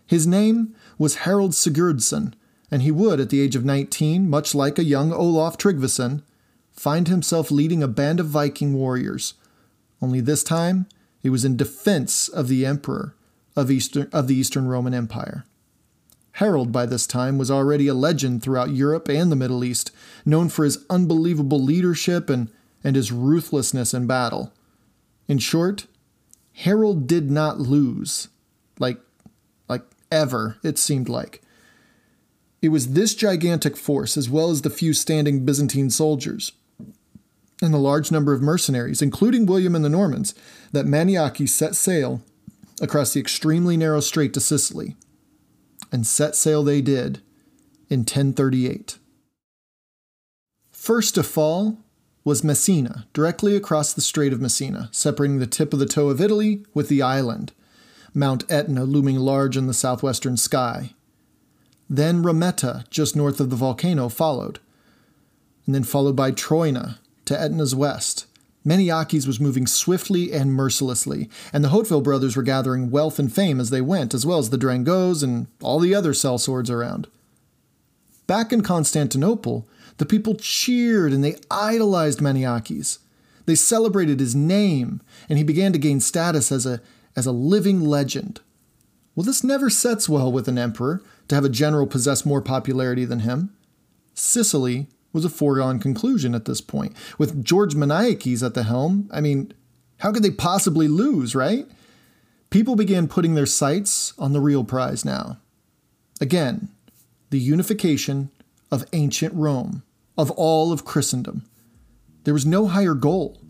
His 0.07 0.27
name 0.27 0.75
was 0.99 1.17
Harold 1.17 1.53
Sigurdsson, 1.53 2.35
and 2.71 2.83
he 2.83 2.91
would, 2.91 3.21
at 3.21 3.31
the 3.31 3.41
age 3.41 3.57
of 3.57 3.65
19, 3.65 4.29
much 4.29 4.55
like 4.55 4.79
a 4.79 4.85
young 4.85 5.13
Olaf 5.13 5.57
Tryggvason, 5.57 6.23
find 6.73 7.09
himself 7.09 7.51
leading 7.51 7.83
a 7.83 7.89
band 7.89 8.21
of 8.21 8.27
Viking 8.27 8.75
warriors. 8.75 9.35
Only 10.01 10.21
this 10.21 10.43
time, 10.43 10.87
it 11.23 11.31
was 11.31 11.45
in 11.45 11.57
defense 11.57 12.29
of 12.29 12.49
the 12.49 12.65
emperor 12.65 13.15
of, 13.55 13.71
Eastern, 13.71 14.09
of 14.13 14.29
the 14.29 14.35
Eastern 14.35 14.67
Roman 14.67 14.95
Empire. 14.95 15.45
Harold, 16.33 16.73
by 16.73 16.87
this 16.87 17.07
time, 17.07 17.39
was 17.39 17.51
already 17.51 17.89
a 17.89 17.95
legend 17.95 18.43
throughout 18.43 18.71
Europe 18.71 19.09
and 19.09 19.31
the 19.31 19.37
Middle 19.37 19.65
East, 19.65 19.91
known 20.25 20.49
for 20.49 20.65
his 20.65 20.85
unbelievable 20.89 21.63
leadership 21.63 22.31
and, 22.31 22.51
and 22.83 22.97
his 22.97 23.13
ruthlessness 23.13 23.93
in 23.93 24.07
battle. 24.07 24.53
In 25.29 25.39
short, 25.39 25.87
Harold 26.61 27.07
did 27.07 27.31
not 27.31 27.59
lose. 27.59 28.29
Like, 28.79 29.01
like 29.67 29.83
ever, 30.13 30.59
it 30.63 30.77
seemed 30.79 31.09
like. 31.09 31.41
It 32.61 32.69
was 32.69 32.89
this 32.89 33.15
gigantic 33.15 33.79
force, 33.79 34.19
as 34.19 34.29
well 34.29 34.51
as 34.51 34.61
the 34.61 34.69
few 34.69 34.93
standing 34.93 35.47
Byzantine 35.47 35.89
soldiers, 35.89 36.53
and 37.63 37.73
the 37.73 37.79
large 37.79 38.13
number 38.13 38.35
of 38.35 38.43
mercenaries, 38.43 39.01
including 39.01 39.47
William 39.47 39.75
and 39.75 39.83
the 39.83 39.89
Normans, 39.89 40.35
that 40.71 40.85
Maniakes 40.85 41.51
set 41.51 41.75
sail 41.75 42.21
across 42.83 43.15
the 43.15 43.21
extremely 43.21 43.79
narrow 43.79 44.01
strait 44.01 44.35
to 44.35 44.41
Sicily. 44.41 44.97
And 45.91 46.07
set 46.07 46.37
sail 46.37 46.63
they 46.63 46.83
did 46.83 47.23
in 47.89 48.01
1038. 48.01 48.99
First 50.71 51.15
to 51.15 51.23
fall 51.23 51.79
was 52.25 52.45
Messina, 52.45 53.07
directly 53.13 53.57
across 53.57 53.93
the 53.93 54.01
Strait 54.01 54.33
of 54.33 54.41
Messina, 54.41 54.89
separating 54.93 55.39
the 55.39 55.47
tip 55.47 55.73
of 55.73 55.79
the 55.79 55.87
toe 55.87 56.09
of 56.09 56.21
Italy 56.21 56.65
with 56.75 56.89
the 56.89 57.03
island, 57.03 57.53
Mount 58.13 58.45
Etna 58.51 58.85
looming 58.85 59.17
large 59.17 59.57
in 59.57 59.67
the 59.67 59.75
southwestern 59.75 60.37
sky. 60.37 60.93
Then 61.89 62.23
Rametta, 62.23 62.89
just 62.91 63.17
north 63.17 63.41
of 63.41 63.51
the 63.51 63.57
volcano, 63.57 64.09
followed, 64.09 64.59
and 65.67 65.75
then 65.75 65.85
followed 65.85 66.17
by 66.17 66.31
Troina 66.33 66.99
to 67.25 67.41
Etna's 67.41 67.75
west. 67.75 68.27
Maniakes 68.65 69.27
was 69.27 69.41
moving 69.41 69.67
swiftly 69.67 70.33
and 70.33 70.53
mercilessly, 70.53 71.31
and 71.53 71.65
the 71.65 71.71
Hauteville 71.71 72.03
brothers 72.03 72.37
were 72.37 72.43
gathering 72.43 72.91
wealth 72.91 73.19
and 73.19 73.33
fame 73.33 73.59
as 73.59 73.71
they 73.71 73.81
went, 73.81 74.13
as 74.13 74.27
well 74.27 74.39
as 74.39 74.51
the 74.51 74.59
Drengots 74.59 75.23
and 75.23 75.47
all 75.63 75.79
the 75.79 75.95
other 75.95 76.13
sellswords 76.13 76.69
around. 76.69 77.07
Back 78.27 78.53
in 78.53 78.63
Constantinople, 78.63 79.67
the 80.01 80.07
people 80.07 80.35
cheered 80.35 81.13
and 81.13 81.23
they 81.23 81.37
idolized 81.51 82.23
Maniakes. 82.23 83.01
They 83.45 83.55
celebrated 83.55 84.19
his 84.19 84.35
name, 84.35 85.03
and 85.29 85.37
he 85.37 85.45
began 85.45 85.75
to 85.75 85.79
gain 85.79 86.01
status 86.01 86.51
as 86.51 86.65
a, 86.65 86.81
as 87.15 87.27
a 87.27 87.33
living 87.33 87.83
legend. 87.83 88.41
Well, 89.15 89.25
this 89.25 89.45
never 89.45 89.69
sets 89.69 90.09
well 90.09 90.33
with 90.33 90.49
an 90.49 90.57
emperor 90.57 91.03
to 91.29 91.35
have 91.35 91.45
a 91.45 91.51
general 91.51 91.87
possess 91.87 92.25
more 92.25 92.41
popularity 92.41 93.05
than 93.05 93.21
him. 93.21 93.55
Sicily 94.15 94.87
was 95.13 95.27
a 95.27 95.29
foregone 95.29 95.79
conclusion 95.79 96.35
at 96.35 96.47
this 96.47 96.63
point. 96.63 96.97
With 97.19 97.45
George 97.45 97.75
Maniakes 97.75 98.43
at 98.43 98.55
the 98.55 98.63
helm, 98.63 99.07
I 99.13 99.21
mean, 99.21 99.53
how 99.99 100.13
could 100.13 100.23
they 100.23 100.31
possibly 100.31 100.89
lose, 100.89 101.35
right? 101.35 101.67
People 102.49 102.75
began 102.75 103.07
putting 103.07 103.35
their 103.35 103.45
sights 103.45 104.15
on 104.19 104.33
the 104.33 104.41
real 104.41 104.65
prize 104.65 105.05
now. 105.05 105.41
Again, 106.23 106.71
the 107.29 107.39
unification 107.39 108.31
of 108.71 108.87
ancient 108.95 109.35
Rome, 109.35 109.83
of 110.21 110.31
all 110.33 110.71
of 110.71 110.85
Christendom. 110.85 111.47
There 112.25 112.35
was 112.35 112.45
no 112.45 112.67
higher 112.67 112.93
goal, 112.93 113.41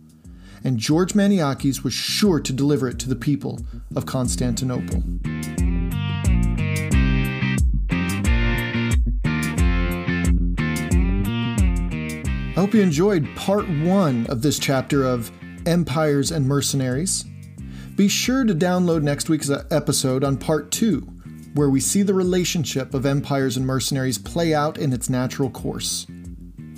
and 0.62 0.78
George 0.78 1.16
Maniakes 1.16 1.82
was 1.82 1.92
sure 1.92 2.38
to 2.38 2.52
deliver 2.52 2.86
it 2.86 3.00
to 3.00 3.08
the 3.08 3.16
people 3.16 3.58
of 3.96 4.06
Constantinople. 4.06 5.02
I 12.50 12.62
hope 12.62 12.72
you 12.72 12.82
enjoyed 12.82 13.34
part 13.34 13.68
one 13.68 14.28
of 14.28 14.42
this 14.42 14.60
chapter 14.60 15.02
of 15.02 15.32
Empires 15.66 16.30
and 16.30 16.46
Mercenaries. 16.46 17.24
Be 17.96 18.06
sure 18.06 18.44
to 18.44 18.54
download 18.54 19.02
next 19.02 19.28
week's 19.28 19.50
episode 19.72 20.22
on 20.22 20.36
part 20.36 20.70
two, 20.70 21.00
where 21.54 21.68
we 21.68 21.80
see 21.80 22.02
the 22.02 22.14
relationship 22.14 22.94
of 22.94 23.06
empires 23.06 23.56
and 23.56 23.66
mercenaries 23.66 24.18
play 24.18 24.54
out 24.54 24.78
in 24.78 24.92
its 24.92 25.10
natural 25.10 25.50
course. 25.50 26.06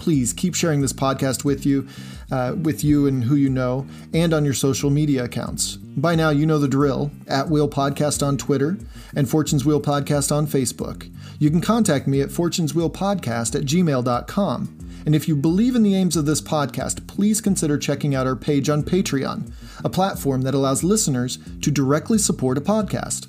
Please 0.02 0.32
keep 0.32 0.56
sharing 0.56 0.80
this 0.80 0.92
podcast 0.92 1.44
with 1.44 1.64
you, 1.64 1.86
uh, 2.32 2.56
with 2.60 2.82
you 2.82 3.06
and 3.06 3.22
who 3.22 3.36
you 3.36 3.48
know, 3.48 3.86
and 4.12 4.34
on 4.34 4.44
your 4.44 4.52
social 4.52 4.90
media 4.90 5.22
accounts. 5.22 5.76
By 5.76 6.16
now, 6.16 6.30
you 6.30 6.44
know 6.44 6.58
the 6.58 6.66
drill 6.66 7.12
at 7.28 7.48
Wheel 7.48 7.68
Podcast 7.68 8.20
on 8.20 8.36
Twitter 8.36 8.78
and 9.14 9.30
Fortune's 9.30 9.64
Wheel 9.64 9.80
Podcast 9.80 10.34
on 10.34 10.48
Facebook. 10.48 11.08
You 11.38 11.50
can 11.50 11.60
contact 11.60 12.08
me 12.08 12.20
at 12.20 12.30
fortuneswheelpodcast 12.30 13.54
at 13.54 13.62
gmail.com. 13.62 14.78
And 15.06 15.14
if 15.14 15.28
you 15.28 15.36
believe 15.36 15.76
in 15.76 15.84
the 15.84 15.94
aims 15.94 16.16
of 16.16 16.26
this 16.26 16.40
podcast, 16.40 17.06
please 17.06 17.40
consider 17.40 17.78
checking 17.78 18.12
out 18.12 18.26
our 18.26 18.34
page 18.34 18.68
on 18.68 18.82
Patreon, 18.82 19.52
a 19.84 19.88
platform 19.88 20.42
that 20.42 20.54
allows 20.54 20.82
listeners 20.82 21.38
to 21.60 21.70
directly 21.70 22.18
support 22.18 22.58
a 22.58 22.60
podcast. 22.60 23.28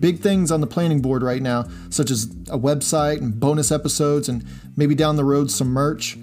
Big 0.00 0.20
things 0.20 0.50
on 0.50 0.60
the 0.60 0.66
planning 0.66 1.00
board 1.00 1.22
right 1.22 1.42
now, 1.42 1.68
such 1.90 2.10
as 2.10 2.24
a 2.48 2.58
website 2.58 3.18
and 3.18 3.38
bonus 3.38 3.70
episodes, 3.70 4.28
and 4.28 4.44
maybe 4.76 4.94
down 4.94 5.16
the 5.16 5.24
road 5.24 5.50
some 5.50 5.68
merch. 5.68 6.18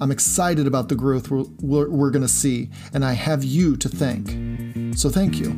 I'm 0.00 0.10
excited 0.10 0.66
about 0.66 0.88
the 0.88 0.94
growth 0.94 1.30
we're, 1.30 1.88
we're, 1.88 2.10
going 2.10 2.22
to 2.22 2.28
see, 2.28 2.70
and 2.92 3.04
I 3.04 3.12
have 3.12 3.44
you 3.44 3.76
to 3.76 3.88
thank. 3.88 4.96
So 4.96 5.10
thank 5.10 5.38
you. 5.38 5.50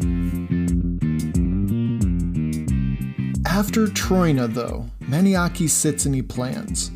After 3.46 3.86
Troina, 3.86 4.52
though, 4.52 4.86
Maniakes 5.00 5.72
sits 5.72 6.06
and 6.06 6.14
he 6.14 6.22
plans. 6.22 6.90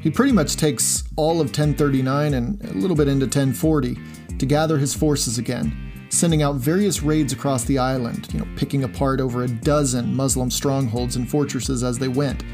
He 0.00 0.10
pretty 0.10 0.32
much 0.32 0.56
takes 0.56 1.04
all 1.16 1.40
of 1.40 1.46
1039 1.46 2.34
and 2.34 2.62
a 2.64 2.74
little 2.74 2.96
bit 2.96 3.08
into 3.08 3.26
1040 3.26 3.98
to 4.38 4.46
gather 4.46 4.78
his 4.78 4.94
forces 4.94 5.38
again, 5.38 5.87
sending 6.10 6.42
out 6.42 6.56
various 6.56 7.02
raids 7.02 7.32
across 7.32 7.64
the 7.64 7.78
island, 7.78 8.28
you 8.32 8.40
know, 8.40 8.48
picking 8.56 8.84
apart 8.84 9.20
over 9.20 9.44
a 9.44 9.48
dozen 9.48 10.14
Muslim 10.14 10.50
strongholds 10.50 11.16
and 11.16 11.28
fortresses 11.28 11.82
as 11.82 11.98
they 11.98 12.08
went, 12.08 12.44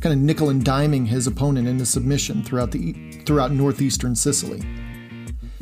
kind 0.00 0.12
of 0.12 0.18
nickel 0.18 0.50
and 0.50 0.64
diming 0.64 1.06
his 1.06 1.26
opponent 1.26 1.68
into 1.68 1.86
submission 1.86 2.42
throughout 2.42 2.70
the 2.70 2.92
throughout 3.24 3.52
northeastern 3.52 4.14
Sicily. 4.14 4.62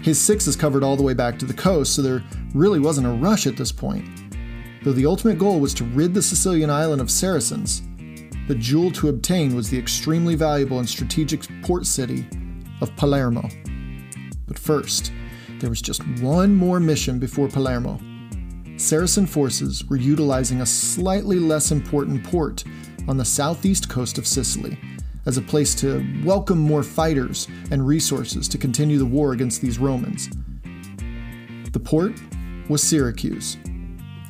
His 0.03 0.20
sixes 0.20 0.57
covered 0.57 0.84
all 0.84 0.97
the 0.97 1.03
way 1.03 1.14
back 1.14 1.38
to 1.38 1.47
the 1.47 1.55
coast, 1.55 1.95
so 1.95 2.03
there 2.03 2.22
really 2.53 2.78
wasn't 2.78 3.07
a 3.07 3.11
rush 3.11 3.47
at 3.47 3.57
this 3.57 3.72
point. 3.72 4.07
Though 4.82 4.92
the 4.92 5.07
ultimate 5.07 5.38
goal 5.38 5.61
was 5.61 5.72
to 5.74 5.84
rid 5.84 6.12
the 6.12 6.22
Sicilian 6.22 6.68
island 6.68 7.01
of 7.01 7.11
Saracens, 7.11 7.80
the 8.47 8.55
jewel 8.55 8.90
to 8.92 9.09
obtain 9.09 9.57
was 9.57 9.70
the 9.70 9.78
extremely 9.78 10.34
valuable 10.34 10.78
and 10.78 10.88
strategic 10.88 11.49
port 11.62 11.86
city 11.86 12.26
of 12.82 12.95
Palermo. 12.97 13.49
But 14.47 14.59
first, 14.59 15.11
there 15.65 15.71
was 15.71 15.81
just 15.81 16.07
one 16.21 16.55
more 16.55 16.79
mission 16.79 17.19
before 17.19 17.49
Palermo. 17.49 17.99
Saracen 18.77 19.27
forces 19.27 19.83
were 19.87 19.97
utilizing 19.97 20.61
a 20.61 20.67
slightly 20.67 21.39
less 21.39 21.73
important 21.73 22.23
port 22.23 22.62
on 23.09 23.17
the 23.17 23.25
southeast 23.25 23.89
coast 23.89 24.19
of 24.19 24.27
Sicily 24.27 24.79
as 25.25 25.39
a 25.39 25.41
place 25.41 25.75
to 25.77 26.07
welcome 26.23 26.59
more 26.59 26.83
fighters 26.83 27.49
and 27.71 27.87
resources 27.87 28.47
to 28.49 28.59
continue 28.59 28.99
the 28.99 29.07
war 29.07 29.33
against 29.33 29.62
these 29.62 29.79
Romans. 29.79 30.29
The 31.73 31.81
port 31.81 32.12
was 32.69 32.83
Syracuse. 32.83 33.57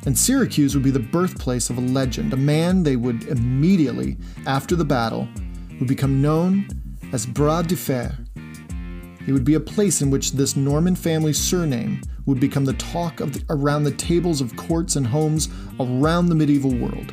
And 0.05 0.17
Syracuse 0.17 0.73
would 0.73 0.85
be 0.85 0.91
the 0.91 0.99
birthplace 0.99 1.69
of 1.69 1.77
a 1.77 1.81
legend, 1.81 2.31
a 2.31 2.37
man 2.37 2.81
they 2.81 2.95
would 2.95 3.25
immediately, 3.25 4.15
after 4.47 4.77
the 4.77 4.85
battle, 4.85 5.27
would 5.79 5.89
become 5.89 6.21
known 6.21 6.65
as 7.11 7.25
Bras 7.25 7.67
de 7.67 7.75
Fer. 7.75 8.24
It 9.27 9.33
would 9.33 9.43
be 9.43 9.55
a 9.55 9.59
place 9.59 10.01
in 10.01 10.11
which 10.11 10.33
this 10.33 10.55
Norman 10.55 10.95
family 10.95 11.33
surname 11.33 12.01
would 12.25 12.39
become 12.39 12.65
the 12.65 12.73
talk 12.73 13.19
of 13.19 13.33
the, 13.33 13.43
around 13.49 13.83
the 13.83 13.91
tables 13.91 14.39
of 14.39 14.55
courts 14.55 14.95
and 14.95 15.07
homes 15.07 15.49
around 15.79 16.27
the 16.27 16.35
medieval 16.35 16.73
world. 16.75 17.11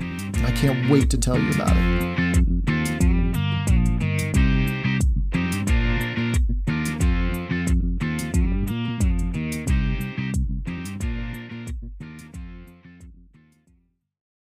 I 0.00 0.52
can't 0.52 0.90
wait 0.90 1.10
to 1.10 1.18
tell 1.18 1.38
you 1.38 1.50
about 1.52 1.76
it. 1.76 2.25